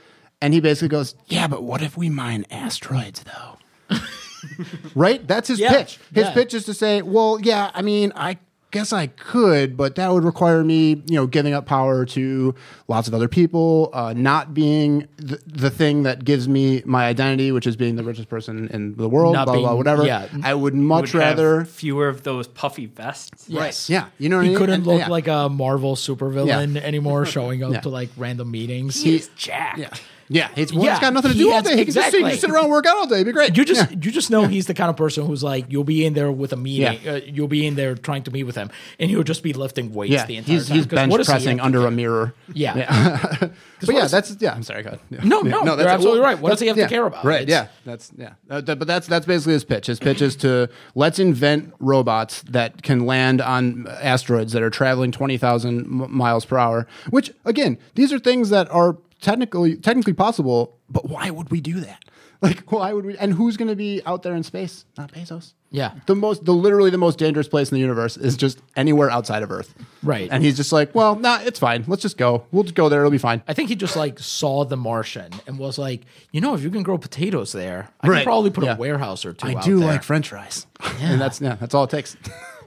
And 0.40 0.54
he 0.54 0.60
basically 0.60 0.88
goes, 0.88 1.16
"Yeah, 1.26 1.48
but 1.48 1.64
what 1.64 1.82
if 1.82 1.96
we 1.96 2.08
mine 2.10 2.46
asteroids, 2.50 3.24
though?" 3.24 3.98
right? 4.94 5.26
That's 5.26 5.48
his 5.48 5.58
Yeah, 5.58 5.72
pitch. 5.72 5.98
His 6.14 6.24
yeah. 6.26 6.34
pitch 6.34 6.54
is 6.54 6.64
to 6.64 6.74
say, 6.74 7.02
"Well, 7.02 7.38
yeah, 7.42 7.70
I 7.74 7.82
mean, 7.82 8.12
I 8.14 8.38
guess 8.72 8.92
I 8.92 9.06
could, 9.06 9.76
but 9.76 9.94
that 9.94 10.12
would 10.12 10.24
require 10.24 10.62
me, 10.64 11.02
you 11.06 11.14
know, 11.16 11.26
giving 11.26 11.54
up 11.54 11.66
power 11.66 12.04
to 12.06 12.54
lots 12.88 13.08
of 13.08 13.14
other 13.14 13.28
people, 13.28 13.90
uh, 13.92 14.12
not 14.14 14.52
being 14.54 15.08
the, 15.16 15.40
the 15.46 15.70
thing 15.70 16.02
that 16.02 16.24
gives 16.24 16.46
me 16.48 16.82
my 16.84 17.06
identity, 17.06 17.52
which 17.52 17.66
is 17.66 17.76
being 17.76 17.96
the 17.96 18.02
richest 18.04 18.28
person 18.28 18.68
in 18.68 18.94
the 18.96 19.08
world, 19.08 19.32
Not 19.34 19.46
blah 19.46 19.56
blah, 19.60 19.74
whatever. 19.74 20.04
yeah. 20.04 20.26
I 20.42 20.52
would 20.54 20.74
much 20.74 21.14
Would 21.14 21.22
have 21.22 21.38
rather." 21.38 21.64
fewer 21.64 22.08
of 22.08 22.22
those 22.24 22.48
puffy 22.48 22.86
vests. 22.86 23.48
Yes. 23.48 23.88
Yeah, 23.88 24.08
you 24.18 24.28
know 24.28 24.36
what 24.36 24.42
I 24.42 24.44
he 24.44 24.50
mean? 24.50 24.58
couldn't 24.58 24.74
And- 24.74 24.86
look 24.86 24.98
yeah. 25.00 25.08
like 25.08 25.28
a 25.28 25.48
Marvel 25.48 25.94
supervillain 25.96 26.76
anymore, 26.76 27.24
showing 27.24 27.62
up 27.62 27.72
Yeah. 27.72 27.80
to 27.80 27.88
like 27.88 28.10
random 28.16 28.50
meetings. 28.50 29.02
He's 29.02 29.28
jacked. 29.36 30.02
Yeah, 30.28 30.48
yeah. 30.48 30.48
He's, 30.54 30.72
well, 30.72 30.84
Yeah, 30.84 30.90
he's 30.92 31.00
got 31.00 31.12
nothing 31.12 31.32
to 31.32 31.38
do 31.38 31.48
all 31.50 31.54
has- 31.56 31.64
day. 31.64 31.76
He 31.76 31.84
can 31.84 31.94
just, 31.94 32.06
sit- 32.10 32.14
exactly. 32.14 32.30
just 32.30 32.40
sit 32.42 32.50
around 32.50 32.64
and 32.64 32.72
work 32.72 32.86
out 32.86 32.96
all 32.96 33.06
day. 33.06 33.16
It'd 33.16 33.26
be 33.26 33.32
great. 33.32 33.56
You 33.56 33.64
just 33.64 33.90
Yeah. 33.90 33.96
you 34.02 34.10
just 34.10 34.30
know 34.30 34.46
he's 34.46 34.66
the 34.66 34.74
kind 34.74 34.90
of 34.90 34.96
person 34.96 35.26
who's 35.26 35.42
like 35.42 35.66
you'll 35.68 35.84
be 35.84 36.04
in 36.04 36.14
there 36.14 36.30
with 36.32 36.52
a 36.52 36.56
meeting, 36.56 36.98
Yeah. 37.02 37.12
uh, 37.12 37.20
you'll 37.24 37.48
be 37.48 37.66
in 37.66 37.74
there 37.76 37.94
trying 37.94 38.22
to 38.24 38.30
meet 38.30 38.44
with 38.44 38.56
him, 38.56 38.70
and 38.98 39.10
he'll 39.10 39.22
just 39.22 39.42
be 39.42 39.52
lifting 39.52 39.92
weights 39.94 40.12
yeah, 40.12 40.26
the 40.26 40.36
entire 40.36 40.54
he's 40.56 40.68
time. 40.68 40.76
he's 40.76 40.86
bench 40.86 41.12
he 41.12 41.24
pressing 41.24 41.58
have 41.58 41.66
under 41.66 41.86
a 41.86 41.90
mirror. 41.90 42.34
Yeah. 42.52 42.76
yeah. 42.76 43.26
but 43.80 43.94
yeah, 43.94 44.06
that's 44.06 44.36
yeah. 44.40 44.54
I'm 44.54 44.62
sorry. 44.62 44.82
Go 44.82 44.88
ahead. 44.88 45.00
Yeah. 45.10 45.20
No, 45.22 45.42
Yeah. 45.42 45.50
no, 45.50 45.64
you're 45.64 45.76
that's- 45.76 45.94
absolutely 45.94 46.20
right. 46.20 46.38
What 46.40 46.50
does 46.50 46.60
he 46.60 46.66
have 46.68 46.76
to 46.76 46.88
care 46.88 47.06
about? 47.06 47.24
Right. 47.24 47.42
It's- 47.42 47.50
yeah. 47.50 47.68
That's 47.84 48.10
yeah. 48.16 48.30
Uh, 48.50 48.60
th- 48.62 48.78
but 48.78 48.88
that's 48.88 49.06
that's 49.06 49.26
basically 49.26 49.52
his 49.54 49.64
pitch. 49.64 49.86
His 49.86 49.98
pitch 50.00 50.20
is 50.22 50.34
to 50.36 50.68
let's 50.94 51.18
invent 51.18 51.72
robots 51.78 52.42
that 52.42 52.82
can 52.82 53.06
land 53.06 53.40
on 53.40 53.86
asteroids 54.02 54.52
that 54.52 54.62
are 54.62 54.70
traveling 54.70 55.12
twenty 55.12 55.38
thousand 55.38 55.86
miles 55.88 56.44
per 56.44 56.58
hour. 56.58 56.86
Which 57.10 57.32
again, 57.44 57.78
these 57.94 58.12
are 58.12 58.18
things 58.18 58.50
that 58.50 58.68
are 58.72 58.96
technically 59.20 59.76
technically 59.76 60.12
possible. 60.14 60.76
But 60.88 61.08
why 61.08 61.30
would 61.30 61.50
we 61.50 61.60
do 61.60 61.80
that? 61.80 62.04
Like, 62.42 62.70
why 62.70 62.92
would 62.92 63.06
we? 63.06 63.16
And 63.16 63.32
who's 63.32 63.56
going 63.56 63.68
to 63.68 63.74
be 63.74 64.02
out 64.04 64.22
there 64.22 64.34
in 64.34 64.42
space? 64.42 64.84
Not 64.98 65.10
Bezos. 65.10 65.54
Yeah. 65.70 65.94
The 66.04 66.14
most, 66.14 66.44
the 66.44 66.52
literally 66.52 66.90
the 66.90 66.98
most 66.98 67.18
dangerous 67.18 67.48
place 67.48 67.70
in 67.70 67.76
the 67.76 67.80
universe 67.80 68.18
is 68.18 68.36
just 68.36 68.60
anywhere 68.76 69.10
outside 69.10 69.42
of 69.42 69.50
Earth. 69.50 69.74
Right. 70.02 70.28
And 70.30 70.44
he's 70.44 70.54
just 70.54 70.70
like, 70.70 70.94
well, 70.94 71.14
nah, 71.16 71.38
it's 71.40 71.58
fine. 71.58 71.84
Let's 71.86 72.02
just 72.02 72.18
go. 72.18 72.44
We'll 72.52 72.64
just 72.64 72.74
go 72.74 72.90
there. 72.90 73.00
It'll 73.00 73.10
be 73.10 73.16
fine. 73.16 73.42
I 73.48 73.54
think 73.54 73.70
he 73.70 73.74
just 73.74 73.96
like 73.96 74.18
saw 74.18 74.66
the 74.66 74.76
Martian 74.76 75.32
and 75.46 75.58
was 75.58 75.78
like, 75.78 76.02
you 76.30 76.42
know, 76.42 76.52
if 76.54 76.62
you 76.62 76.68
can 76.68 76.82
grow 76.82 76.98
potatoes 76.98 77.52
there, 77.52 77.88
I 78.02 78.08
Right. 78.08 78.16
can 78.18 78.24
probably 78.26 78.50
put 78.50 78.64
Yeah. 78.64 78.74
a 78.74 78.78
warehouse 78.78 79.24
or 79.24 79.32
two. 79.32 79.48
I 79.48 79.54
out 79.54 79.64
do 79.64 79.78
there. 79.78 79.88
like 79.88 80.02
French 80.02 80.28
fries. 80.28 80.66
and 81.00 81.18
that's 81.18 81.40
yeah, 81.40 81.54
that's 81.54 81.72
all 81.74 81.84
it 81.84 81.90
takes. 81.90 82.18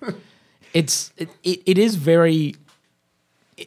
it's 0.74 1.14
it, 1.16 1.30
it, 1.44 1.62
it 1.68 1.78
is 1.78 1.94
very 1.96 2.56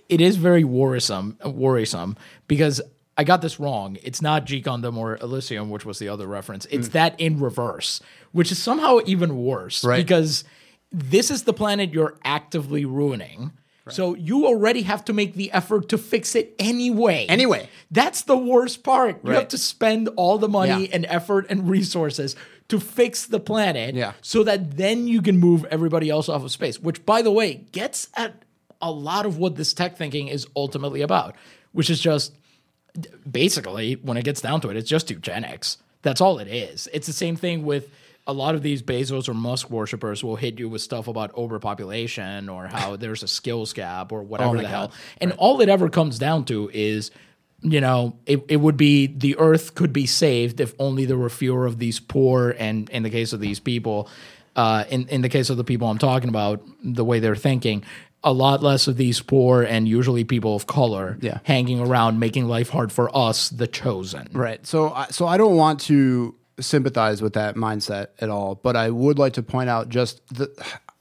it 0.09 0.20
is 0.20 0.37
very 0.37 0.64
worrisome 0.64 1.39
worrisome 1.45 2.16
because 2.53 2.82
I 3.16 3.24
got 3.24 3.40
this 3.40 3.59
wrong. 3.59 3.96
It's 4.03 4.20
not 4.20 4.44
G 4.44 4.62
Gundam 4.62 4.98
or 4.98 5.16
Elysium, 5.16 5.70
which 5.70 5.86
was 5.86 5.98
the 5.98 6.11
other 6.11 6.26
reference. 6.26 6.66
It's 6.66 6.88
mm. 6.90 6.92
that 6.92 7.18
in 7.18 7.40
reverse, 7.40 8.03
which 8.32 8.53
is 8.53 8.62
somehow 8.62 8.98
even 9.07 9.38
worse 9.42 9.82
Right. 9.82 9.96
because 9.96 10.44
this 10.90 11.30
is 11.30 11.44
the 11.44 11.55
planet 11.55 11.94
you're 11.94 12.18
actively 12.24 12.84
ruining. 12.84 13.53
So 13.88 14.14
you 14.14 14.46
already 14.46 14.82
have 14.82 15.03
to 15.07 15.14
make 15.14 15.34
the 15.34 15.50
effort 15.50 15.88
to 15.88 15.98
fix 15.98 16.36
it 16.36 16.55
anyway. 16.59 17.24
Anyway. 17.28 17.68
That's 17.90 18.22
the 18.22 18.36
worst 18.36 18.84
part. 18.84 19.20
You 19.24 19.32
have 19.32 19.48
to 19.48 19.59
spend 19.59 20.09
all 20.14 20.36
the 20.38 20.48
money 20.48 20.82
Yeah. 20.86 20.94
and 20.94 21.07
effort 21.09 21.46
and 21.48 21.68
resources 21.68 22.36
to 22.68 22.78
fix 22.78 23.24
the 23.26 23.40
planet 23.40 23.94
Yeah. 23.94 24.12
so 24.20 24.44
that 24.44 24.76
then 24.76 25.09
you 25.09 25.22
can 25.22 25.38
move 25.40 25.64
everybody 25.70 26.11
else 26.11 26.28
off 26.28 26.44
of 26.44 26.53
space, 26.53 26.78
which 26.80 27.05
by 27.07 27.22
the 27.22 27.32
way 27.32 27.64
gets 27.72 28.09
at 28.14 28.44
a 28.80 28.90
lot 28.90 29.26
of 29.26 29.38
what 29.38 29.57
this 29.57 29.72
tech 29.72 29.96
thinking 29.96 30.28
is 30.28 30.46
ultimately 30.55 31.00
about, 31.03 31.34
which 31.72 31.90
is 31.90 31.98
just 31.98 32.34
basically 33.30 33.95
when 33.95 34.16
it 34.16 34.24
gets 34.24 34.40
down 34.40 34.61
to 34.62 34.68
it, 34.68 34.76
it's 34.76 34.88
just 34.88 35.11
eugenics. 35.11 35.78
That's 36.03 36.20
all 36.20 36.38
it 36.38 36.49
is. 36.49 36.88
It's 36.93 37.07
the 37.07 37.12
same 37.12 37.36
thing 37.36 37.64
with 37.64 37.88
a 38.26 38.32
lot 38.32 38.55
of 38.55 38.62
these 38.62 38.82
Bezos 38.82 39.28
or 39.28 39.34
Musk 39.34 39.70
worshippers 39.70 40.22
will 40.22 40.36
hit 40.36 40.59
you 40.59 40.68
with 40.68 40.80
stuff 40.80 41.09
about 41.09 41.34
overpopulation 41.36 42.49
or 42.49 42.66
how 42.66 42.97
there's 43.03 43.22
a 43.22 43.28
skills 43.28 43.72
gap 43.72 44.12
or 44.12 44.22
whatever 44.22 44.57
Oh 44.57 44.61
the 44.61 44.68
hell. 44.68 44.88
God. 44.88 44.97
And 45.20 45.32
all 45.38 45.61
it 45.61 45.68
ever 45.68 45.88
comes 45.88 46.18
down 46.18 46.45
to 46.47 46.70
is, 46.72 47.11
you 47.62 47.80
know, 47.80 48.16
it, 48.26 48.45
it 48.49 48.57
would 48.57 48.76
be 48.76 49.07
the 49.07 49.36
earth 49.38 49.74
could 49.74 49.93
be 49.93 50.07
saved 50.07 50.61
if 50.61 50.74
only 50.78 51.05
there 51.05 51.18
were 51.18 51.30
fewer 51.30 51.66
of 51.66 51.78
these 51.78 51.99
poor 52.01 52.55
and 52.59 52.88
in 52.90 53.03
the 53.03 53.11
case 53.11 53.32
of 53.32 53.40
these 53.40 53.61
people, 53.61 54.09
uh, 54.55 54.84
in, 54.90 55.09
in 55.09 55.22
the 55.22 55.28
case 55.28 55.51
of 55.51 55.57
the 55.57 55.64
people 55.64 55.88
I'm 55.88 55.99
talking 55.99 56.28
about, 56.28 56.62
the 56.84 57.05
way 57.05 57.20
they're 57.20 57.36
thinking, 57.36 57.84
a 58.25 58.33
lot 58.33 58.62
less 58.62 58.87
of 58.87 58.97
these 58.97 59.20
poor 59.20 59.62
and 59.62 59.89
usually 59.89 60.23
people 60.25 60.55
of 60.55 60.66
color 60.66 61.18
Yeah. 61.20 61.39
hanging 61.45 61.81
around 61.81 62.20
making 62.20 62.47
life 62.47 62.68
hard 62.70 62.93
for 62.93 63.11
us, 63.16 63.49
the 63.49 63.66
chosen. 63.66 64.29
Right. 64.33 64.64
So, 64.66 64.91
I- 64.93 65.09
so 65.11 65.27
I 65.27 65.37
don't 65.37 65.57
want 65.57 65.81
to 65.81 66.35
sympathize 66.61 67.20
with 67.20 67.33
that 67.33 67.57
mindset 67.57 68.09
at 68.20 68.29
all, 68.31 68.55
but 68.62 68.77
I 68.77 68.91
would 68.91 69.18
like 69.18 69.33
to 69.35 69.43
point 69.43 69.68
out 69.70 69.89
just 69.89 70.20
the. 70.33 70.51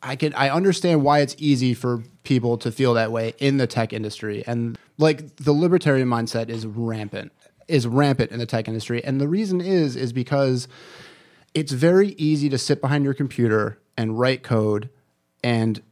I 0.03 0.15
can 0.15 0.33
I 0.33 0.49
understand 0.49 1.03
why 1.03 1.19
it's 1.19 1.35
easy 1.37 1.75
for 1.75 2.01
people 2.23 2.57
to 2.59 2.71
feel 2.71 2.95
that 2.95 3.11
way 3.11 3.35
in 3.37 3.57
the 3.57 3.67
tech 3.67 3.93
industry, 3.93 4.43
and 4.47 4.75
like 4.97 5.35
the 5.35 5.51
libertarian 5.51 6.07
mindset 6.07 6.49
is 6.49 6.65
rampant, 6.65 7.31
is 7.67 7.85
rampant 7.85 8.31
in 8.31 8.39
the 8.39 8.47
tech 8.47 8.67
industry, 8.67 9.03
and 9.03 9.21
the 9.21 9.27
reason 9.27 9.61
is 9.61 9.95
is 9.95 10.11
because 10.11 10.67
it's 11.53 11.71
very 11.71 12.09
easy 12.17 12.49
to 12.49 12.57
sit 12.57 12.81
behind 12.81 13.03
your 13.03 13.13
computer 13.13 13.77
and 13.95 14.17
write 14.17 14.41
code 14.41 14.89
and 15.43 15.83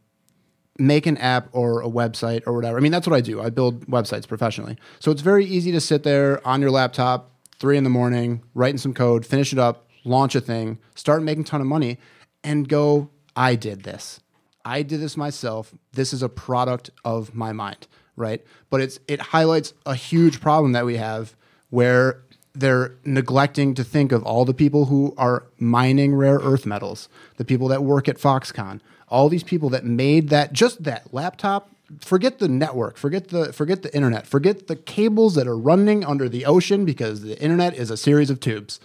make 0.79 1.05
an 1.05 1.17
app 1.17 1.49
or 1.51 1.81
a 1.81 1.87
website 1.87 2.41
or 2.45 2.53
whatever. 2.53 2.77
I 2.77 2.81
mean, 2.81 2.91
that's 2.91 3.07
what 3.07 3.15
I 3.15 3.21
do. 3.21 3.41
I 3.41 3.49
build 3.49 3.85
websites 3.87 4.27
professionally. 4.27 4.77
So 4.99 5.11
it's 5.11 5.21
very 5.21 5.45
easy 5.45 5.71
to 5.71 5.81
sit 5.81 6.03
there 6.03 6.45
on 6.47 6.61
your 6.61 6.71
laptop, 6.71 7.31
three 7.59 7.77
in 7.77 7.83
the 7.83 7.89
morning, 7.89 8.43
writing 8.53 8.77
some 8.77 8.93
code, 8.93 9.25
finish 9.25 9.51
it 9.51 9.59
up, 9.59 9.87
launch 10.05 10.35
a 10.35 10.41
thing, 10.41 10.79
start 10.95 11.21
making 11.21 11.43
a 11.43 11.45
ton 11.45 11.61
of 11.61 11.67
money, 11.67 11.97
and 12.43 12.67
go, 12.67 13.09
I 13.35 13.55
did 13.55 13.83
this. 13.83 14.21
I 14.65 14.83
did 14.83 15.01
this 15.01 15.17
myself. 15.17 15.73
This 15.93 16.13
is 16.13 16.21
a 16.21 16.29
product 16.29 16.89
of 17.03 17.33
my 17.33 17.51
mind, 17.51 17.87
right? 18.15 18.43
But 18.69 18.81
it's 18.81 18.99
it 19.07 19.19
highlights 19.19 19.73
a 19.85 19.95
huge 19.95 20.41
problem 20.41 20.73
that 20.73 20.85
we 20.85 20.97
have 20.97 21.35
where 21.69 22.23
they're 22.53 22.95
neglecting 23.05 23.73
to 23.75 23.83
think 23.83 24.11
of 24.11 24.23
all 24.23 24.43
the 24.43 24.53
people 24.53 24.85
who 24.85 25.13
are 25.17 25.47
mining 25.57 26.15
rare 26.15 26.39
earth 26.39 26.65
metals, 26.65 27.07
the 27.37 27.45
people 27.45 27.67
that 27.69 27.83
work 27.83 28.07
at 28.07 28.17
Foxconn, 28.17 28.81
all 29.09 29.29
these 29.29 29.43
people 29.43 29.69
that 29.69 29.85
made 29.85 30.29
that 30.29 30.53
just 30.53 30.83
that 30.83 31.13
laptop. 31.13 31.69
Forget 32.01 32.37
the 32.37 32.47
network, 32.47 32.97
forget 32.97 33.29
the 33.29 33.51
forget 33.51 33.81
the 33.81 33.93
internet, 33.95 34.27
forget 34.27 34.67
the 34.67 34.75
cables 34.75 35.33
that 35.33 35.47
are 35.47 35.57
running 35.57 36.05
under 36.05 36.29
the 36.29 36.45
ocean 36.45 36.85
because 36.85 37.21
the 37.21 37.41
internet 37.41 37.73
is 37.75 37.89
a 37.89 37.97
series 37.97 38.29
of 38.29 38.39
tubes. 38.39 38.79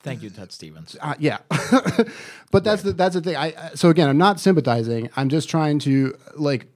Thank 0.00 0.22
you, 0.22 0.28
Ted 0.30 0.52
Stevens. 0.52 0.96
Uh, 1.00 1.14
yeah, 1.18 1.38
but 2.50 2.62
that's 2.62 2.82
the 2.82 2.92
that's 2.92 3.14
the 3.14 3.22
thing. 3.22 3.36
I- 3.36 3.70
so 3.74 3.88
again, 3.88 4.08
I'm 4.08 4.18
not 4.18 4.38
sympathizing. 4.38 5.08
I'm 5.16 5.30
just 5.30 5.48
trying 5.48 5.78
to 5.80 6.14
like 6.36 6.66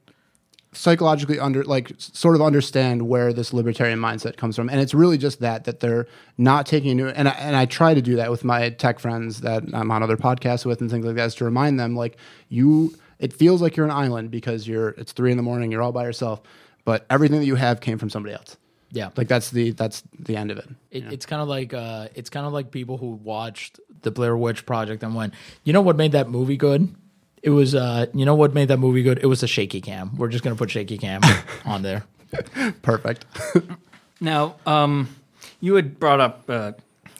psychologically 0.72 1.38
under 1.38 1.64
like 1.64 1.92
sort 1.98 2.36
of 2.36 2.42
understand 2.42 3.08
where 3.08 3.32
this 3.32 3.52
libertarian 3.52 3.98
mindset 3.98 4.36
comes 4.36 4.56
from, 4.56 4.68
and 4.68 4.80
it's 4.80 4.94
really 4.94 5.18
just 5.18 5.40
that 5.40 5.64
that 5.64 5.80
they're 5.80 6.06
not 6.38 6.66
taking 6.66 6.90
into 6.98 7.16
and 7.16 7.28
I, 7.28 7.32
and 7.32 7.56
I 7.56 7.66
try 7.66 7.94
to 7.94 8.02
do 8.02 8.16
that 8.16 8.30
with 8.30 8.44
my 8.44 8.70
tech 8.70 8.98
friends 8.98 9.40
that 9.40 9.62
I'm 9.72 9.90
on 9.90 10.02
other 10.02 10.16
podcasts 10.16 10.64
with 10.64 10.80
and 10.80 10.90
things 10.90 11.04
like 11.04 11.16
that 11.16 11.26
is 11.26 11.34
to 11.36 11.44
remind 11.44 11.78
them 11.80 11.96
like 11.96 12.16
you. 12.48 12.94
It 13.18 13.34
feels 13.34 13.60
like 13.60 13.76
you're 13.76 13.84
an 13.84 13.92
island 13.92 14.30
because 14.30 14.66
you're 14.66 14.90
it's 14.90 15.12
three 15.12 15.30
in 15.30 15.36
the 15.36 15.42
morning, 15.42 15.70
you're 15.70 15.82
all 15.82 15.92
by 15.92 16.04
yourself, 16.04 16.40
but 16.84 17.04
everything 17.10 17.38
that 17.38 17.46
you 17.46 17.56
have 17.56 17.80
came 17.80 17.98
from 17.98 18.08
somebody 18.08 18.34
else. 18.34 18.56
Yeah. 18.92 19.10
Like 19.16 19.28
that's 19.28 19.50
the 19.50 19.72
that's 19.72 20.02
the 20.18 20.36
end 20.36 20.50
of 20.50 20.58
it. 20.58 20.68
It, 20.90 21.12
It's 21.12 21.26
kind 21.26 21.42
of 21.42 21.48
like 21.48 21.72
uh, 21.74 22.08
it's 22.14 22.30
kind 22.30 22.46
of 22.46 22.52
like 22.52 22.70
people 22.70 22.96
who 22.96 23.10
watched 23.10 23.78
the 24.02 24.10
Blair 24.10 24.36
Witch 24.36 24.66
Project 24.66 25.02
and 25.02 25.14
went, 25.14 25.34
you 25.64 25.72
know 25.72 25.80
what 25.80 25.96
made 25.96 26.12
that 26.12 26.28
movie 26.28 26.56
good? 26.56 26.94
It 27.42 27.50
was, 27.50 27.74
uh, 27.74 28.06
you 28.12 28.24
know 28.24 28.34
what 28.34 28.54
made 28.54 28.68
that 28.68 28.78
movie 28.78 29.02
good? 29.02 29.18
It 29.18 29.26
was 29.26 29.40
the 29.40 29.48
shaky 29.48 29.80
cam. 29.80 30.16
We're 30.16 30.28
just 30.28 30.44
gonna 30.44 30.56
put 30.56 30.70
shaky 30.70 30.98
cam 30.98 31.22
on 31.64 31.82
there. 31.82 32.04
Perfect. 32.82 33.24
Now, 34.20 34.56
um, 34.66 35.16
you 35.60 35.76
had 35.76 35.98
brought 35.98 36.20
up 36.20 36.44
uh, 36.48 36.72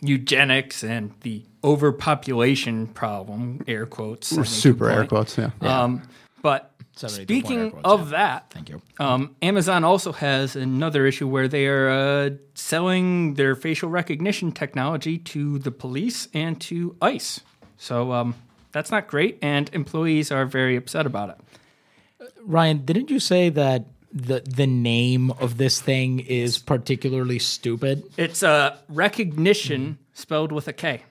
eugenics 0.02 0.84
and 0.84 1.12
the 1.22 1.42
overpopulation 1.64 2.86
problem, 2.88 3.64
air 3.66 3.86
quotes. 3.86 4.32
I 4.32 4.36
think 4.36 4.46
Super 4.46 4.90
air 4.90 5.06
quotes. 5.06 5.38
Yeah. 5.38 5.50
Um, 5.62 6.02
but 6.42 6.72
72 6.96 7.16
point 7.16 7.20
air 7.20 7.24
speaking 7.24 7.70
quotes, 7.70 7.84
of 7.86 8.00
yeah. 8.12 8.18
that, 8.18 8.50
Thank 8.50 8.68
you. 8.68 8.82
um, 8.98 9.34
Amazon 9.40 9.84
also 9.84 10.12
has 10.12 10.56
another 10.56 11.06
issue 11.06 11.26
where 11.26 11.48
they 11.48 11.66
are 11.66 11.88
uh, 11.88 12.30
selling 12.54 13.34
their 13.34 13.54
facial 13.54 13.88
recognition 13.88 14.52
technology 14.52 15.16
to 15.18 15.58
the 15.58 15.70
police 15.70 16.28
and 16.34 16.60
to 16.62 16.96
ICE. 17.00 17.40
So 17.78 18.12
um, 18.12 18.34
that's 18.72 18.90
not 18.90 19.06
great, 19.08 19.38
and 19.42 19.70
employees 19.72 20.30
are 20.32 20.46
very 20.46 20.76
upset 20.76 21.06
about 21.06 21.30
it. 21.30 21.36
Ryan, 22.42 22.84
didn't 22.84 23.10
you 23.10 23.20
say 23.20 23.48
that 23.50 23.86
the 24.12 24.40
the 24.40 24.66
name 24.66 25.30
of 25.32 25.56
this 25.56 25.80
thing 25.80 26.20
is 26.20 26.58
particularly 26.58 27.38
stupid? 27.38 28.04
It's 28.16 28.42
uh, 28.42 28.76
Rekognition 28.92 29.96
spelled 30.14 30.52
with 30.52 30.66
a 30.68 30.72
K. 30.72 31.02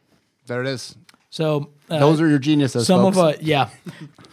There 0.48 0.62
it 0.62 0.68
is. 0.68 0.96
So 1.30 1.70
uh, 1.90 2.00
Those 2.00 2.20
are 2.22 2.28
your 2.28 2.40
geniuses. 2.40 2.88
some 2.88 3.02
folks. 3.04 3.18
of 3.18 3.24
uh 3.24 3.34
yeah 3.42 3.70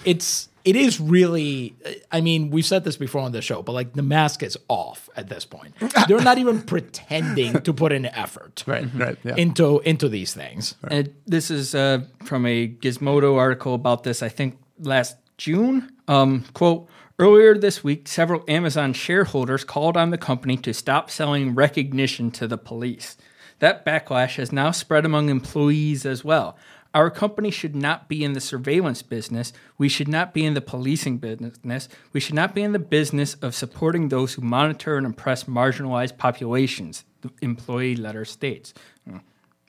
it's 0.05 0.49
it 0.67 0.77
is 0.77 1.01
really 1.01 1.75
i 2.13 2.21
mean 2.21 2.51
we've 2.51 2.67
said 2.67 2.85
this 2.85 2.97
before 2.97 3.23
on 3.23 3.33
the 3.33 3.41
show 3.41 3.63
but 3.63 3.73
like 3.73 3.95
the 3.95 4.03
mask 4.03 4.43
is 4.43 4.59
off 4.69 5.09
at 5.17 5.29
this 5.29 5.45
point 5.45 5.75
they're 6.09 6.21
not 6.21 6.37
even 6.39 6.61
pretending 6.61 7.61
to 7.63 7.73
put 7.73 7.93
in 7.93 8.05
effort 8.07 8.63
right, 8.67 8.89
right, 8.95 9.19
yeah. 9.25 9.35
into 9.37 9.81
into 9.81 10.09
these 10.09 10.35
things 10.35 10.75
And 10.91 11.15
this 11.27 11.51
is 11.51 11.75
uh, 11.75 12.03
from 12.25 12.47
a 12.47 12.69
Gizmodo 12.69 13.37
article 13.37 13.75
about 13.75 14.05
this, 14.05 14.23
I 14.23 14.29
think 14.29 14.59
last 14.79 15.17
June. 15.39 15.93
Um, 16.09 16.45
quote 16.55 16.89
Earlier 17.19 17.57
this 17.57 17.83
week, 17.83 18.09
several 18.09 18.45
Amazon 18.47 18.93
shareholders 18.93 19.65
called 19.65 19.97
on 19.97 20.11
the 20.11 20.19
company 20.19 20.59
to 20.59 20.75
stop 20.75 21.11
selling 21.11 21.55
Rekognition 21.55 22.31
to 22.35 22.47
the 22.47 22.59
police. 22.59 23.17
That 23.61 23.87
backlash 23.87 24.37
has 24.37 24.53
now 24.53 24.71
spread 24.71 25.07
among 25.07 25.31
employees 25.31 26.05
as 26.05 26.23
well. 26.23 26.59
Our 26.97 27.11
company 27.11 27.51
should 27.51 27.77
not 27.77 28.09
be 28.09 28.25
in 28.25 28.33
the 28.33 28.41
surveillance 28.41 29.03
business. 29.03 29.53
We 29.77 29.87
should 29.87 30.09
not 30.09 30.33
be 30.33 30.47
in 30.47 30.55
the 30.55 30.63
policing 30.63 31.19
business. 31.19 31.91
We 32.15 32.21
should 32.21 32.35
not 32.35 32.55
be 32.55 32.63
in 32.63 32.73
the 32.73 32.79
business 32.79 33.35
of 33.35 33.55
supporting 33.55 34.09
those 34.09 34.33
who 34.33 34.41
monitor 34.41 34.97
and 34.97 35.07
oppress 35.07 35.45
marginalized 35.45 36.17
populations, 36.17 37.05
the 37.21 37.31
employee 37.43 37.97
letter 37.97 38.25
states. 38.25 38.73
Hmm. 39.07 39.19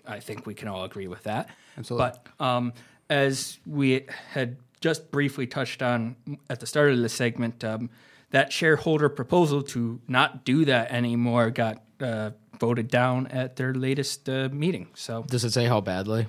I 0.07 0.21
think 0.21 0.45
we 0.45 0.53
can 0.53 0.69
all 0.69 0.86
agree 0.86 1.09
with 1.09 1.23
that. 1.23 1.49
Absolutely. 1.78 2.11
But 2.39 2.45
um, 2.45 2.71
as 3.09 3.59
we 3.65 4.05
had 4.32 4.55
just 4.80 5.11
briefly 5.11 5.47
touched 5.47 5.82
on 5.82 6.15
at 6.49 6.61
the 6.61 6.65
start 6.65 6.93
of 6.93 6.99
the 6.99 7.09
segment, 7.09 7.61
um, 7.65 7.89
that 8.32 8.53
shareholder 8.53 9.09
proposal 9.09 9.63
to 9.63 9.99
not 10.07 10.45
do 10.45 10.63
that 10.63 10.91
anymore 10.91 11.49
got 11.49 11.84
uh, 11.99 12.32
voted 12.57 12.88
down 12.88 13.28
at 13.28 13.57
their 13.57 13.73
latest 13.73 14.30
uh, 14.30 14.47
meeting. 14.49 14.88
So, 14.93 15.25
does 15.28 15.43
it 15.43 15.51
say 15.51 15.65
how 15.65 15.82
badly 15.82 16.28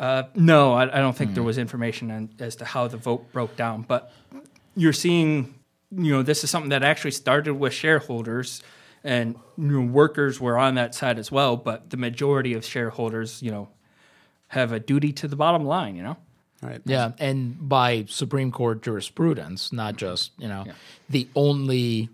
uh, 0.00 0.22
no, 0.34 0.72
I, 0.72 0.84
I 0.84 1.00
don't 1.00 1.14
think 1.14 1.34
there 1.34 1.42
was 1.42 1.58
information 1.58 2.10
on, 2.10 2.30
as 2.38 2.56
to 2.56 2.64
how 2.64 2.88
the 2.88 2.96
vote 2.96 3.30
broke 3.32 3.54
down. 3.54 3.82
But 3.82 4.10
you're 4.74 4.94
seeing, 4.94 5.54
you 5.90 6.12
know, 6.12 6.22
this 6.22 6.42
is 6.42 6.48
something 6.48 6.70
that 6.70 6.82
actually 6.82 7.10
started 7.10 7.54
with 7.54 7.74
shareholders, 7.74 8.62
and 9.04 9.36
you 9.58 9.64
know, 9.66 9.92
workers 9.92 10.40
were 10.40 10.56
on 10.56 10.76
that 10.76 10.94
side 10.94 11.18
as 11.18 11.30
well. 11.30 11.58
But 11.58 11.90
the 11.90 11.98
majority 11.98 12.54
of 12.54 12.64
shareholders, 12.64 13.42
you 13.42 13.50
know, 13.50 13.68
have 14.48 14.72
a 14.72 14.80
duty 14.80 15.12
to 15.12 15.28
the 15.28 15.36
bottom 15.36 15.66
line. 15.66 15.96
You 15.96 16.02
know. 16.02 16.16
right. 16.62 16.80
yeah 16.84 17.12
and 17.18 17.68
by 17.68 18.04
supreme 18.08 18.52
court 18.52 18.82
jurisprudence 18.82 19.72
not 19.72 19.96
just 19.96 20.32
you 20.38 20.48
know 20.48 20.64
the 21.08 21.26
only 21.34 22.10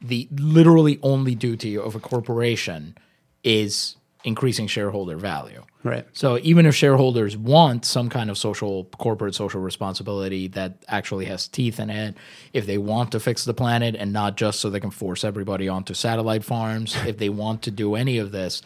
the 0.00 0.28
literally 0.32 0.98
only 1.02 1.34
duty 1.34 1.76
of 1.76 1.94
a 1.94 2.00
corporation 2.00 2.96
is 3.42 3.96
increasing 4.24 4.66
shareholder 4.66 5.16
value 5.16 5.62
Right. 5.88 6.06
So 6.12 6.38
even 6.42 6.66
if 6.66 6.74
shareholders 6.74 7.36
want 7.36 7.84
some 7.86 8.08
kind 8.10 8.28
of 8.30 8.36
social 8.36 8.84
corporate 8.98 9.34
social 9.34 9.60
responsibility 9.60 10.48
that 10.48 10.84
actually 10.88 11.24
has 11.26 11.48
teeth 11.48 11.80
in 11.80 11.88
it, 11.88 12.14
if 12.52 12.66
they 12.66 12.76
want 12.78 13.12
to 13.12 13.20
fix 13.20 13.44
the 13.44 13.54
planet 13.54 13.94
and 13.94 14.12
not 14.12 14.36
just 14.36 14.60
so 14.60 14.68
they 14.68 14.80
can 14.80 14.90
force 14.90 15.24
everybody 15.24 15.68
onto 15.68 15.94
satellite 15.94 16.44
farms, 16.44 16.94
if 17.06 17.16
they 17.18 17.28
want 17.28 17.62
to 17.62 17.70
do 17.70 17.94
any 17.94 18.18
of 18.18 18.32
this, 18.32 18.60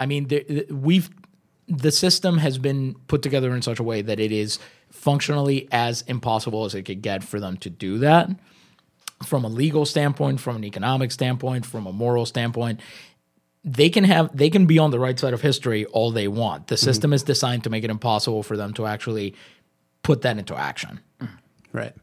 I 0.00 0.06
mean, 0.06 0.28
the- 0.28 0.44
the- 0.48 0.74
we've 0.74 1.10
the 1.68 1.92
system 1.92 2.38
has 2.38 2.56
been 2.56 2.94
put 3.08 3.20
together 3.20 3.54
in 3.54 3.60
such 3.60 3.78
a 3.78 3.82
way 3.82 4.00
that 4.00 4.18
it 4.18 4.32
is 4.32 4.58
functionally 4.90 5.68
as 5.70 6.00
impossible 6.08 6.64
as 6.64 6.74
it 6.74 6.82
could 6.84 7.02
get 7.02 7.22
for 7.22 7.38
them 7.38 7.56
to 7.58 7.68
do 7.70 7.98
that. 7.98 8.30
from 9.24 9.44
a 9.44 9.48
legal 9.48 9.84
standpoint, 9.84 10.40
from 10.40 10.54
an 10.54 10.64
economic 10.64 11.10
standpoint, 11.10 11.66
from 11.66 11.86
a 11.88 11.92
moral 11.92 12.24
standpoint, 12.24 12.78
they 13.68 13.90
can 13.90 14.04
have 14.04 14.34
they 14.36 14.48
can 14.48 14.66
be 14.66 14.78
on 14.78 14.90
the 14.90 14.98
right 14.98 15.18
side 15.18 15.34
of 15.34 15.42
history 15.42 15.84
all 15.86 16.10
they 16.10 16.28
want. 16.28 16.68
The 16.68 16.76
system 16.76 17.12
is 17.12 17.22
designed 17.22 17.64
to 17.64 17.70
make 17.70 17.84
it 17.84 17.90
impossible 17.90 18.42
for 18.42 18.56
them 18.56 18.72
to 18.74 18.86
actually 18.86 19.34
put 20.02 20.22
that 20.22 20.38
into 20.38 20.56
action. 20.56 21.00
Right. 21.72 21.94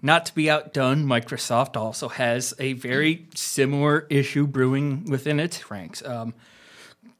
Not 0.00 0.26
to 0.26 0.34
be 0.34 0.48
outdone, 0.48 1.04
Microsoft 1.04 1.76
also 1.76 2.08
has 2.08 2.54
a 2.58 2.72
very 2.74 3.26
similar 3.34 4.06
issue 4.08 4.46
brewing 4.46 5.04
within 5.04 5.40
its 5.40 5.70
ranks. 5.70 6.02
Um, 6.04 6.34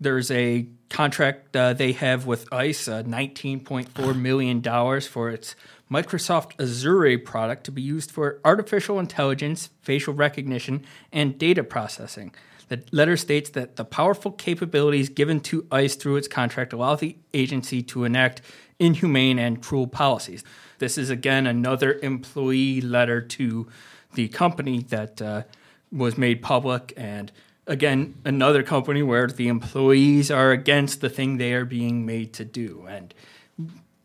there's 0.01 0.31
a 0.31 0.67
contract 0.89 1.57
uh, 1.57 1.73
they 1.73 1.93
have 1.93 2.25
with 2.25 2.51
ICE, 2.53 2.89
uh, 2.89 3.03
$19.4 3.03 4.19
million 4.19 4.63
for 5.03 5.29
its 5.29 5.57
Microsoft 5.91 6.53
Azure 6.61 7.19
product 7.19 7.65
to 7.65 7.73
be 7.73 7.83
used 7.83 8.13
for 8.13 8.39
artificial 8.45 9.01
intelligence, 9.01 9.71
facial 9.83 10.15
recognition, 10.15 10.85
and 11.13 11.37
data 11.37 11.65
processing. 11.65 12.33
The 12.69 12.83
letter 12.93 13.17
states 13.17 13.51
that 13.51 13.77
the 13.77 13.85
powerful 13.85 14.33
capabilities 14.33 15.09
given 15.09 15.41
to 15.41 15.67
ICE 15.73 15.95
through 15.95 16.17
its 16.17 16.29
contract 16.29 16.73
allow 16.73 16.97
the 16.97 17.17
agency 17.33 17.83
to 17.83 18.05
enact 18.05 18.43
inhumane 18.79 19.39
and 19.39 19.63
cruel 19.63 19.87
policies. 19.87 20.45
This 20.79 20.99
is 20.99 21.11
again 21.11 21.47
another 21.47 21.95
employee 22.03 22.81
letter 22.81 23.21
to 23.21 23.69
the 24.15 24.29
company 24.29 24.81
that 24.85 25.21
uh, 25.21 25.43
was 25.91 26.17
made 26.17 26.43
public, 26.43 26.93
and 26.97 27.33
again 27.67 28.15
another 28.25 28.63
company 28.63 29.03
where 29.03 29.27
the 29.27 29.49
employees 29.49 30.31
are 30.31 30.53
against 30.53 31.01
the 31.01 31.11
thing 31.11 31.37
they 31.37 31.53
are 31.55 31.65
being 31.65 32.07
made 32.07 32.33
to 32.35 32.45
do, 32.45 32.87
and 32.89 33.15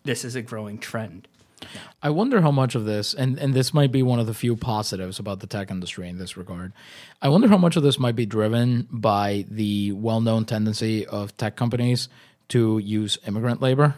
this 0.03 0.25
is 0.25 0.35
a 0.35 0.41
growing 0.41 0.77
trend. 0.77 1.27
I 2.01 2.09
wonder 2.09 2.41
how 2.41 2.51
much 2.51 2.75
of 2.75 2.85
this, 2.85 3.13
and, 3.13 3.37
and 3.39 3.53
this 3.53 3.73
might 3.73 3.91
be 3.91 4.03
one 4.03 4.19
of 4.19 4.27
the 4.27 4.33
few 4.33 4.55
positives 4.55 5.19
about 5.19 5.39
the 5.39 5.47
tech 5.47 5.71
industry 5.71 6.09
in 6.09 6.17
this 6.17 6.37
regard. 6.37 6.73
I 7.21 7.29
wonder 7.29 7.47
how 7.47 7.57
much 7.57 7.75
of 7.75 7.83
this 7.83 7.99
might 7.99 8.15
be 8.15 8.25
driven 8.25 8.87
by 8.91 9.45
the 9.49 9.91
well 9.93 10.21
known 10.21 10.45
tendency 10.45 11.05
of 11.05 11.35
tech 11.37 11.55
companies 11.55 12.09
to 12.49 12.77
use 12.79 13.17
immigrant 13.25 13.61
labor 13.61 13.95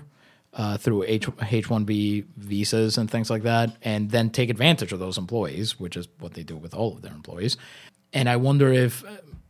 uh, 0.53 0.77
through 0.77 1.03
H- 1.03 1.27
H1B 1.27 2.25
visas 2.37 2.97
and 2.97 3.09
things 3.09 3.29
like 3.29 3.43
that, 3.43 3.75
and 3.81 4.11
then 4.11 4.29
take 4.29 4.49
advantage 4.49 4.91
of 4.91 4.99
those 4.99 5.17
employees, 5.17 5.79
which 5.79 5.97
is 5.97 6.07
what 6.19 6.33
they 6.33 6.43
do 6.43 6.55
with 6.55 6.73
all 6.73 6.93
of 6.93 7.01
their 7.01 7.13
employees. 7.13 7.57
And 8.13 8.29
I 8.29 8.37
wonder 8.37 8.71
if, 8.71 9.03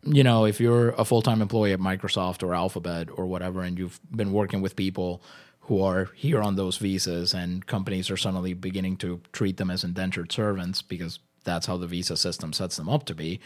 you 0.04 0.24
know, 0.24 0.46
if 0.46 0.60
you're 0.60 0.90
a 0.92 1.06
full 1.06 1.22
time 1.22 1.42
employee 1.42 1.74
at 1.74 1.80
Microsoft 1.80 2.42
or 2.42 2.56
Alphabet 2.56 3.10
or 3.14 3.28
whatever, 3.28 3.62
and 3.62 3.78
you've 3.78 4.00
been 4.16 4.32
working 4.32 4.62
with 4.62 4.76
people 4.76 5.22
who 5.66 5.82
are 5.82 6.10
here 6.16 6.42
on 6.42 6.56
those 6.56 6.78
visas, 6.78 7.34
and 7.34 7.66
companies 7.66 8.12
are 8.12 8.18
suddenly 8.18 8.54
beginning 8.54 8.98
to 8.98 9.22
treat 9.32 9.58
them 9.58 9.72
as 9.72 9.84
indentured 9.84 10.32
servants 10.32 10.82
because 10.82 11.20
that's 11.44 11.66
how 11.66 11.78
the 11.78 11.88
visa 11.88 12.18
system 12.18 12.54
sets 12.54 12.78
them 12.78 12.90
up 12.90 13.06
to 13.06 13.16
be, 13.16 13.40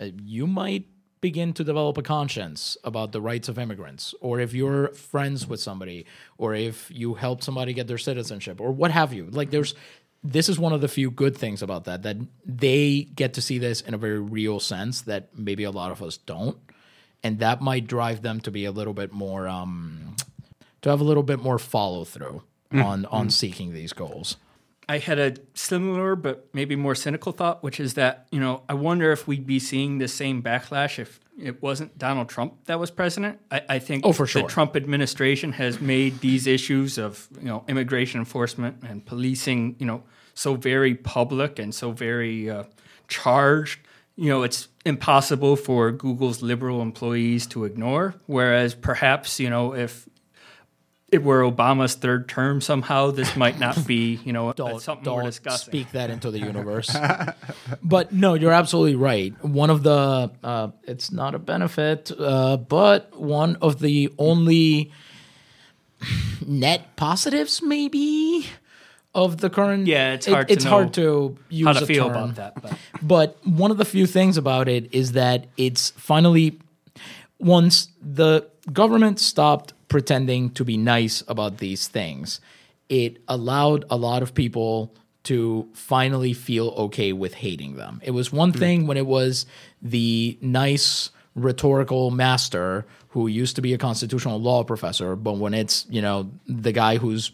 uh, 0.00 0.06
you 0.22 0.46
might 0.46 0.86
begin 1.20 1.52
to 1.52 1.62
develop 1.62 1.98
a 1.98 2.02
conscience 2.02 2.76
about 2.82 3.12
the 3.12 3.20
rights 3.20 3.48
of 3.48 3.58
immigrants, 3.58 4.14
or 4.20 4.40
if 4.40 4.54
you're 4.54 4.88
friends 4.88 5.46
with 5.46 5.60
somebody, 5.60 6.06
or 6.38 6.54
if 6.54 6.90
you 6.90 7.14
help 7.14 7.42
somebody 7.42 7.72
get 7.72 7.86
their 7.86 7.98
citizenship, 7.98 8.60
or 8.60 8.72
what 8.72 8.90
have 8.90 9.12
you. 9.12 9.26
Like, 9.26 9.50
there's 9.50 9.74
this 10.22 10.48
is 10.48 10.58
one 10.58 10.74
of 10.74 10.80
the 10.82 10.88
few 10.88 11.10
good 11.10 11.36
things 11.36 11.62
about 11.62 11.84
that 11.84 12.02
that 12.02 12.16
they 12.44 13.02
get 13.14 13.34
to 13.34 13.42
see 13.42 13.58
this 13.58 13.80
in 13.80 13.94
a 13.94 13.98
very 13.98 14.20
real 14.20 14.60
sense 14.60 15.02
that 15.02 15.28
maybe 15.38 15.64
a 15.64 15.70
lot 15.70 15.92
of 15.92 16.02
us 16.02 16.16
don't, 16.16 16.58
and 17.22 17.38
that 17.38 17.60
might 17.60 17.86
drive 17.86 18.22
them 18.22 18.40
to 18.40 18.50
be 18.50 18.64
a 18.64 18.72
little 18.72 18.94
bit 18.94 19.12
more 19.12 19.46
um, 19.46 20.16
to 20.82 20.90
have 20.90 21.00
a 21.00 21.04
little 21.04 21.22
bit 21.22 21.40
more 21.40 21.58
follow 21.58 22.04
through 22.04 22.42
on 22.72 23.04
on 23.06 23.30
seeking 23.30 23.72
these 23.74 23.92
goals. 23.92 24.36
I 24.88 24.98
had 24.98 25.18
a 25.20 25.34
similar 25.54 26.16
but 26.16 26.48
maybe 26.52 26.74
more 26.74 26.96
cynical 26.96 27.30
thought, 27.30 27.62
which 27.62 27.78
is 27.78 27.94
that, 27.94 28.26
you 28.32 28.40
know, 28.40 28.62
I 28.68 28.74
wonder 28.74 29.12
if 29.12 29.28
we'd 29.28 29.46
be 29.46 29.60
seeing 29.60 29.98
the 29.98 30.08
same 30.08 30.42
backlash 30.42 30.98
if 30.98 31.20
it 31.40 31.62
wasn't 31.62 31.96
Donald 31.96 32.28
Trump 32.28 32.54
that 32.66 32.80
was 32.80 32.90
president. 32.90 33.38
I, 33.52 33.62
I 33.68 33.78
think 33.78 34.04
Oh, 34.04 34.12
for 34.12 34.26
sure. 34.26 34.42
the 34.42 34.48
Trump 34.48 34.74
administration 34.74 35.52
has 35.52 35.80
made 35.80 36.18
these 36.20 36.48
issues 36.48 36.98
of, 36.98 37.28
you 37.40 37.46
know, 37.46 37.64
immigration 37.68 38.18
enforcement 38.18 38.78
and 38.82 39.06
policing, 39.06 39.76
you 39.78 39.86
know, 39.86 40.02
so 40.34 40.54
very 40.56 40.96
public 40.96 41.60
and 41.60 41.72
so 41.72 41.92
very 41.92 42.50
uh, 42.50 42.64
charged. 43.06 43.78
You 44.16 44.28
know, 44.28 44.42
it's 44.42 44.66
impossible 44.84 45.54
for 45.56 45.92
Google's 45.92 46.42
liberal 46.42 46.82
employees 46.82 47.46
to 47.48 47.64
ignore. 47.64 48.16
Whereas 48.26 48.74
perhaps, 48.74 49.38
you 49.38 49.50
know, 49.50 49.72
if 49.72 50.08
it 51.12 51.22
were 51.24 51.42
Obama's 51.42 51.94
third 51.94 52.28
term 52.28 52.60
somehow, 52.60 53.10
this 53.10 53.34
might 53.36 53.58
not 53.58 53.86
be, 53.86 54.14
you 54.24 54.32
know, 54.32 54.52
don't, 54.52 54.80
something 54.80 55.12
we're 55.12 55.22
don't 55.22 55.30
discussing. 55.30 55.70
speak 55.70 55.92
that 55.92 56.10
into 56.10 56.30
the 56.30 56.38
universe. 56.38 56.94
but 57.82 58.12
no, 58.12 58.34
you're 58.34 58.52
absolutely 58.52 58.94
right. 58.96 59.32
One 59.44 59.70
of 59.70 59.82
the 59.82 60.30
uh, 60.44 60.68
it's 60.84 61.10
not 61.12 61.34
a 61.34 61.38
benefit, 61.38 62.10
uh, 62.18 62.56
but 62.58 63.18
one 63.18 63.56
of 63.60 63.80
the 63.80 64.12
only 64.18 64.92
net 66.46 66.96
positives, 66.96 67.62
maybe, 67.62 68.46
of 69.14 69.38
the 69.38 69.50
current. 69.50 69.86
Yeah, 69.86 70.12
it's 70.14 70.26
it- 70.28 70.32
hard 70.32 70.48
to 70.48 70.52
it's 70.54 70.64
hard 70.64 70.94
to 70.94 71.36
use 71.48 71.66
How 71.66 71.72
to 71.74 71.84
a 71.84 71.86
feel 71.86 72.06
term. 72.08 72.16
about 72.30 72.34
that? 72.36 72.62
But 72.62 72.78
But 73.02 73.38
one 73.46 73.70
of 73.70 73.76
the 73.78 73.84
few 73.84 74.06
things 74.06 74.36
about 74.36 74.68
it 74.68 74.92
is 74.94 75.12
that 75.12 75.46
it's 75.56 75.90
finally 75.90 76.58
once 77.38 77.88
the 78.02 78.46
government 78.72 79.18
stopped 79.18 79.72
pretending 79.90 80.48
to 80.52 80.64
be 80.64 80.78
nice 80.78 81.22
about 81.28 81.58
these 81.58 81.86
things, 81.86 82.40
it 82.88 83.18
allowed 83.28 83.84
a 83.90 83.96
lot 83.96 84.22
of 84.22 84.32
people 84.32 84.94
to 85.24 85.68
finally 85.74 86.32
feel 86.32 86.68
okay 86.68 87.12
with 87.12 87.34
hating 87.34 87.76
them. 87.76 88.00
It 88.02 88.12
was 88.12 88.32
one 88.32 88.52
thing 88.52 88.86
when 88.86 88.96
it 88.96 89.06
was 89.06 89.44
the 89.82 90.38
nice 90.40 91.10
rhetorical 91.34 92.10
master 92.10 92.86
who 93.08 93.26
used 93.26 93.56
to 93.56 93.62
be 93.62 93.74
a 93.74 93.78
constitutional 93.78 94.40
law 94.40 94.64
professor, 94.64 95.16
but 95.16 95.34
when 95.34 95.52
it's, 95.52 95.84
you 95.90 96.00
know, 96.00 96.30
the 96.46 96.72
guy 96.72 96.96
who's 96.96 97.32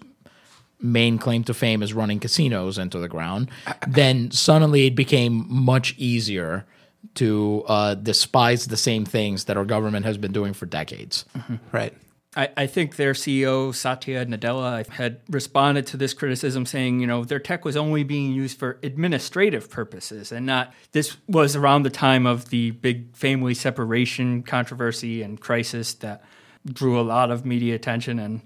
main 0.80 1.16
claim 1.16 1.44
to 1.44 1.54
fame 1.54 1.82
is 1.82 1.94
running 1.94 2.18
casinos 2.18 2.76
into 2.76 2.98
the 2.98 3.08
ground, 3.08 3.48
then 3.86 4.30
suddenly 4.30 4.86
it 4.86 4.96
became 4.96 5.46
much 5.48 5.94
easier 5.96 6.66
to 7.14 7.64
uh, 7.68 7.94
despise 7.94 8.66
the 8.66 8.76
same 8.76 9.04
things 9.04 9.44
that 9.44 9.56
our 9.56 9.64
government 9.64 10.04
has 10.04 10.18
been 10.18 10.32
doing 10.32 10.52
for 10.52 10.66
decades. 10.66 11.24
Right. 11.72 11.94
I, 12.36 12.50
I 12.56 12.66
think 12.66 12.96
their 12.96 13.14
CEO 13.14 13.74
Satya 13.74 14.26
Nadella 14.26 14.86
had 14.88 15.20
responded 15.28 15.86
to 15.88 15.96
this 15.96 16.12
criticism, 16.12 16.66
saying, 16.66 17.00
you 17.00 17.06
know, 17.06 17.24
their 17.24 17.38
tech 17.38 17.64
was 17.64 17.76
only 17.76 18.04
being 18.04 18.32
used 18.32 18.58
for 18.58 18.78
administrative 18.82 19.70
purposes, 19.70 20.30
and 20.30 20.44
not. 20.44 20.72
This 20.92 21.16
was 21.26 21.56
around 21.56 21.84
the 21.84 21.90
time 21.90 22.26
of 22.26 22.50
the 22.50 22.72
big 22.72 23.16
family 23.16 23.54
separation 23.54 24.42
controversy 24.42 25.22
and 25.22 25.40
crisis 25.40 25.94
that 25.94 26.22
drew 26.66 27.00
a 27.00 27.02
lot 27.02 27.30
of 27.30 27.46
media 27.46 27.74
attention 27.74 28.18
and 28.18 28.42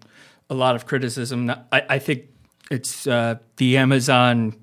a 0.48 0.54
lot 0.54 0.76
of 0.76 0.86
criticism. 0.86 1.50
I, 1.72 1.82
I 1.88 1.98
think 1.98 2.28
it's 2.70 3.06
uh, 3.06 3.36
the 3.56 3.76
Amazon 3.76 4.54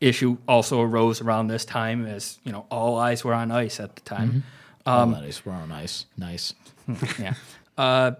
issue 0.00 0.38
also 0.48 0.80
arose 0.80 1.20
around 1.20 1.48
this 1.48 1.64
time, 1.64 2.06
as 2.06 2.38
you 2.42 2.52
know, 2.52 2.66
all 2.70 2.98
eyes 2.98 3.22
were 3.22 3.34
on 3.34 3.50
ice 3.50 3.78
at 3.78 3.94
the 3.94 4.02
time. 4.02 4.44
Um, 4.84 5.12
nice, 5.12 5.46
we're 5.46 5.52
on 5.52 5.70
ice. 5.70 6.06
Nice. 6.16 6.54
yeah. 7.18 7.34
Uh, 7.76 8.12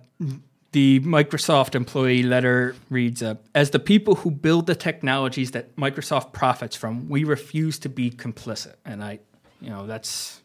the 0.73 1.01
Microsoft 1.01 1.75
employee 1.75 2.23
letter 2.23 2.75
reads 2.89 3.23
uh, 3.23 3.35
As 3.55 3.71
the 3.71 3.79
people 3.79 4.17
who 4.17 4.31
build 4.31 4.67
the 4.67 4.75
technologies 4.75 5.51
that 5.51 5.77
Microsoft 5.77 6.33
profits 6.33 6.75
from, 6.75 7.09
we 7.09 7.25
refuse 7.25 7.79
to 7.81 7.89
be 7.89 8.11
complicit. 8.11 8.75
And 8.85 9.05
I, 9.05 9.19
you 9.61 9.69
know, 9.69 9.87
that's 9.87 10.41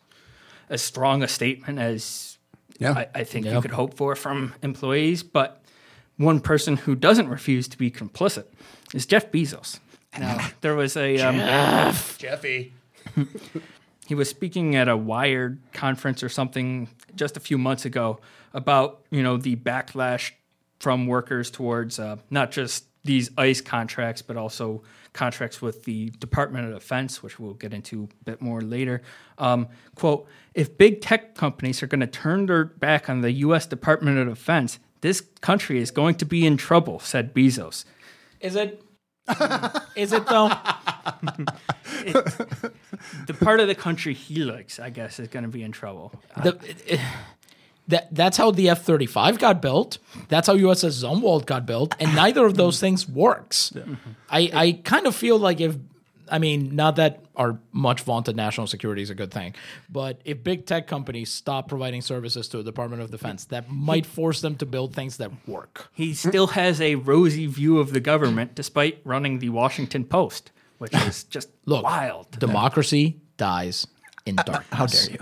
as 0.70 0.82
strong 0.82 1.24
a 1.24 1.28
statement 1.28 1.80
as 1.80 2.38
Yeah. 2.78 2.92
I, 2.92 3.08
I 3.16 3.24
think 3.24 3.46
you 3.46 3.62
could 3.62 3.72
hope 3.72 3.96
for 3.96 4.16
from 4.16 4.54
employees. 4.62 5.24
But 5.24 5.64
one 6.18 6.42
person 6.42 6.76
who 6.76 6.96
doesn't 6.96 7.30
refuse 7.30 7.68
to 7.70 7.78
be 7.78 7.90
complicit 7.90 8.46
is 8.94 9.06
Jeff 9.06 9.32
Bezos. 9.32 9.80
Now, 10.20 10.50
there 10.62 10.76
was 10.76 10.98
a. 10.98 11.20
Um, 11.20 11.38
Jeffy. 12.18 12.74
he 14.08 14.16
was 14.16 14.30
speaking 14.30 14.74
at 14.78 14.88
a 14.88 14.96
Wired 14.96 15.60
conference 15.74 16.24
or 16.24 16.30
something 16.30 16.88
just 17.14 17.36
a 17.36 17.42
few 17.42 17.58
months 17.58 17.84
ago 17.84 18.22
about 18.54 19.02
you 19.12 19.22
know 19.22 19.36
the 19.36 19.58
backlash 19.58 20.32
from 20.80 21.08
workers 21.08 21.52
towards 21.52 22.00
uh, 22.00 22.16
not 22.30 22.52
just 22.52 22.86
these 23.04 23.30
ICE 23.38 23.60
contracts, 23.60 24.22
but 24.22 24.38
also 24.38 24.82
contracts 25.12 25.62
with 25.62 25.84
the 25.84 26.10
Department 26.20 26.68
of 26.68 26.74
Defense, 26.74 27.22
which 27.22 27.38
we'll 27.38 27.54
get 27.54 27.74
into 27.74 28.08
a 28.22 28.24
bit 28.24 28.42
more 28.42 28.62
later. 28.62 29.02
Um, 29.38 29.68
quote: 29.96 30.26
If 30.54 30.78
big 30.78 31.02
tech 31.02 31.36
companies 31.36 31.84
are 31.84 31.88
going 31.88 32.00
to 32.00 32.08
turn 32.08 32.46
their 32.46 32.64
back 32.64 33.10
on 33.10 33.20
the 33.20 33.34
U.S. 33.34 33.66
Department 33.66 34.20
of 34.20 34.30
Defense, 34.30 34.80
this 35.02 35.20
country 35.42 35.80
is 35.80 35.92
going 35.92 36.16
to 36.16 36.26
be 36.26 36.46
in 36.46 36.56
trouble," 36.56 37.00
said 37.00 37.34
Bezos. 37.34 37.84
Is 38.40 38.56
it? 38.56 38.82
Is 39.98 40.14
it 40.14 40.26
though? 40.28 40.50
The 42.14 43.34
part 43.34 43.60
of 43.60 43.68
the 43.68 43.76
country 43.76 44.14
he 44.14 44.44
likes, 44.44 44.80
I 44.80 44.90
guess, 44.90 45.20
is 45.20 45.28
going 45.28 45.44
to 45.44 45.50
be 45.50 45.64
in 45.64 45.72
trouble. 45.72 46.14
The, 46.44 46.58
it- 46.86 47.00
that 47.90 48.14
that's 48.14 48.36
how 48.36 48.52
the 48.52 48.68
F 48.70 48.84
thirty 48.84 49.06
five 49.06 49.40
got 49.40 49.62
built. 49.62 49.98
That's 50.28 50.48
how 50.48 50.56
USS 50.58 51.02
Zumwalt 51.04 51.46
got 51.46 51.66
built, 51.66 51.96
and 52.02 52.14
neither 52.16 52.46
of 52.46 52.56
those 52.56 52.82
things 52.82 53.08
works. 53.08 53.72
Mm-hmm. 53.74 53.94
I 54.30 54.50
I 54.54 54.72
kind 54.84 55.08
of 55.08 55.16
feel 55.16 55.40
like 55.40 55.62
if 55.62 55.78
I 56.30 56.40
mean, 56.40 56.76
not 56.76 56.98
that 56.98 57.24
our 57.38 57.58
much 57.72 58.02
vaunted 58.02 58.36
national 58.36 58.68
security 58.68 59.02
is 59.02 59.10
a 59.10 59.16
good 59.16 59.32
thing, 59.32 59.56
but 59.90 60.20
if 60.26 60.44
big 60.44 60.66
tech 60.66 60.86
companies 60.86 61.32
stop 61.32 61.70
providing 61.70 62.02
services 62.02 62.50
to 62.50 62.58
the 62.58 62.64
Department 62.64 63.02
of 63.02 63.10
Defense, 63.10 63.46
that 63.46 63.70
might 63.72 64.06
force 64.06 64.42
them 64.42 64.56
to 64.58 64.66
build 64.66 64.94
things 64.94 65.16
that 65.18 65.32
work. 65.48 65.88
He 65.94 66.14
still 66.14 66.48
has 66.48 66.82
a 66.82 66.96
rosy 66.96 67.46
view 67.46 67.80
of 67.80 67.94
the 67.94 68.02
government 68.02 68.54
despite 68.56 69.00
running 69.06 69.40
the 69.40 69.48
Washington 69.48 70.04
Post, 70.04 70.52
which 70.78 70.94
is 70.94 71.24
just 71.30 71.50
Look, 71.66 71.84
wild. 71.84 72.32
Democracy 72.40 73.22
dies 73.38 73.88
in 74.26 74.36
darkness. 74.36 74.68
How 74.72 74.86
dare 74.86 75.12
you? 75.12 75.20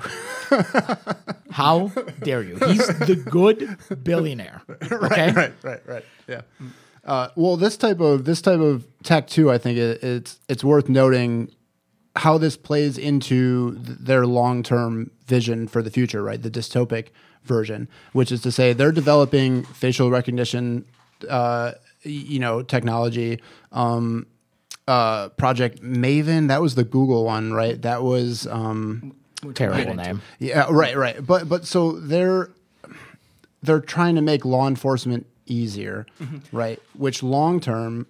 How 1.52 1.88
dare 2.24 2.44
you? 2.44 2.56
He's 2.68 2.88
the 2.88 3.16
good 3.16 3.78
billionaire. 4.04 4.62
Okay. 4.92 5.32
right, 5.32 5.54
right, 5.64 5.82
right. 5.88 6.06
Yeah. 6.28 6.42
Uh, 7.04 7.30
well, 7.36 7.56
this 7.56 7.78
type 7.78 8.00
of 8.00 8.26
this 8.26 8.42
type 8.42 8.60
of 8.60 8.86
tech 9.04 9.28
too, 9.28 9.52
I 9.52 9.58
think 9.58 9.78
it, 9.78 10.04
it's 10.04 10.40
it's 10.50 10.64
worth 10.64 10.90
noting 10.90 11.52
how 12.16 12.38
this 12.38 12.58
plays 12.58 12.98
into 12.98 13.76
th- 13.76 13.98
their 14.00 14.26
long 14.26 14.64
term 14.64 15.12
vision 15.26 15.68
for 15.68 15.82
the 15.82 15.92
future, 15.92 16.24
right? 16.24 16.42
The 16.42 16.50
dystopic 16.50 17.10
version, 17.44 17.88
which 18.14 18.32
is 18.32 18.42
to 18.42 18.52
say, 18.52 18.74
they're 18.74 18.92
developing 18.92 19.64
facial 19.64 20.10
recognition, 20.10 20.86
uh, 21.30 21.74
you 22.02 22.40
know, 22.40 22.62
technology. 22.64 23.40
Um, 23.72 24.26
uh, 24.88 25.30
Project 25.30 25.82
Maven, 25.82 26.48
that 26.50 26.62
was 26.62 26.76
the 26.76 26.84
Google 26.84 27.26
one, 27.26 27.54
right? 27.54 27.82
That 27.82 28.04
was. 28.04 28.48
Um, 28.48 29.16
Terrible 29.54 29.94
name. 29.94 30.22
yeah, 30.40 30.66
right, 30.72 30.96
right. 30.98 31.24
But 31.24 31.48
but 31.48 31.66
so 31.66 31.92
they're 31.94 32.50
they're 33.62 33.80
trying 33.80 34.16
to 34.16 34.22
make 34.22 34.44
law 34.44 34.68
enforcement 34.68 35.28
easier, 35.46 36.08
right? 36.52 36.82
Which 36.98 37.22
long 37.22 37.60
term, 37.60 38.08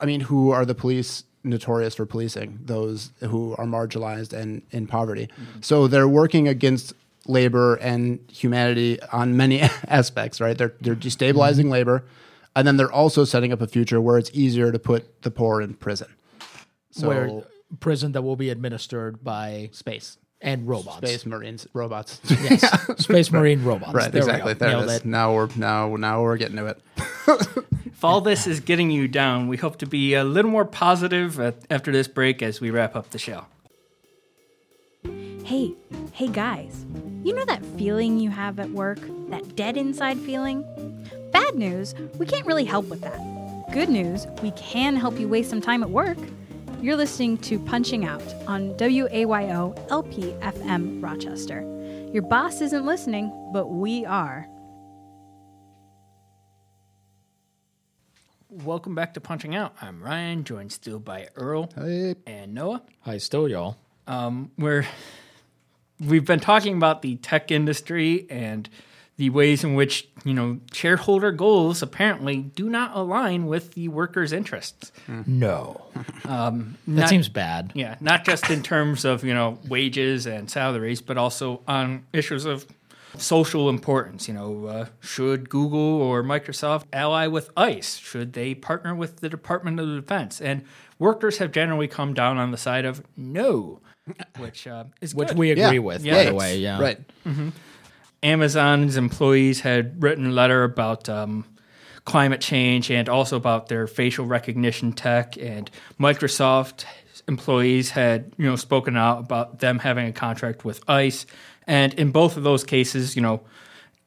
I 0.00 0.06
mean, 0.06 0.20
who 0.20 0.50
are 0.52 0.64
the 0.64 0.74
police 0.76 1.24
notorious 1.42 1.96
for 1.96 2.06
policing? 2.06 2.60
Those 2.64 3.10
who 3.20 3.56
are 3.58 3.64
marginalized 3.64 4.32
and 4.32 4.62
in 4.70 4.86
poverty. 4.86 5.28
So 5.60 5.88
they're 5.88 6.06
working 6.08 6.46
against 6.46 6.92
labor 7.26 7.74
and 7.76 8.20
humanity 8.30 9.00
on 9.12 9.36
many 9.36 9.60
aspects, 9.88 10.40
right? 10.40 10.56
They're 10.56 10.74
they're 10.80 10.94
destabilizing 10.94 11.68
labor, 11.68 12.04
and 12.56 12.66
then 12.66 12.76
they're 12.76 12.90
also 12.90 13.24
setting 13.24 13.52
up 13.52 13.60
a 13.60 13.68
future 13.68 14.00
where 14.00 14.18
it's 14.18 14.30
easier 14.34 14.72
to 14.72 14.78
put 14.80 15.22
the 15.22 15.30
poor 15.30 15.60
in 15.60 15.74
prison. 15.74 16.08
So 16.90 17.08
Where 17.08 17.42
prison 17.78 18.12
that 18.12 18.22
will 18.22 18.36
be 18.36 18.50
administered 18.50 19.22
by 19.22 19.68
space. 19.72 20.18
and 20.40 20.66
robots. 20.66 20.96
Space 20.98 21.24
marines, 21.26 21.66
robots. 21.72 22.20
Yes. 22.30 22.62
Space 22.98 23.30
Marine 23.30 23.62
robots. 23.62 23.92
Right, 23.94 24.10
There 24.10 24.22
we 24.24 24.28
exactly. 24.30 24.54
go. 24.54 24.58
There 24.58 24.68
Nailed 24.70 24.90
it 24.90 24.92
is. 24.92 25.04
Now 25.04 25.34
we're 25.34 25.48
now 25.56 25.96
now 25.96 26.22
we're 26.22 26.36
getting 26.36 26.56
to 26.56 26.66
it. 26.66 26.82
If 27.96 28.04
all 28.04 28.20
this 28.20 28.46
is 28.46 28.60
getting 28.60 28.90
you 28.90 29.08
down, 29.08 29.48
we 29.48 29.56
hope 29.56 29.78
to 29.78 29.86
be 29.86 30.12
a 30.12 30.22
little 30.22 30.50
more 30.50 30.66
positive 30.66 31.40
at, 31.40 31.54
after 31.70 31.90
this 31.92 32.06
break 32.08 32.42
as 32.42 32.60
we 32.60 32.70
wrap 32.70 32.94
up 32.94 33.08
the 33.10 33.18
show. 33.18 33.46
Hey, 35.44 35.72
hey 36.12 36.28
guys, 36.28 36.84
you 37.24 37.34
know 37.34 37.44
that 37.46 37.64
feeling 37.78 38.18
you 38.18 38.28
have 38.30 38.58
at 38.60 38.68
work? 38.70 38.98
That 39.30 39.56
dead 39.56 39.76
inside 39.78 40.18
feeling? 40.18 40.62
Bad 41.32 41.54
news, 41.54 41.94
we 42.18 42.26
can't 42.26 42.46
really 42.46 42.64
help 42.64 42.86
with 42.86 43.00
that. 43.02 43.18
Good 43.72 43.88
news, 43.88 44.26
we 44.42 44.50
can 44.52 44.96
help 44.96 45.18
you 45.18 45.28
waste 45.28 45.50
some 45.50 45.60
time 45.60 45.82
at 45.82 45.90
work. 45.90 46.18
You're 46.80 46.96
listening 46.96 47.38
to 47.38 47.58
Punching 47.58 48.04
Out 48.04 48.22
on 48.46 48.74
WAYO 48.74 49.88
LPFM 49.88 51.02
Rochester. 51.02 51.62
Your 52.12 52.22
boss 52.22 52.60
isn't 52.60 52.86
listening, 52.86 53.32
but 53.52 53.68
we 53.68 54.04
are. 54.04 54.46
Welcome 58.48 58.94
back 58.94 59.14
to 59.14 59.20
Punching 59.20 59.54
Out. 59.54 59.74
I'm 59.82 60.02
Ryan, 60.02 60.44
joined 60.44 60.72
still 60.72 60.98
by 60.98 61.28
Earl 61.34 61.70
and 62.26 62.54
Noah. 62.54 62.82
Hi, 63.00 63.18
still 63.18 63.48
y'all. 63.48 63.76
Um, 64.06 64.50
we're 64.56 64.86
we've 66.00 66.24
been 66.24 66.40
talking 66.40 66.76
about 66.76 67.02
the 67.02 67.16
tech 67.16 67.50
industry 67.50 68.26
and 68.30 68.68
the 69.18 69.30
ways 69.30 69.64
in 69.64 69.74
which 69.74 70.08
you 70.24 70.34
know 70.34 70.58
shareholder 70.72 71.32
goals 71.32 71.82
apparently 71.82 72.36
do 72.38 72.68
not 72.68 72.90
align 72.94 73.46
with 73.46 73.72
the 73.74 73.88
workers' 73.88 74.32
interests. 74.32 74.92
No. 75.26 75.86
that 76.24 76.54
not- 76.86 77.08
seems 77.08 77.28
bad. 77.28 77.72
Yeah, 77.74 77.96
not 78.00 78.24
just 78.24 78.50
in 78.50 78.62
terms 78.62 79.04
of 79.04 79.24
you 79.24 79.32
know 79.34 79.58
wages 79.68 80.26
and 80.26 80.50
salaries, 80.50 81.00
but 81.00 81.16
also 81.16 81.62
on 81.66 82.04
issues 82.12 82.44
of 82.44 82.66
social 83.16 83.70
importance. 83.70 84.28
You 84.28 84.34
know, 84.34 84.66
uh, 84.66 84.86
should 85.00 85.48
Google 85.48 85.80
or 86.02 86.22
Microsoft 86.22 86.84
ally 86.92 87.26
with 87.26 87.48
ICE? 87.56 87.96
Should 87.96 88.34
they 88.34 88.54
partner 88.54 88.94
with 88.94 89.20
the 89.20 89.28
Department 89.30 89.80
of 89.80 89.88
Defense? 89.88 90.40
And 90.42 90.62
workers 90.98 91.38
have 91.38 91.52
generally 91.52 91.88
come 91.88 92.12
down 92.12 92.36
on 92.36 92.50
the 92.50 92.58
side 92.58 92.84
of 92.84 93.02
no, 93.16 93.80
which 94.36 94.66
uh, 94.66 94.84
is 95.00 95.14
Which 95.14 95.28
good. 95.28 95.38
we 95.38 95.50
agree 95.52 95.62
Yeah. 95.62 95.78
with, 95.78 96.04
Yeah. 96.04 96.14
by 96.16 96.24
the 96.24 96.34
way. 96.34 96.58
Yeah. 96.58 96.78
Right. 96.80 96.98
Amazon's 98.22 98.96
employees 98.96 99.60
had 99.60 100.02
written 100.02 100.26
a 100.26 100.30
letter 100.30 100.64
about 100.64 101.08
um, 101.08 101.44
climate 102.04 102.40
change 102.40 102.90
and 102.90 103.08
also 103.08 103.36
about 103.36 103.68
their 103.68 103.86
facial 103.86 104.26
recognition 104.26 104.92
tech, 104.92 105.36
and 105.36 105.70
Microsoft 106.00 106.84
employees 107.28 107.90
had 107.90 108.32
you 108.38 108.46
know 108.46 108.56
spoken 108.56 108.96
out 108.96 109.20
about 109.20 109.58
them 109.58 109.80
having 109.80 110.06
a 110.06 110.12
contract 110.12 110.64
with 110.64 110.80
ICE, 110.88 111.26
and 111.66 111.94
in 111.94 112.10
both 112.10 112.36
of 112.36 112.42
those 112.42 112.64
cases, 112.64 113.16
you 113.16 113.22
know. 113.22 113.42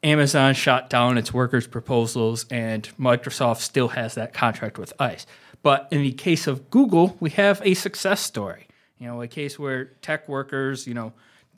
Amazon 0.02 0.54
shot 0.54 0.88
down 0.88 1.18
its 1.18 1.30
workers' 1.30 1.66
proposals, 1.66 2.46
and 2.50 2.88
Microsoft 2.98 3.58
still 3.58 3.88
has 3.88 4.14
that 4.14 4.32
contract 4.32 4.78
with 4.78 4.94
ICE. 4.98 5.26
But 5.62 5.88
in 5.90 6.00
the 6.00 6.12
case 6.12 6.46
of 6.46 6.70
Google, 6.70 7.18
we 7.20 7.28
have 7.30 7.60
a 7.62 7.74
success 7.74 8.22
story. 8.22 8.66
You 8.98 9.08
know, 9.08 9.20
a 9.20 9.28
case 9.28 9.58
where 9.58 9.86
tech 10.00 10.26
workers, 10.26 10.86
you 10.86 10.94
know, 10.94 11.12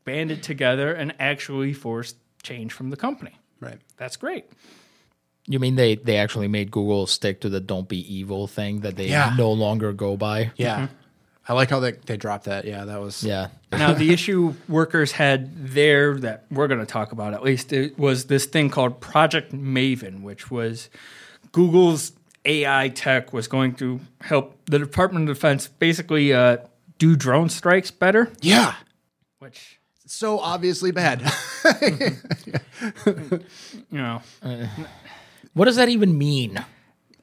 banded 0.05 0.43
together 0.43 0.93
and 0.93 1.15
actually 1.21 1.73
forced 1.73 2.17
change 2.43 2.73
from 2.73 2.91
the 2.91 2.97
company. 2.97 3.33
Right. 3.61 3.79
That's 3.97 4.17
great. 4.17 4.47
You 5.47 5.59
mean 5.59 5.75
they, 5.77 5.97
they 5.97 6.17
actually 6.17 6.49
made 6.49 6.71
Google 6.71 7.07
stick 7.07 7.41
to 7.41 7.49
the 7.49 7.61
don't 7.61 7.89
be 7.89 7.99
evil 8.15 8.47
thing 8.47 8.81
that 8.81 8.97
they 8.97 9.09
Yeah. 9.09 9.35
no 9.37 9.51
longer 9.53 9.93
go 9.93 10.17
by? 10.17 10.53
Yeah. 10.57 10.89
I 11.49 11.55
like 11.55 11.71
how 11.71 11.81
they, 11.81 11.93
they 11.93 12.17
dropped 12.17 12.45
that. 12.45 12.65
Yeah, 12.65 12.85
that 12.85 13.01
was 13.01 13.25
Yeah. 13.25 13.49
Now, 13.73 13.93
the 13.93 14.13
issue 14.13 14.55
workers 14.69 15.11
had 15.13 15.67
there 15.67 16.15
that 16.19 16.45
we're 16.51 16.69
going 16.69 16.79
to 16.79 16.87
talk 16.87 17.11
about 17.11 17.35
at 17.35 17.43
least 17.43 17.73
it 17.73 17.99
was 17.99 18.27
this 18.27 18.47
thing 18.47 18.71
called 18.71 19.01
Project 19.01 19.53
Maven, 19.53 20.23
which 20.23 20.51
was 20.53 20.89
Google's 21.51 22.13
AI 22.45 22.89
tech 22.91 23.33
was 23.33 23.49
going 23.49 23.75
to 23.77 24.01
help 24.21 24.57
the 24.67 24.79
Department 24.79 25.29
of 25.29 25.37
Defense 25.37 25.67
basically 25.67 26.33
uh, 26.33 26.59
do 26.99 27.17
drone 27.17 27.49
strikes 27.49 27.91
better. 27.91 28.31
Yeah. 28.41 28.75
Which 29.41 29.81
So 30.07 30.39
obviously 30.39 30.91
bad. 30.91 31.23
you 31.83 33.41
know, 33.91 34.23
What 35.55 35.67
does 35.67 35.77
that 35.77 35.89
even 35.89 36.17
mean? 36.17 36.65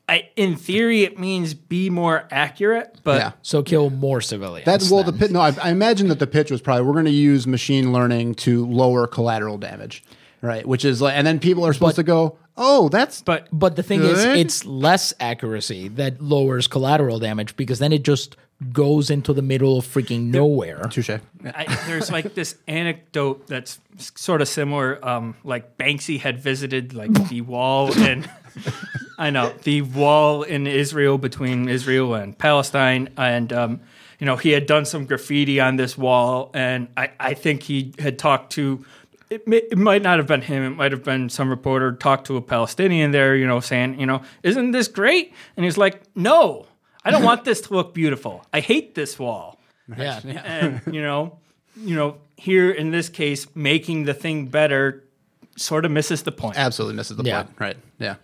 I, 0.08 0.30
in 0.36 0.56
theory, 0.56 1.04
it 1.04 1.20
means 1.20 1.54
be 1.54 1.90
more 1.90 2.28
accurate, 2.32 3.00
but 3.04 3.20
yeah. 3.20 3.32
So 3.44 3.62
kill 3.62 3.90
more 3.92 4.22
civilians. 4.22 4.66
That's 4.66 4.90
well 4.90 5.04
the 5.04 5.12
then. 5.12 5.20
pit 5.20 5.32
no, 5.32 5.40
I, 5.40 5.56
I 5.62 5.70
imagine 5.70 6.08
that 6.08 6.20
the 6.20 6.28
pitch 6.28 6.50
was 6.50 6.62
probably 6.62 6.86
we're 6.86 6.94
gonna 6.94 7.12
use 7.12 7.46
machine 7.46 7.94
learning 7.94 8.36
to 8.36 8.66
lower 8.66 9.06
collateral 9.08 9.58
damage. 9.58 10.04
Right. 10.42 10.66
Which 10.66 10.86
is 10.86 11.02
like 11.02 11.16
and 11.16 11.28
then 11.28 11.40
people 11.40 11.66
are 11.66 11.74
supposed 11.74 11.98
to 11.98 12.04
go, 12.04 12.38
Oh, 12.62 12.90
that's 12.90 13.22
but 13.22 13.48
But 13.52 13.78
the 13.78 13.84
thing 13.84 14.02
is, 14.04 14.24
it's 14.24 14.66
less 14.66 15.14
accuracy 15.20 15.88
that 15.90 16.22
lowers 16.22 16.68
collateral 16.68 17.18
damage 17.18 17.56
because 17.56 17.80
then 17.80 17.94
it 17.94 18.04
just 18.04 18.36
goes 18.74 19.10
into 19.10 19.32
the 19.32 19.42
middle 19.42 19.78
of 19.78 19.86
freaking 19.86 20.32
nowhere. 20.32 20.84
touche. 20.92 21.10
I, 21.10 21.84
there's 21.88 22.12
like 22.12 22.36
this 22.36 22.58
anecdote 22.68 23.48
that's 23.48 23.80
sort 23.98 24.42
of 24.42 24.50
similar. 24.50 25.04
Um, 25.08 25.36
like 25.46 25.78
Banksy 25.78 26.20
had 26.20 26.40
visited 26.40 26.94
like 26.94 27.30
the 27.30 27.40
wall 27.42 27.98
in, 27.98 28.30
I 29.18 29.30
know 29.30 29.54
the 29.64 29.82
wall 29.84 30.44
in 30.44 30.68
Israel 30.68 31.18
between 31.18 31.70
Israel 31.70 32.14
and 32.14 32.38
Palestine, 32.38 33.10
and 33.16 33.54
um, 33.54 33.80
you 34.20 34.26
know 34.26 34.36
he 34.36 34.50
had 34.52 34.66
done 34.66 34.84
some 34.84 35.06
graffiti 35.06 35.62
on 35.62 35.78
this 35.78 35.98
wall, 35.98 36.52
and 36.54 36.90
I, 36.98 37.12
I 37.20 37.34
think 37.36 37.64
he 37.64 37.94
had 38.00 38.20
talked 38.20 38.52
to. 38.54 38.86
It, 39.30 39.48
may, 39.48 39.58
it 39.58 39.78
might 39.78 40.02
not 40.02 40.18
have 40.18 40.26
been 40.28 40.42
him. 40.42 40.64
It 40.64 40.70
might 40.76 40.92
have 40.92 41.04
been 41.04 41.30
some 41.30 41.50
reporter 41.50 41.92
talked 41.94 42.26
to 42.28 42.38
a 42.38 42.42
Palestinian 42.42 43.12
there, 43.12 43.36
you 43.36 43.46
know, 43.46 43.60
saying, 43.60 44.00
you 44.00 44.06
know, 44.08 44.22
isn't 44.44 44.72
this 44.72 44.88
great? 44.88 45.34
And 45.56 45.64
he's 45.64 45.78
like, 45.78 46.02
no, 46.16 46.66
I 47.06 47.12
don't 47.12 47.24
want 47.24 47.46
this 47.46 47.62
to 47.62 47.74
look 47.74 47.94
beautiful. 47.94 48.44
I 48.52 48.60
hate 48.60 48.96
this 48.96 49.20
wall 49.20 49.60
Yeah. 49.98 50.20
and 50.44 50.82
you 50.92 51.02
know, 51.02 51.38
you 51.78 51.96
know, 51.96 52.18
here 52.38 52.72
in 52.72 52.90
this 52.92 53.08
case, 53.10 53.46
making 53.56 54.06
the 54.06 54.14
thing 54.14 54.48
better 54.48 55.04
sort 55.58 55.86
of 55.86 55.92
misses 55.92 56.24
the 56.24 56.32
point. 56.32 56.58
Absolutely 56.58 56.96
misses 56.96 57.16
the 57.18 57.24
Yeah. 57.24 57.44
point. 57.44 57.56
Right. 57.60 57.78
Yeah. 58.00 58.16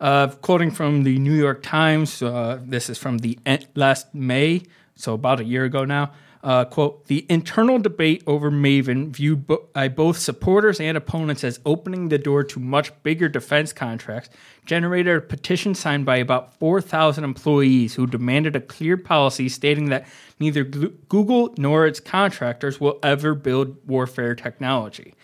Uh, 0.00 0.28
quoting 0.42 0.70
from 0.70 1.02
the 1.04 1.18
New 1.18 1.32
York 1.34 1.62
Times, 1.62 2.22
uh, 2.22 2.60
this 2.64 2.88
is 2.90 2.98
from 2.98 3.18
the 3.18 3.38
en- 3.46 3.64
last 3.74 4.14
May 4.14 4.62
so 4.94 5.14
about 5.14 5.40
a 5.40 5.44
year 5.44 5.64
ago 5.64 5.84
now. 5.84 6.10
Uh, 6.42 6.64
quote, 6.64 7.06
the 7.06 7.26
internal 7.28 7.78
debate 7.78 8.22
over 8.26 8.50
Maven, 8.50 9.10
viewed 9.10 9.44
by 9.72 9.88
both 9.88 10.18
supporters 10.18 10.80
and 10.80 10.96
opponents 10.96 11.42
as 11.42 11.58
opening 11.66 12.08
the 12.08 12.18
door 12.18 12.44
to 12.44 12.60
much 12.60 12.92
bigger 13.02 13.28
defense 13.28 13.72
contracts, 13.72 14.30
generated 14.64 15.16
a 15.16 15.20
petition 15.20 15.74
signed 15.74 16.06
by 16.06 16.16
about 16.16 16.54
4,000 16.58 17.24
employees 17.24 17.94
who 17.94 18.06
demanded 18.06 18.54
a 18.54 18.60
clear 18.60 18.96
policy 18.96 19.48
stating 19.48 19.86
that 19.86 20.06
neither 20.38 20.62
Google 20.62 21.54
nor 21.58 21.86
its 21.86 21.98
contractors 21.98 22.80
will 22.80 23.00
ever 23.02 23.34
build 23.34 23.76
warfare 23.88 24.36
technology. 24.36 25.14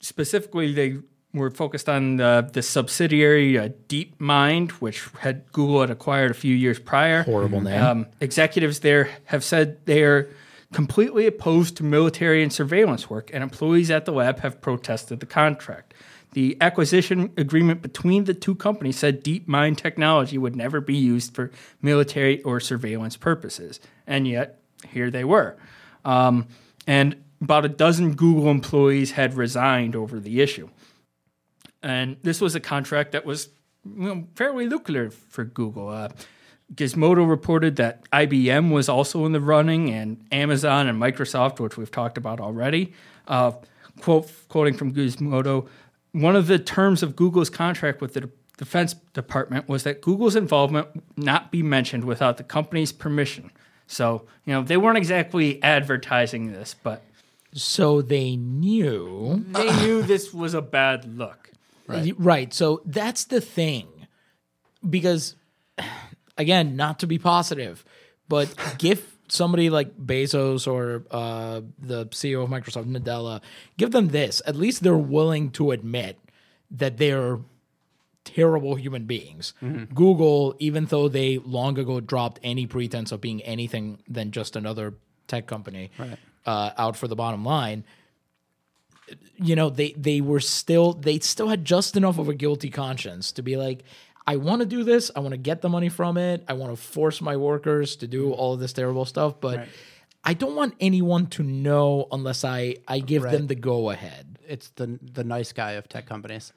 Specifically, 0.00 0.72
they 0.72 0.98
were 1.36 1.50
focused 1.50 1.88
on 1.88 2.16
the, 2.16 2.48
the 2.52 2.62
subsidiary 2.62 3.58
uh, 3.58 3.68
DeepMind, 3.88 4.72
which 4.72 5.08
had 5.20 5.50
Google 5.52 5.80
had 5.80 5.90
acquired 5.90 6.30
a 6.30 6.34
few 6.34 6.54
years 6.54 6.78
prior. 6.78 7.22
Horrible 7.22 7.60
name. 7.60 7.82
Um, 7.82 8.06
executives 8.20 8.80
there 8.80 9.10
have 9.26 9.44
said 9.44 9.84
they 9.86 10.02
are 10.02 10.28
completely 10.72 11.26
opposed 11.26 11.76
to 11.76 11.84
military 11.84 12.42
and 12.42 12.52
surveillance 12.52 13.08
work, 13.08 13.30
and 13.32 13.42
employees 13.42 13.90
at 13.90 14.04
the 14.04 14.12
lab 14.12 14.40
have 14.40 14.60
protested 14.60 15.20
the 15.20 15.26
contract. 15.26 15.94
The 16.32 16.56
acquisition 16.60 17.32
agreement 17.36 17.80
between 17.80 18.24
the 18.24 18.34
two 18.34 18.54
companies 18.54 18.98
said 18.98 19.24
DeepMind 19.24 19.78
technology 19.78 20.36
would 20.36 20.56
never 20.56 20.80
be 20.80 20.96
used 20.96 21.34
for 21.34 21.50
military 21.80 22.42
or 22.42 22.60
surveillance 22.60 23.16
purposes, 23.16 23.80
and 24.06 24.26
yet 24.28 24.58
here 24.88 25.10
they 25.10 25.24
were. 25.24 25.56
Um, 26.04 26.48
and 26.86 27.16
about 27.40 27.64
a 27.64 27.68
dozen 27.68 28.14
Google 28.14 28.50
employees 28.50 29.12
had 29.12 29.34
resigned 29.34 29.96
over 29.96 30.20
the 30.20 30.40
issue. 30.40 30.68
And 31.82 32.16
this 32.22 32.40
was 32.40 32.54
a 32.54 32.60
contract 32.60 33.12
that 33.12 33.24
was 33.24 33.48
you 33.84 33.92
know, 34.02 34.26
fairly 34.34 34.68
lucrative 34.68 35.14
for 35.14 35.44
Google. 35.44 35.88
Uh, 35.88 36.08
Gizmodo 36.74 37.28
reported 37.28 37.76
that 37.76 38.08
IBM 38.10 38.72
was 38.72 38.88
also 38.88 39.24
in 39.24 39.32
the 39.32 39.40
running, 39.40 39.90
and 39.90 40.24
Amazon 40.32 40.88
and 40.88 41.00
Microsoft, 41.00 41.60
which 41.60 41.76
we've 41.76 41.90
talked 41.92 42.18
about 42.18 42.40
already. 42.40 42.92
Uh, 43.28 43.52
quote, 44.00 44.30
quoting 44.48 44.74
from 44.74 44.92
Gizmodo, 44.92 45.68
one 46.12 46.34
of 46.34 46.48
the 46.48 46.58
terms 46.58 47.02
of 47.02 47.14
Google's 47.14 47.50
contract 47.50 48.00
with 48.00 48.14
the 48.14 48.28
Defense 48.58 48.94
Department 49.12 49.68
was 49.68 49.82
that 49.84 50.00
Google's 50.00 50.34
involvement 50.34 50.88
not 51.16 51.52
be 51.52 51.62
mentioned 51.62 52.04
without 52.04 52.38
the 52.38 52.42
company's 52.42 52.90
permission. 52.90 53.50
So, 53.86 54.26
you 54.46 54.52
know, 54.54 54.62
they 54.62 54.78
weren't 54.78 54.96
exactly 54.96 55.62
advertising 55.62 56.50
this, 56.52 56.74
but 56.82 57.04
So 57.52 58.00
they 58.02 58.34
knew. 58.34 59.44
they 59.50 59.70
knew 59.82 60.02
this 60.02 60.32
was 60.34 60.54
a 60.54 60.62
bad 60.62 61.16
look. 61.18 61.45
Right. 61.86 62.14
right. 62.18 62.54
So 62.54 62.82
that's 62.84 63.24
the 63.24 63.40
thing. 63.40 63.88
Because, 64.88 65.34
again, 66.38 66.76
not 66.76 67.00
to 67.00 67.06
be 67.06 67.18
positive, 67.18 67.84
but 68.28 68.54
give 68.78 69.16
somebody 69.28 69.70
like 69.70 69.96
Bezos 69.96 70.70
or 70.70 71.04
uh, 71.10 71.62
the 71.78 72.06
CEO 72.06 72.44
of 72.44 72.50
Microsoft, 72.50 72.84
Nadella, 72.86 73.40
give 73.76 73.90
them 73.90 74.08
this. 74.08 74.40
At 74.46 74.56
least 74.56 74.82
they're 74.82 74.96
willing 74.96 75.50
to 75.52 75.72
admit 75.72 76.18
that 76.70 76.98
they're 76.98 77.38
terrible 78.24 78.74
human 78.74 79.04
beings. 79.06 79.54
Google, 79.94 80.54
even 80.58 80.86
though 80.86 81.08
they 81.08 81.38
long 81.38 81.78
ago 81.78 82.00
dropped 82.00 82.40
any 82.42 82.66
pretense 82.66 83.12
of 83.12 83.20
being 83.20 83.40
anything 83.42 83.98
than 84.08 84.30
just 84.32 84.56
another 84.56 84.94
tech 85.28 85.46
company 85.46 85.90
uh, 86.44 86.70
out 86.76 86.96
for 86.96 87.08
the 87.08 87.16
bottom 87.16 87.44
line, 87.44 87.84
you 89.36 89.54
know 89.54 89.70
they 89.70 89.92
they 89.92 90.20
were 90.20 90.40
still 90.40 90.92
they 90.92 91.18
still 91.18 91.48
had 91.48 91.64
just 91.64 91.96
enough 91.96 92.18
of 92.18 92.28
a 92.28 92.34
guilty 92.34 92.70
conscience 92.70 93.32
to 93.32 93.42
be 93.42 93.56
like 93.56 93.84
i 94.26 94.36
want 94.36 94.60
to 94.60 94.66
do 94.66 94.82
this 94.84 95.10
i 95.14 95.20
want 95.20 95.32
to 95.32 95.36
get 95.38 95.60
the 95.62 95.68
money 95.68 95.88
from 95.88 96.16
it 96.16 96.44
i 96.48 96.52
want 96.52 96.72
to 96.74 96.76
force 96.76 97.20
my 97.20 97.36
workers 97.36 97.96
to 97.96 98.06
do 98.06 98.32
all 98.32 98.54
of 98.54 98.60
this 98.60 98.72
terrible 98.72 99.04
stuff 99.04 99.40
but 99.40 99.66
i 100.24 100.34
don't 100.34 100.56
want 100.56 100.74
anyone 100.80 101.26
to 101.26 101.42
know 101.42 102.08
unless 102.10 102.44
i 102.44 102.74
i 102.88 102.98
give 102.98 103.22
them 103.22 103.46
the 103.46 103.54
go 103.54 103.90
ahead. 103.90 104.38
It's 104.48 104.70
the 104.70 104.98
the 105.02 105.24
nice 105.24 105.52
guy 105.52 105.72
of 105.72 105.88
tech 105.88 106.06
companies. 106.06 106.52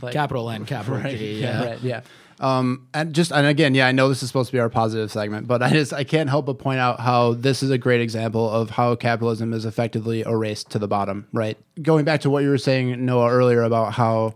Like- 0.00 0.12
capital 0.12 0.48
n 0.50 0.64
capital 0.66 1.00
g 1.10 1.40
yeah, 1.40 1.64
right, 1.64 1.80
yeah. 1.82 2.00
Um, 2.38 2.88
and 2.92 3.14
just 3.14 3.32
and 3.32 3.46
again, 3.46 3.74
yeah, 3.74 3.86
I 3.86 3.92
know 3.92 4.08
this 4.08 4.22
is 4.22 4.28
supposed 4.28 4.48
to 4.50 4.52
be 4.52 4.60
our 4.60 4.68
positive 4.68 5.10
segment, 5.10 5.46
but 5.46 5.62
I 5.62 5.70
just 5.70 5.92
I 5.92 6.04
can't 6.04 6.28
help 6.28 6.46
but 6.46 6.58
point 6.58 6.80
out 6.80 7.00
how 7.00 7.34
this 7.34 7.62
is 7.62 7.70
a 7.70 7.78
great 7.78 8.00
example 8.00 8.48
of 8.50 8.70
how 8.70 8.94
capitalism 8.94 9.52
is 9.52 9.64
effectively 9.64 10.20
erased 10.20 10.70
to 10.70 10.78
the 10.78 10.88
bottom. 10.88 11.26
Right, 11.32 11.58
going 11.80 12.04
back 12.04 12.20
to 12.22 12.30
what 12.30 12.42
you 12.42 12.50
were 12.50 12.58
saying, 12.58 13.04
Noah, 13.04 13.30
earlier 13.30 13.62
about 13.62 13.94
how 13.94 14.34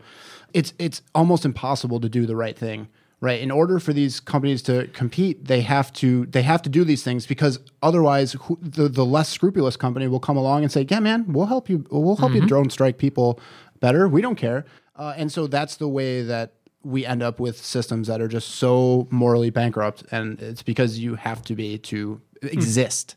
it's 0.55 0.73
it's 0.79 1.03
almost 1.15 1.45
impossible 1.45 2.01
to 2.01 2.09
do 2.09 2.27
the 2.27 2.37
right 2.37 2.57
thing. 2.57 2.89
Right, 3.23 3.43
in 3.43 3.51
order 3.51 3.79
for 3.79 3.93
these 3.93 4.19
companies 4.19 4.63
to 4.63 4.87
compete, 4.95 5.45
they 5.45 5.61
have 5.61 5.93
to 5.95 6.25
they 6.25 6.41
have 6.41 6.63
to 6.63 6.71
do 6.71 6.85
these 6.85 7.03
things 7.03 7.27
because 7.27 7.59
otherwise, 7.83 8.33
who, 8.33 8.59
the 8.63 8.89
the 8.89 9.05
less 9.05 9.29
scrupulous 9.29 9.77
company 9.77 10.09
will 10.09 10.21
come 10.21 10.39
along 10.39 10.63
and 10.63 10.73
say, 10.73 10.87
"Yeah, 10.89 11.01
man, 11.01 11.31
we'll 11.31 11.47
help 11.47 11.69
you. 11.69 11.85
We'll 11.91 12.17
help 12.17 12.33
you 12.33 12.47
drone 12.47 12.71
strike 12.71 12.97
people 12.97 13.39
better. 13.79 14.09
We 14.09 14.23
don't 14.23 14.37
care." 14.37 14.65
Uh, 14.97 15.13
and 15.19 15.31
so 15.31 15.47
that's 15.47 15.77
the 15.77 15.89
way 15.89 16.23
that 16.23 16.55
we 16.83 17.05
end 17.05 17.23
up 17.23 17.39
with 17.39 17.63
systems 17.63 18.09
that 18.09 18.21
are 18.21 18.29
just 18.29 18.49
so 18.49 19.07
morally 19.11 19.51
bankrupt, 19.51 20.05
and 20.11 20.41
it's 20.41 20.63
because 20.63 20.99
you 20.99 21.15
have 21.17 21.43
to 21.45 21.55
be 21.55 21.79
to 21.79 22.21
exist. 22.43 23.17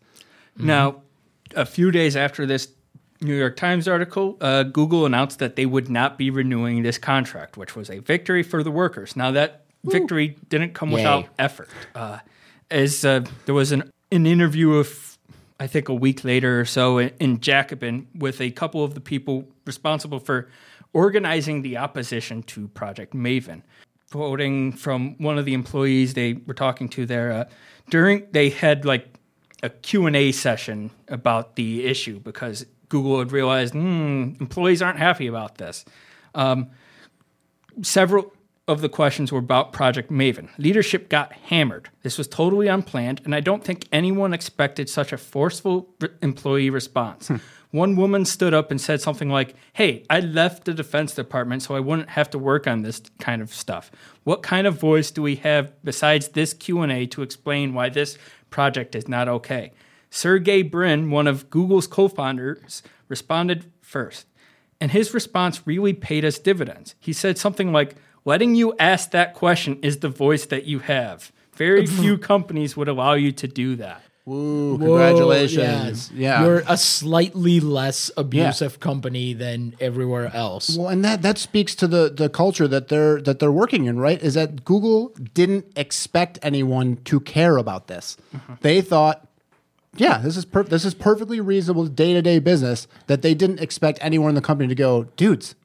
Now, 0.57 1.01
a 1.55 1.65
few 1.65 1.91
days 1.91 2.15
after 2.15 2.45
this 2.45 2.67
New 3.21 3.35
York 3.35 3.55
Times 3.55 3.87
article, 3.87 4.37
uh, 4.41 4.63
Google 4.63 5.05
announced 5.05 5.39
that 5.39 5.55
they 5.55 5.65
would 5.65 5.89
not 5.89 6.17
be 6.17 6.29
renewing 6.29 6.83
this 6.83 6.97
contract, 6.97 7.57
which 7.57 7.75
was 7.75 7.89
a 7.89 7.99
victory 7.99 8.43
for 8.43 8.63
the 8.63 8.71
workers. 8.71 9.15
Now, 9.15 9.31
that 9.31 9.65
victory 9.83 10.37
didn't 10.49 10.73
come 10.73 10.91
without 10.91 11.27
effort. 11.39 11.69
Uh, 11.95 12.19
as 12.69 13.05
uh, 13.05 13.25
there 13.45 13.55
was 13.55 13.71
an, 13.71 13.91
an 14.11 14.25
interview 14.25 14.73
of, 14.73 15.17
I 15.59 15.67
think, 15.67 15.89
a 15.89 15.93
week 15.93 16.23
later 16.23 16.59
or 16.61 16.65
so 16.65 16.97
in, 16.97 17.11
in 17.19 17.39
Jacobin 17.39 18.07
with 18.15 18.41
a 18.41 18.51
couple 18.51 18.83
of 18.83 18.93
the 18.93 19.01
people 19.01 19.47
responsible 19.65 20.19
for 20.19 20.49
organizing 20.93 21.63
the 21.63 21.77
opposition 21.77 22.43
to 22.43 22.67
Project 22.69 23.13
Maven. 23.13 23.63
Quoting 24.11 24.71
from 24.71 25.15
one 25.17 25.39
of 25.39 25.45
the 25.45 25.55
employees 25.55 26.13
they 26.13 26.33
were 26.33 26.53
talking 26.53 26.87
to 26.89 27.05
there 27.05 27.31
uh, 27.31 27.45
during 27.89 28.27
they 28.31 28.49
had 28.49 28.85
like 28.85 29.07
a 29.63 29.69
q&a 29.69 30.31
session 30.31 30.91
about 31.07 31.55
the 31.55 31.85
issue 31.85 32.19
because 32.19 32.65
google 32.89 33.17
had 33.17 33.31
realized 33.31 33.73
hmm, 33.73 34.33
employees 34.39 34.83
aren't 34.83 34.99
happy 34.99 35.25
about 35.25 35.57
this. 35.57 35.83
Um, 36.35 36.69
several 37.81 38.33
of 38.67 38.81
the 38.81 38.89
questions 38.89 39.31
were 39.31 39.39
about 39.39 39.73
project 39.73 40.11
maven. 40.11 40.49
Leadership 40.59 41.09
got 41.09 41.33
hammered. 41.33 41.89
This 42.03 42.19
was 42.19 42.27
totally 42.27 42.67
unplanned 42.67 43.19
and 43.25 43.33
i 43.33 43.39
don't 43.39 43.63
think 43.63 43.87
anyone 43.91 44.31
expected 44.31 44.89
such 44.89 45.11
a 45.11 45.17
forceful 45.17 45.89
re- 45.99 46.09
employee 46.21 46.69
response 46.69 47.31
one 47.73 47.95
woman 47.95 48.23
stood 48.23 48.53
up 48.53 48.71
and 48.71 48.79
said 48.79 49.01
something 49.01 49.29
like 49.29 49.55
hey 49.73 50.05
i 50.09 50.19
left 50.19 50.65
the 50.65 50.73
defense 50.73 51.13
department 51.13 51.61
so 51.61 51.75
i 51.75 51.79
wouldn't 51.79 52.09
have 52.09 52.29
to 52.29 52.39
work 52.39 52.67
on 52.67 52.81
this 52.81 53.01
kind 53.19 53.41
of 53.41 53.53
stuff 53.53 53.91
what 54.23 54.41
kind 54.41 54.65
of 54.65 54.79
voice 54.79 55.11
do 55.11 55.21
we 55.21 55.35
have 55.35 55.73
besides 55.83 56.29
this 56.29 56.53
q&a 56.53 57.05
to 57.05 57.21
explain 57.21 57.73
why 57.73 57.89
this 57.89 58.17
project 58.49 58.95
is 58.95 59.07
not 59.07 59.27
okay 59.27 59.71
sergey 60.09 60.61
brin 60.61 61.11
one 61.11 61.27
of 61.27 61.49
google's 61.49 61.87
co-founders 61.87 62.83
responded 63.09 63.71
first 63.81 64.27
and 64.83 64.91
his 64.91 65.13
response 65.13 65.65
really 65.65 65.93
paid 65.93 66.25
us 66.25 66.37
dividends. 66.37 66.95
He 66.99 67.13
said 67.13 67.37
something 67.37 67.71
like, 67.71 67.95
Letting 68.25 68.55
you 68.55 68.73
ask 68.79 69.11
that 69.11 69.33
question 69.33 69.79
is 69.81 69.99
the 69.99 70.09
voice 70.09 70.45
that 70.47 70.65
you 70.65 70.79
have. 70.79 71.31
Very 71.53 71.85
few 72.01 72.17
companies 72.17 72.75
would 72.75 72.89
allow 72.89 73.13
you 73.13 73.31
to 73.31 73.47
do 73.47 73.77
that. 73.77 74.01
Whoa, 74.25 74.77
congratulations! 74.77 76.09
yes. 76.09 76.11
Yeah, 76.13 76.43
You're 76.43 76.63
a 76.65 76.77
slightly 76.77 77.59
less 77.59 78.09
abusive 78.15 78.79
company 78.79 79.33
than 79.33 79.75
everywhere 79.81 80.31
else. 80.33 80.77
Well, 80.77 80.87
and 80.87 81.03
that 81.03 81.21
that 81.23 81.37
speaks 81.37 81.75
to 81.75 81.87
the 81.87 82.09
the 82.09 82.29
culture 82.29 82.67
that 82.69 82.87
they're 82.87 83.21
that 83.21 83.39
they're 83.39 83.51
working 83.51 83.85
in, 83.85 83.99
right? 83.99 84.21
Is 84.21 84.35
that 84.35 84.63
Google 84.63 85.09
didn't 85.33 85.65
expect 85.75 86.39
anyone 86.41 86.97
to 87.03 87.19
care 87.19 87.57
about 87.57 87.87
this. 87.87 88.15
Mm-hmm. 88.33 88.53
They 88.61 88.81
thought, 88.81 89.27
yeah, 89.97 90.19
this 90.19 90.37
is 90.37 90.45
per- 90.45 90.63
this 90.63 90.85
is 90.85 90.93
perfectly 90.93 91.41
reasonable 91.41 91.87
day 91.87 92.13
to 92.13 92.21
day 92.21 92.39
business. 92.39 92.87
That 93.07 93.23
they 93.23 93.33
didn't 93.33 93.59
expect 93.59 93.99
anyone 94.01 94.29
in 94.29 94.35
the 94.35 94.41
company 94.41 94.69
to 94.69 94.75
go, 94.75 95.03
dudes, 95.17 95.55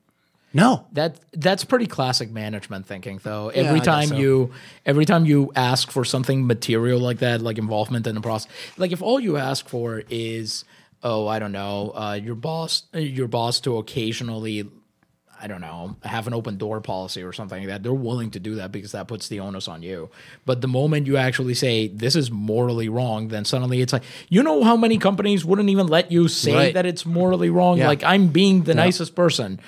no. 0.52 0.86
That 0.92 1.20
that's 1.32 1.64
pretty 1.64 1.86
classic 1.86 2.30
management 2.30 2.86
thinking, 2.86 3.20
though. 3.22 3.48
Every 3.50 3.80
time 3.80 4.08
so. 4.08 4.16
you 4.16 4.52
every 4.86 5.04
time 5.04 5.26
you 5.26 5.52
ask 5.54 5.90
for 5.90 6.04
something 6.04 6.46
material 6.46 7.00
like 7.00 7.18
that, 7.18 7.40
like 7.42 7.58
involvement 7.58 8.06
in 8.06 8.14
the 8.14 8.20
process, 8.20 8.50
like 8.76 8.92
if 8.92 9.02
all 9.02 9.20
you 9.20 9.36
ask 9.36 9.68
for 9.68 10.02
is, 10.08 10.64
oh, 11.02 11.26
I 11.26 11.38
don't 11.38 11.52
know, 11.52 11.92
uh, 11.94 12.18
your 12.22 12.34
boss, 12.34 12.84
your 12.92 13.28
boss 13.28 13.60
to 13.60 13.76
occasionally, 13.76 14.68
I 15.40 15.46
don't 15.46 15.60
know, 15.60 15.96
have 16.02 16.26
an 16.26 16.34
open 16.34 16.56
door 16.56 16.80
policy 16.80 17.22
or 17.22 17.32
something 17.32 17.60
like 17.60 17.68
that, 17.68 17.82
they're 17.84 17.92
willing 17.92 18.30
to 18.32 18.40
do 18.40 18.56
that 18.56 18.72
because 18.72 18.92
that 18.92 19.06
puts 19.06 19.28
the 19.28 19.38
onus 19.40 19.68
on 19.68 19.82
you. 19.82 20.10
But 20.44 20.62
the 20.62 20.66
moment 20.68 21.06
you 21.06 21.16
actually 21.16 21.54
say 21.54 21.88
this 21.88 22.16
is 22.16 22.30
morally 22.30 22.88
wrong, 22.88 23.28
then 23.28 23.44
suddenly 23.44 23.80
it's 23.80 23.92
like, 23.92 24.02
you 24.28 24.42
know, 24.42 24.64
how 24.64 24.76
many 24.76 24.98
companies 24.98 25.44
wouldn't 25.44 25.68
even 25.68 25.86
let 25.86 26.10
you 26.10 26.26
say 26.26 26.54
Right. 26.54 26.74
that 26.74 26.86
it's 26.86 27.06
morally 27.06 27.50
wrong? 27.50 27.78
Yeah. 27.78 27.86
Like 27.86 28.02
I'm 28.02 28.28
being 28.28 28.64
the 28.64 28.74
nicest 28.74 29.14
person. 29.14 29.60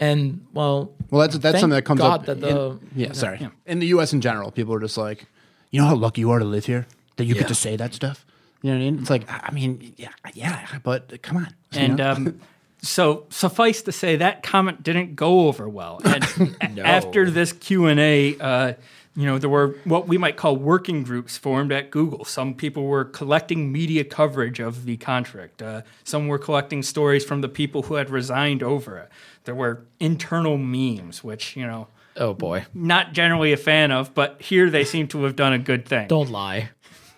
And 0.00 0.44
well, 0.52 0.92
Well, 1.10 1.20
that's 1.22 1.38
that's 1.38 1.60
something 1.60 1.76
that 1.76 1.82
comes 1.84 2.00
God 2.00 2.20
up. 2.20 2.26
that 2.26 2.40
the- 2.40 2.48
in, 2.70 2.80
yeah, 2.96 3.12
sorry. 3.12 3.48
In 3.66 3.78
the 3.78 3.86
U.S. 3.88 4.12
in 4.12 4.20
general, 4.20 4.50
people 4.50 4.74
are 4.74 4.80
just 4.80 4.96
like, 4.98 5.26
you 5.70 5.80
know 5.80 5.86
how 5.86 5.94
lucky 5.94 6.20
you 6.22 6.30
are 6.30 6.38
to 6.38 6.44
live 6.44 6.66
here 6.66 6.86
that 7.16 7.24
you 7.24 7.34
get 7.34 7.48
to 7.48 7.54
say 7.54 7.76
that 7.76 7.94
stuff. 7.94 8.24
You 8.62 8.70
know 8.70 8.76
what 8.78 8.82
I 8.86 8.90
mean? 8.90 9.00
It's 9.00 9.10
like, 9.10 9.30
I 9.30 9.40
I 9.48 9.50
mean, 9.52 9.94
yeah, 9.96 10.08
yeah, 10.34 10.78
but 10.82 11.20
come 11.22 11.36
on. 11.38 11.48
you 11.72 11.80
And 11.80 11.96
know? 11.96 12.10
um, 12.12 12.40
so 12.82 13.26
suffice 13.28 13.82
to 13.82 13.92
say 13.92 14.16
that 14.16 14.42
comment 14.42 14.82
didn't 14.82 15.14
go 15.14 15.46
over 15.48 15.68
well. 15.68 16.00
And 16.04 16.24
a- 16.78 16.86
after 16.86 17.30
this 17.30 17.52
Q 17.52 17.86
and 17.86 18.00
A, 18.00 18.38
uh, 18.38 18.72
you 19.14 19.26
know, 19.26 19.38
there 19.38 19.50
were 19.50 19.76
what 19.84 20.08
we 20.08 20.16
might 20.16 20.36
call 20.36 20.56
working 20.56 21.02
groups 21.02 21.36
formed 21.36 21.70
at 21.72 21.90
Google. 21.90 22.24
Some 22.24 22.54
people 22.54 22.84
were 22.84 23.04
collecting 23.04 23.70
media 23.70 24.04
coverage 24.04 24.58
of 24.60 24.84
the 24.86 24.96
contract. 24.96 25.60
Uh, 25.60 25.82
some 26.04 26.28
were 26.28 26.38
collecting 26.38 26.82
stories 26.82 27.24
from 27.24 27.40
the 27.42 27.48
people 27.48 27.82
who 27.82 27.94
had 27.94 28.08
resigned 28.10 28.62
over 28.62 28.98
it. 28.98 29.10
There 29.44 29.54
were 29.54 29.84
internal 30.00 30.56
memes, 30.56 31.22
which 31.22 31.56
you 31.56 31.66
know, 31.66 31.88
Oh 32.16 32.32
boy. 32.34 32.64
not 32.72 33.12
generally 33.12 33.52
a 33.52 33.56
fan 33.58 33.90
of, 33.90 34.14
but 34.14 34.40
here 34.40 34.70
they 34.70 34.84
seem 34.84 35.08
to 35.08 35.24
have 35.24 35.36
done 35.36 35.52
a 35.52 35.58
good 35.58 35.86
thing. 35.86 36.08
Don't 36.08 36.30
lie. 36.30 36.70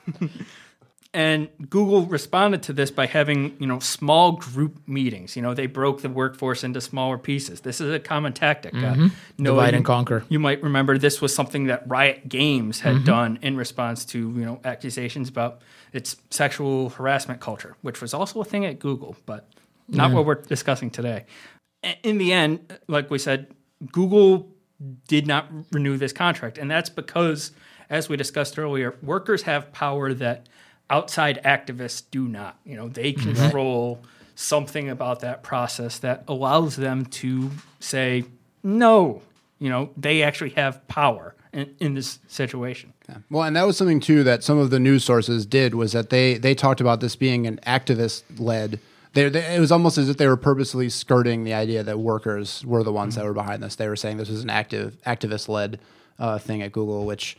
And 1.15 1.49
Google 1.71 2.07
responded 2.07 2.65
to 2.65 2.73
this 2.73 2.91
by 2.91 3.07
having, 3.07 3.57
you 3.61 3.69
know, 3.69 3.79
small 3.79 4.33
group 4.33 4.81
meetings. 4.89 5.37
You 5.37 5.43
know, 5.43 5.55
they 5.55 5.67
broke 5.67 6.03
the 6.03 6.09
workforce 6.09 6.65
into 6.65 6.81
smaller 6.81 7.19
pieces. 7.19 7.61
This 7.61 7.81
is 7.81 7.93
a 7.95 8.01
common 8.01 8.33
tactic. 8.33 8.75
Uh, 8.75 8.95
Mm-hmm. 8.95 9.45
Divide 9.45 9.71
you- 9.75 9.77
and 9.77 9.85
conquer. 9.85 10.25
You 10.29 10.41
might 10.41 10.61
remember 10.61 10.99
this 10.99 11.21
was 11.21 11.33
something 11.33 11.67
that 11.67 11.89
Riot 11.89 12.29
Games 12.29 12.81
had 12.81 13.05
done 13.05 13.39
in 13.43 13.57
response 13.57 14.05
to, 14.07 14.19
you 14.19 14.45
know, 14.45 14.61
accusations 14.65 15.29
about 15.29 15.63
its 15.93 16.17
sexual 16.31 16.91
harassment 16.91 17.41
culture, 17.41 17.77
which 17.83 18.01
was 18.01 18.13
also 18.13 18.41
a 18.41 18.45
thing 18.45 18.65
at 18.67 18.81
Google, 18.81 19.17
but 19.25 19.49
not 19.87 20.11
what 20.11 20.27
we're 20.27 20.35
discussing 20.35 20.91
today. 20.91 21.27
In 22.03 22.19
the 22.19 22.33
end, 22.33 22.77
like 22.89 23.09
we 23.11 23.19
said, 23.19 23.55
Google 23.93 24.49
did 25.07 25.27
not 25.29 25.47
renew 25.71 25.97
this 25.97 26.13
contract. 26.13 26.59
And 26.59 26.69
that's 26.71 26.91
because, 26.91 27.53
as 27.89 28.09
we 28.09 28.17
discussed 28.17 28.59
earlier, 28.59 28.97
workers 29.03 29.43
have 29.43 29.73
power 29.73 30.13
that 30.15 30.49
outside 30.91 31.41
activists 31.45 32.03
do 32.11 32.29
not. 32.29 32.59
You 32.65 32.77
know, 32.77 32.89
they 32.89 33.13
control 33.13 34.01
something 34.35 34.91
about 34.91 35.21
that 35.21 35.43
process 35.43 35.99
that 36.01 36.25
allows 36.29 36.77
them 36.77 37.07
to 37.07 37.51
say, 37.81 38.25
no, 38.63 39.23
you 39.59 39.71
know, 39.71 39.91
they 39.97 40.23
actually 40.23 40.51
have 40.51 40.87
power 40.89 41.35
in, 41.53 41.75
in 41.81 41.95
this 41.95 42.19
situation. 42.29 42.93
Well, 43.31 43.45
and 43.45 43.57
that 43.57 43.67
was 43.67 43.77
something 43.77 44.01
too 44.01 44.25
that 44.25 44.43
some 44.43 44.59
of 44.59 44.71
the 44.71 44.81
news 44.81 45.05
sources 45.05 45.47
did 45.47 45.75
was 45.75 45.93
that 45.93 46.11
they 46.11 46.35
they 46.39 46.55
talked 46.55 46.81
about 46.81 47.01
this 47.01 47.17
being 47.17 47.47
an 47.47 47.61
activist 47.67 48.23
led. 48.39 48.81
They, 49.13 49.29
they, 49.29 49.55
it 49.55 49.61
was 49.61 49.71
almost 49.71 49.97
as 49.97 50.09
if 50.09 50.17
they 50.17 50.27
were 50.27 50.37
purposely 50.37 50.89
skirting 50.91 51.45
the 51.45 51.55
idea 51.55 51.85
that 51.85 52.01
workers 52.01 52.65
were 52.65 52.83
the 52.83 52.93
ones 52.93 53.15
that 53.15 53.25
were 53.25 53.35
behind 53.35 53.63
this. 53.63 53.77
They 53.77 53.89
were 53.89 53.95
saying 53.95 54.17
this 54.17 54.29
was 54.29 54.43
an 54.43 54.51
active 54.51 54.97
activist 55.07 55.49
led 55.49 55.79
uh, 56.19 56.39
thing 56.39 56.63
at 56.63 56.73
Google, 56.73 57.07
which 57.07 57.37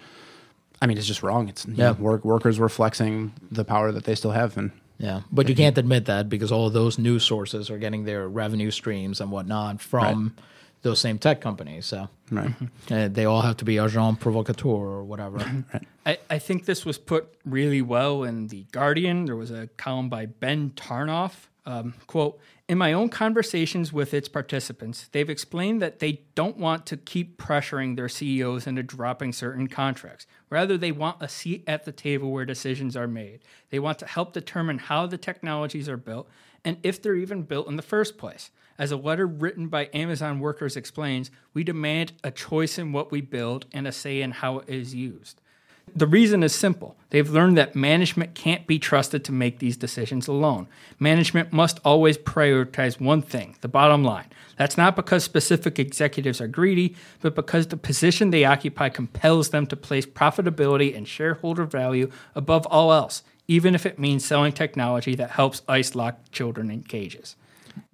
I 0.85 0.87
mean 0.87 0.99
it's 0.99 1.07
just 1.07 1.23
wrong. 1.23 1.49
It's 1.49 1.65
Yeah. 1.65 1.87
know, 1.87 1.93
work, 1.93 2.23
workers 2.23 2.59
were 2.59 2.69
flexing 2.69 3.33
the 3.51 3.65
power 3.65 3.91
that 3.91 4.03
they 4.03 4.13
still 4.13 4.29
have, 4.31 4.55
and 4.55 4.69
Yeah, 4.99 5.21
but 5.31 5.49
you 5.49 5.55
can't 5.55 5.75
admit 5.79 6.05
that 6.05 6.29
because 6.29 6.51
all 6.51 6.67
of 6.67 6.73
those 6.73 6.99
news 6.99 7.23
sources 7.23 7.71
are 7.71 7.79
getting 7.79 8.05
their 8.05 8.29
revenue 8.29 8.69
streams 8.69 9.19
and 9.19 9.31
whatnot 9.31 9.81
from 9.81 10.35
those 10.83 10.99
same 10.99 11.17
tech 11.17 11.41
companies. 11.41 11.87
So 11.87 12.07
right. 12.29 12.51
uh, 12.91 13.07
they 13.07 13.25
all 13.25 13.41
have 13.41 13.57
to 13.57 13.65
be 13.65 13.79
agent 13.79 14.19
provocateur 14.19 14.69
or 14.69 15.03
whatever. 15.03 15.37
right. 15.73 15.83
I, 16.05 16.17
I 16.29 16.37
think 16.39 16.65
this 16.65 16.85
was 16.85 16.99
put 16.99 17.33
really 17.43 17.81
well 17.81 18.23
in 18.23 18.47
The 18.49 18.67
Guardian. 18.71 19.25
There 19.25 19.35
was 19.35 19.49
a 19.49 19.67
column 19.77 20.07
by 20.09 20.27
Ben 20.27 20.69
Tarnoff. 20.75 21.47
Um, 21.65 21.95
quote, 22.05 22.39
in 22.67 22.79
my 22.79 22.93
own 22.93 23.09
conversations 23.09 23.93
with 23.93 24.13
its 24.13 24.27
participants, 24.27 25.07
they've 25.11 25.29
explained 25.29 25.81
that 25.83 25.99
they 25.99 26.23
don't 26.33 26.57
want 26.57 26.87
to 26.87 26.97
keep 26.97 27.37
pressuring 27.37 27.95
their 27.95 28.09
CEOs 28.09 28.65
into 28.65 28.81
dropping 28.81 29.33
certain 29.33 29.67
contracts. 29.67 30.25
Rather, 30.49 30.75
they 30.75 30.91
want 30.91 31.21
a 31.21 31.27
seat 31.27 31.63
at 31.67 31.85
the 31.85 31.91
table 31.91 32.31
where 32.31 32.45
decisions 32.45 32.97
are 32.97 33.07
made. 33.07 33.41
They 33.69 33.77
want 33.77 33.99
to 33.99 34.07
help 34.07 34.33
determine 34.33 34.79
how 34.79 35.05
the 35.05 35.17
technologies 35.17 35.87
are 35.87 35.97
built 35.97 36.27
and 36.63 36.77
if 36.81 36.99
they're 36.99 37.15
even 37.15 37.43
built 37.43 37.67
in 37.67 37.75
the 37.75 37.83
first 37.83 38.17
place. 38.17 38.49
As 38.79 38.91
a 38.91 38.97
letter 38.97 39.27
written 39.27 39.67
by 39.67 39.89
Amazon 39.93 40.39
workers 40.39 40.75
explains, 40.75 41.29
we 41.53 41.63
demand 41.63 42.13
a 42.23 42.31
choice 42.31 42.79
in 42.79 42.91
what 42.91 43.11
we 43.11 43.21
build 43.21 43.67
and 43.73 43.87
a 43.87 43.91
say 43.91 44.21
in 44.21 44.31
how 44.31 44.59
it 44.59 44.69
is 44.69 44.95
used. 44.95 45.39
The 45.95 46.07
reason 46.07 46.43
is 46.43 46.53
simple. 46.53 46.97
They've 47.09 47.29
learned 47.29 47.57
that 47.57 47.73
management 47.75 48.35
can't 48.35 48.67
be 48.67 48.79
trusted 48.79 49.23
to 49.25 49.31
make 49.31 49.59
these 49.59 49.77
decisions 49.77 50.27
alone. 50.27 50.67
Management 50.99 51.53
must 51.53 51.79
always 51.85 52.17
prioritize 52.17 52.99
one 52.99 53.21
thing 53.21 53.55
the 53.61 53.69
bottom 53.69 54.03
line. 54.03 54.25
That's 54.57 54.77
not 54.77 54.95
because 54.97 55.23
specific 55.23 55.79
executives 55.79 56.41
are 56.41 56.47
greedy, 56.47 56.95
but 57.21 57.33
because 57.35 57.67
the 57.67 57.77
position 57.77 58.31
they 58.31 58.43
occupy 58.43 58.89
compels 58.89 59.49
them 59.49 59.67
to 59.67 59.75
place 59.77 60.05
profitability 60.05 60.95
and 60.95 61.07
shareholder 61.07 61.63
value 61.65 62.11
above 62.35 62.65
all 62.67 62.91
else, 62.91 63.23
even 63.47 63.73
if 63.73 63.85
it 63.85 63.97
means 63.97 64.25
selling 64.25 64.51
technology 64.51 65.15
that 65.15 65.31
helps 65.31 65.61
ice 65.67 65.95
lock 65.95 66.19
children 66.31 66.69
in 66.71 66.83
cages. 66.83 67.37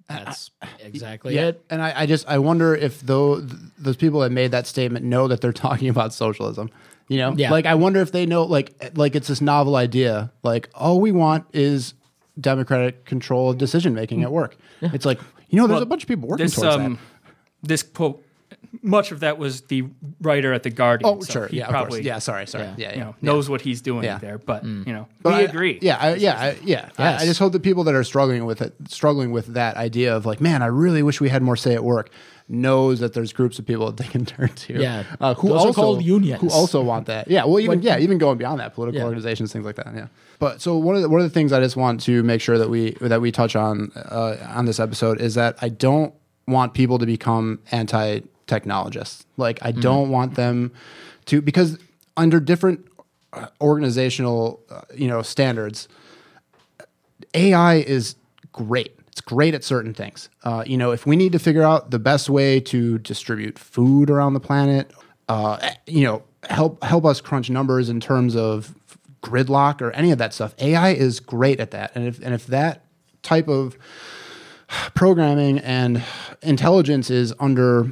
That's 0.08 0.50
exactly 0.80 1.34
Yeah, 1.36 1.48
it. 1.48 1.64
and 1.70 1.80
I, 1.80 2.02
I 2.02 2.06
just 2.06 2.28
I 2.28 2.38
wonder 2.38 2.74
if 2.74 3.00
those 3.00 3.48
those 3.78 3.96
people 3.96 4.20
that 4.20 4.30
made 4.30 4.50
that 4.50 4.66
statement 4.66 5.04
know 5.04 5.28
that 5.28 5.40
they're 5.40 5.52
talking 5.68 5.88
about 5.88 6.12
socialism. 6.12 6.68
You 7.12 7.18
know, 7.18 7.34
Yeah. 7.36 7.50
like 7.50 7.66
I 7.66 7.74
wonder 7.74 8.00
if 8.00 8.10
they 8.12 8.24
know 8.26 8.44
like 8.44 8.92
like 8.96 9.14
it's 9.14 9.28
this 9.28 9.40
novel 9.42 9.76
idea. 9.76 10.32
Like 10.42 10.70
all 10.74 10.98
we 11.00 11.12
want 11.12 11.44
is 11.52 11.92
democratic 12.40 13.04
control 13.04 13.50
of 13.50 13.58
decision 13.58 13.92
making 13.94 14.22
at 14.22 14.32
work. 14.32 14.56
It's 14.80 15.04
like 15.04 15.20
you 15.50 15.58
know, 15.58 15.66
there's 15.66 15.76
Well, 15.76 15.82
a 15.82 15.86
bunch 15.86 16.02
of 16.04 16.08
people 16.08 16.28
working 16.28 16.46
This 16.46 16.54
towards 16.54 16.76
um, 16.76 16.94
that. 16.94 17.68
this 17.68 17.82
quote, 17.82 18.24
much 18.82 19.12
of 19.12 19.20
that 19.20 19.38
was 19.38 19.62
the 19.62 19.84
writer 20.20 20.52
at 20.52 20.62
the 20.62 20.70
Guardian. 20.70 21.08
Oh, 21.08 21.20
so 21.20 21.32
sure, 21.32 21.48
yeah, 21.52 21.64
of 21.64 21.70
probably 21.70 21.98
course. 22.00 22.06
yeah. 22.06 22.18
Sorry, 22.18 22.46
sorry, 22.46 22.64
Yeah. 22.64 22.74
yeah, 22.76 22.88
yeah. 22.88 22.94
you 22.94 23.00
know 23.00 23.14
knows 23.20 23.48
what 23.48 23.60
he's 23.60 23.80
doing 23.80 24.02
there. 24.02 24.38
But 24.38 24.64
you 24.64 24.84
know, 24.92 25.08
But 25.22 25.34
we 25.34 25.38
I- 25.40 25.42
agree. 25.42 25.78
Yeah, 25.82 25.96
I, 26.00 26.14
yeah, 26.14 26.34
I, 26.40 26.56
yeah. 26.64 26.88
I, 26.98 27.14
I 27.16 27.24
just 27.24 27.38
hope 27.38 27.52
that 27.52 27.62
people 27.62 27.84
that 27.84 27.94
are 27.94 28.04
struggling 28.04 28.44
with 28.44 28.62
it, 28.62 28.74
struggling 28.88 29.30
with 29.30 29.46
that 29.54 29.76
idea 29.76 30.14
of 30.16 30.26
like, 30.26 30.40
man, 30.40 30.62
I 30.62 30.66
really 30.66 31.02
wish 31.02 31.20
we 31.20 31.28
had 31.28 31.42
more 31.42 31.56
say 31.56 31.74
at 31.74 31.84
work, 31.84 32.10
knows 32.48 33.00
that 33.00 33.12
there's 33.14 33.32
groups 33.32 33.58
of 33.58 33.66
people 33.66 33.86
that 33.86 33.96
they 34.02 34.08
can 34.10 34.24
turn 34.24 34.48
to. 34.48 34.80
Yeah. 34.80 35.04
uh, 35.20 35.34
who 35.34 35.48
Those 35.50 35.60
also 35.66 35.72
called 35.80 36.02
unions. 36.02 36.40
who 36.40 36.50
also 36.50 36.82
want 36.82 37.06
that. 37.06 37.28
Yeah, 37.28 37.44
well, 37.44 37.60
even 37.60 37.78
Like- 37.78 37.84
yeah, 37.84 37.98
even 37.98 38.18
going 38.18 38.38
beyond 38.38 38.60
that, 38.60 38.74
political 38.74 39.02
organizations, 39.02 39.52
things 39.52 39.64
like 39.64 39.76
that. 39.76 39.92
Yeah. 39.94 40.06
But 40.38 40.60
so 40.60 40.76
one 40.76 40.96
of 40.96 41.02
the, 41.02 41.08
one 41.08 41.20
of 41.20 41.24
the 41.26 41.32
things 41.34 41.52
I 41.52 41.60
just 41.60 41.76
want 41.76 42.00
to 42.02 42.22
make 42.24 42.40
sure 42.40 42.58
that 42.58 42.68
we 42.68 42.96
that 43.00 43.20
we 43.20 43.30
touch 43.30 43.54
on 43.54 43.92
uh, 43.94 44.36
on 44.48 44.64
this 44.64 44.80
episode 44.80 45.20
is 45.20 45.34
that 45.34 45.56
I 45.62 45.68
don't 45.68 46.12
want 46.48 46.74
people 46.74 46.98
to 46.98 47.06
become 47.06 47.60
anti 47.70 48.20
technologists. 48.46 49.24
Like 49.36 49.58
I 49.62 49.72
don't 49.72 50.10
want 50.10 50.34
them 50.34 50.72
to 51.26 51.40
because 51.40 51.78
under 52.16 52.40
different 52.40 52.86
uh, 53.32 53.46
organizational 53.60 54.62
uh, 54.70 54.82
you 54.94 55.08
know 55.08 55.22
standards 55.22 55.88
AI 57.34 57.76
is 57.76 58.16
great. 58.52 58.98
It's 59.08 59.20
great 59.20 59.54
at 59.54 59.64
certain 59.64 59.94
things. 59.94 60.28
Uh, 60.42 60.64
you 60.66 60.76
know, 60.76 60.90
if 60.90 61.06
we 61.06 61.16
need 61.16 61.32
to 61.32 61.38
figure 61.38 61.62
out 61.62 61.90
the 61.90 61.98
best 61.98 62.30
way 62.30 62.60
to 62.60 62.98
distribute 62.98 63.58
food 63.58 64.10
around 64.10 64.34
the 64.34 64.40
planet, 64.40 64.90
uh, 65.28 65.70
you 65.86 66.04
know, 66.04 66.22
help 66.48 66.82
help 66.82 67.04
us 67.04 67.20
crunch 67.20 67.50
numbers 67.50 67.88
in 67.88 68.00
terms 68.00 68.34
of 68.36 68.74
gridlock 69.22 69.80
or 69.80 69.92
any 69.92 70.10
of 70.10 70.18
that 70.18 70.34
stuff. 70.34 70.54
AI 70.58 70.90
is 70.90 71.20
great 71.20 71.60
at 71.60 71.70
that. 71.72 71.92
And 71.94 72.06
if 72.06 72.20
and 72.22 72.34
if 72.34 72.46
that 72.48 72.84
type 73.22 73.48
of 73.48 73.76
programming 74.94 75.58
and 75.58 76.02
intelligence 76.42 77.10
is 77.10 77.32
under 77.38 77.90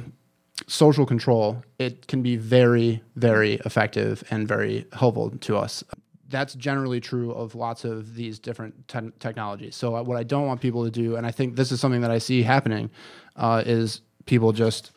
social 0.71 1.05
control, 1.05 1.61
it 1.79 2.07
can 2.07 2.21
be 2.21 2.37
very, 2.37 3.03
very 3.17 3.55
effective 3.65 4.23
and 4.31 4.47
very 4.47 4.85
helpful 4.93 5.29
to 5.31 5.57
us. 5.57 5.83
That's 6.29 6.53
generally 6.53 7.01
true 7.01 7.31
of 7.33 7.55
lots 7.55 7.83
of 7.83 8.15
these 8.15 8.39
different 8.39 8.87
te- 8.87 9.11
technologies. 9.19 9.75
So, 9.75 9.97
uh, 9.97 10.03
what 10.03 10.17
I 10.17 10.23
don't 10.23 10.47
want 10.47 10.61
people 10.61 10.85
to 10.85 10.91
do, 10.91 11.17
and 11.17 11.27
I 11.27 11.31
think 11.31 11.57
this 11.57 11.73
is 11.73 11.81
something 11.81 12.01
that 12.01 12.11
I 12.11 12.19
see 12.19 12.41
happening, 12.41 12.89
uh, 13.35 13.63
is 13.65 14.01
people 14.25 14.53
just 14.53 14.91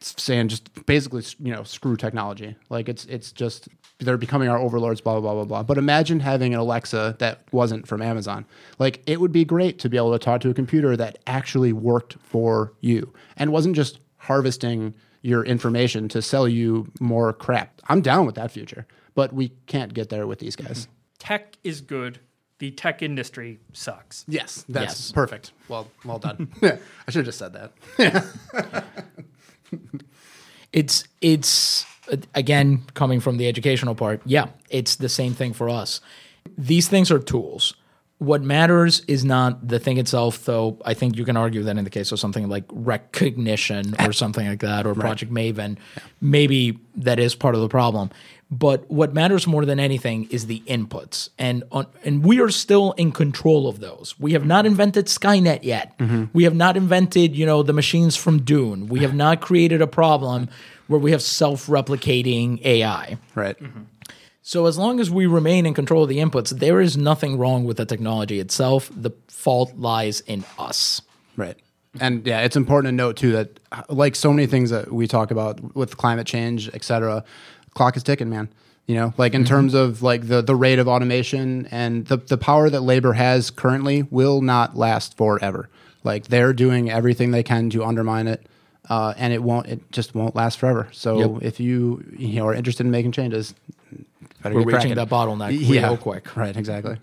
saying 0.00 0.48
just 0.48 0.86
basically 0.86 1.22
you 1.40 1.52
know 1.52 1.62
screw 1.62 1.96
technology 1.96 2.54
like 2.68 2.88
it's 2.88 3.06
it's 3.06 3.32
just 3.32 3.66
they're 3.98 4.18
becoming 4.18 4.46
our 4.46 4.58
overlords 4.58 5.00
blah 5.00 5.14
blah 5.14 5.20
blah 5.20 5.34
blah 5.34 5.44
blah 5.44 5.62
but 5.62 5.78
imagine 5.78 6.20
having 6.20 6.52
an 6.52 6.60
alexa 6.60 7.16
that 7.18 7.40
wasn't 7.50 7.88
from 7.88 8.02
amazon 8.02 8.44
like 8.78 9.02
it 9.06 9.20
would 9.20 9.32
be 9.32 9.44
great 9.44 9.78
to 9.78 9.88
be 9.88 9.96
able 9.96 10.12
to 10.12 10.18
talk 10.18 10.40
to 10.40 10.50
a 10.50 10.54
computer 10.54 10.96
that 10.96 11.18
actually 11.26 11.72
worked 11.72 12.18
for 12.22 12.74
you 12.80 13.10
and 13.36 13.50
wasn't 13.50 13.74
just 13.74 13.98
harvesting 14.26 14.94
your 15.22 15.44
information 15.44 16.08
to 16.08 16.20
sell 16.22 16.46
you 16.48 16.86
more 17.00 17.32
crap. 17.32 17.80
I'm 17.88 18.00
down 18.00 18.26
with 18.26 18.34
that 18.36 18.50
future 18.50 18.86
but 19.14 19.32
we 19.32 19.48
can't 19.66 19.94
get 19.94 20.10
there 20.10 20.26
with 20.26 20.40
these 20.40 20.56
guys. 20.56 20.88
Tech 21.18 21.56
is 21.64 21.80
good. 21.80 22.20
The 22.58 22.70
tech 22.70 23.02
industry 23.02 23.58
sucks. 23.72 24.24
yes 24.28 24.64
that's 24.68 24.84
Yes. 25.00 25.12
perfect. 25.12 25.52
Well 25.68 25.88
well 26.04 26.18
done. 26.18 26.48
I 26.62 27.10
should 27.10 27.26
have 27.26 27.32
just 27.32 27.38
said 27.38 27.52
that. 27.54 28.84
It's 30.72 31.04
it's 31.20 31.86
uh, 32.12 32.16
again 32.34 32.82
coming 32.94 33.20
from 33.20 33.36
the 33.38 33.48
educational 33.48 33.94
part 33.94 34.20
yeah 34.26 34.48
it's 34.68 34.96
the 34.96 35.08
same 35.08 35.32
thing 35.34 35.52
for 35.54 35.68
us. 35.70 36.00
These 36.58 36.88
things 36.88 37.10
are 37.10 37.18
tools 37.18 37.74
what 38.18 38.42
matters 38.42 39.00
is 39.06 39.24
not 39.24 39.68
the 39.68 39.78
thing 39.78 39.98
itself 39.98 40.44
though 40.44 40.78
i 40.84 40.94
think 40.94 41.16
you 41.16 41.24
can 41.24 41.36
argue 41.36 41.62
that 41.62 41.76
in 41.76 41.84
the 41.84 41.90
case 41.90 42.12
of 42.12 42.18
something 42.18 42.48
like 42.48 42.66
Rekognition 42.68 44.08
or 44.08 44.12
something 44.12 44.46
like 44.46 44.60
that 44.60 44.86
or 44.86 44.94
project 44.94 45.32
maven 45.32 45.76
maybe 46.20 46.78
that 46.96 47.18
is 47.18 47.34
part 47.34 47.54
of 47.54 47.60
the 47.60 47.68
problem 47.68 48.10
But 48.50 48.88
what 48.88 49.12
matters 49.12 49.46
more 49.46 49.64
than 49.64 49.80
anything 49.80 50.28
is 50.30 50.46
the 50.46 50.62
inputs, 50.68 51.30
and 51.36 51.64
on, 51.72 51.86
and 52.04 52.24
we 52.24 52.40
are 52.40 52.50
still 52.50 52.92
in 52.92 53.10
control 53.10 53.66
of 53.66 53.80
those. 53.80 54.14
We 54.20 54.34
have 54.34 54.46
not 54.46 54.66
invented 54.66 55.06
Skynet 55.06 55.64
yet. 55.64 55.98
Mm-hmm. 55.98 56.26
We 56.32 56.44
have 56.44 56.54
not 56.54 56.76
invented, 56.76 57.34
you 57.34 57.44
know, 57.44 57.64
the 57.64 57.72
machines 57.72 58.14
from 58.14 58.42
Dune. 58.42 58.86
We 58.86 59.00
have 59.00 59.14
not 59.24 59.40
created 59.40 59.82
a 59.82 59.88
problem 59.88 60.48
where 60.86 61.00
we 61.00 61.10
have 61.10 61.22
self-replicating 61.22 62.64
AI. 62.64 63.18
Right. 63.34 63.58
Mm-hmm. 63.60 63.82
So 64.48 64.66
as 64.66 64.78
long 64.78 65.00
as 65.00 65.10
we 65.10 65.26
remain 65.26 65.66
in 65.66 65.74
control 65.74 66.04
of 66.04 66.08
the 66.08 66.18
inputs, 66.18 66.50
there 66.56 66.80
is 66.80 66.96
nothing 66.96 67.36
wrong 67.36 67.64
with 67.64 67.78
the 67.78 67.84
technology 67.84 68.38
itself. 68.38 68.88
The 68.94 69.10
fault 69.26 69.76
lies 69.76 70.20
in 70.20 70.44
us. 70.56 71.02
Right. 71.36 71.56
And 71.98 72.24
yeah, 72.24 72.42
it's 72.42 72.54
important 72.54 72.92
to 72.92 72.94
note 72.94 73.16
too 73.16 73.32
that 73.32 73.58
uh, 73.72 73.82
like 73.88 74.14
so 74.14 74.32
many 74.32 74.46
things 74.46 74.70
that 74.70 74.92
we 74.92 75.08
talk 75.08 75.32
about 75.32 75.74
with 75.74 75.96
climate 75.96 76.28
change, 76.28 76.70
et 76.72 76.84
cetera, 76.84 77.24
clock 77.74 77.96
is 77.96 78.04
ticking, 78.04 78.30
man. 78.30 78.48
You 78.86 78.94
know, 78.94 79.14
like 79.18 79.34
in 79.34 79.44
terms 79.44 79.74
of 79.74 80.02
like 80.04 80.28
the 80.28 80.42
the 80.42 80.54
rate 80.54 80.78
of 80.78 80.86
automation 80.86 81.66
and 81.72 82.06
the 82.06 82.18
the 82.18 82.38
power 82.38 82.70
that 82.70 82.82
labor 82.82 83.14
has 83.14 83.50
currently 83.50 84.04
will 84.04 84.42
not 84.42 84.76
last 84.76 85.16
forever. 85.16 85.68
Like 86.04 86.28
they're 86.28 86.52
doing 86.52 86.88
everything 86.88 87.32
they 87.32 87.42
can 87.42 87.68
to 87.70 87.84
undermine 87.84 88.28
it, 88.28 88.46
uh, 88.88 89.12
and 89.16 89.32
it 89.32 89.42
won't. 89.42 89.66
It 89.66 89.90
just 89.90 90.14
won't 90.14 90.36
last 90.36 90.60
forever. 90.60 90.86
So 90.92 91.18
Yep. 91.18 91.42
if 91.42 91.58
you 91.58 92.04
you 92.16 92.36
know 92.36 92.46
are 92.46 92.54
interested 92.54 92.86
in 92.86 92.92
making 92.92 93.10
changes, 93.10 93.52
better 94.46 94.54
We're 94.54 94.60
get 94.70 94.76
reaching 94.76 94.94
cracking. 94.94 94.94
that 94.96 95.08
bottleneck 95.08 95.58
Yeah. 95.74 95.86
real 95.88 95.96
quick. 95.96 96.36
Right. 96.36 96.56
Exactly. 96.56 96.96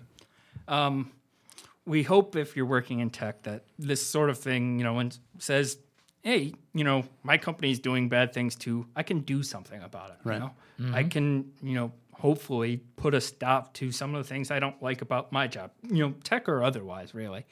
we 1.86 2.02
hope 2.02 2.34
if 2.36 2.56
you're 2.56 2.64
working 2.66 3.00
in 3.00 3.10
tech 3.10 3.42
that 3.42 3.64
this 3.78 4.04
sort 4.06 4.30
of 4.30 4.38
thing, 4.38 4.78
you 4.78 4.84
know, 4.84 4.94
when 4.94 5.12
says, 5.38 5.78
"Hey, 6.22 6.54
you 6.72 6.82
know, 6.84 7.04
my 7.22 7.36
company's 7.36 7.78
doing 7.78 8.08
bad 8.08 8.32
things 8.32 8.54
too. 8.56 8.86
I 8.96 9.02
can 9.02 9.20
do 9.20 9.42
something 9.42 9.82
about 9.82 10.10
it." 10.10 10.16
Right. 10.24 10.40
You 10.78 10.86
know, 10.86 10.94
I 10.96 11.04
can, 11.04 11.52
you 11.62 11.74
know, 11.74 11.92
hopefully 12.14 12.78
put 12.96 13.12
a 13.14 13.20
stop 13.20 13.74
to 13.74 13.92
some 13.92 14.14
of 14.14 14.22
the 14.24 14.28
things 14.28 14.50
I 14.50 14.58
don't 14.60 14.82
like 14.82 15.02
about 15.02 15.30
my 15.30 15.46
job. 15.46 15.72
You 15.82 15.98
know, 16.08 16.14
tech 16.24 16.48
or 16.48 16.62
otherwise, 16.62 17.14
really. 17.14 17.44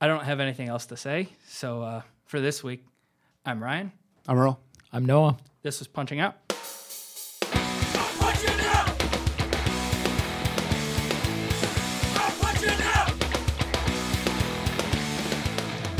I 0.00 0.06
don't 0.06 0.22
have 0.24 0.38
anything 0.38 0.68
else 0.68 0.86
to 0.86 0.96
say. 0.96 1.28
So 1.48 1.82
uh, 1.82 2.02
for 2.26 2.40
this 2.40 2.62
week, 2.62 2.84
I'm 3.44 3.62
Ryan. 3.62 3.90
I'm 4.28 4.38
Earl. 4.38 4.60
I'm 4.92 5.04
Noah. 5.04 5.38
This 5.62 5.80
was 5.80 5.88
punching 5.88 6.20
out. 6.20 6.36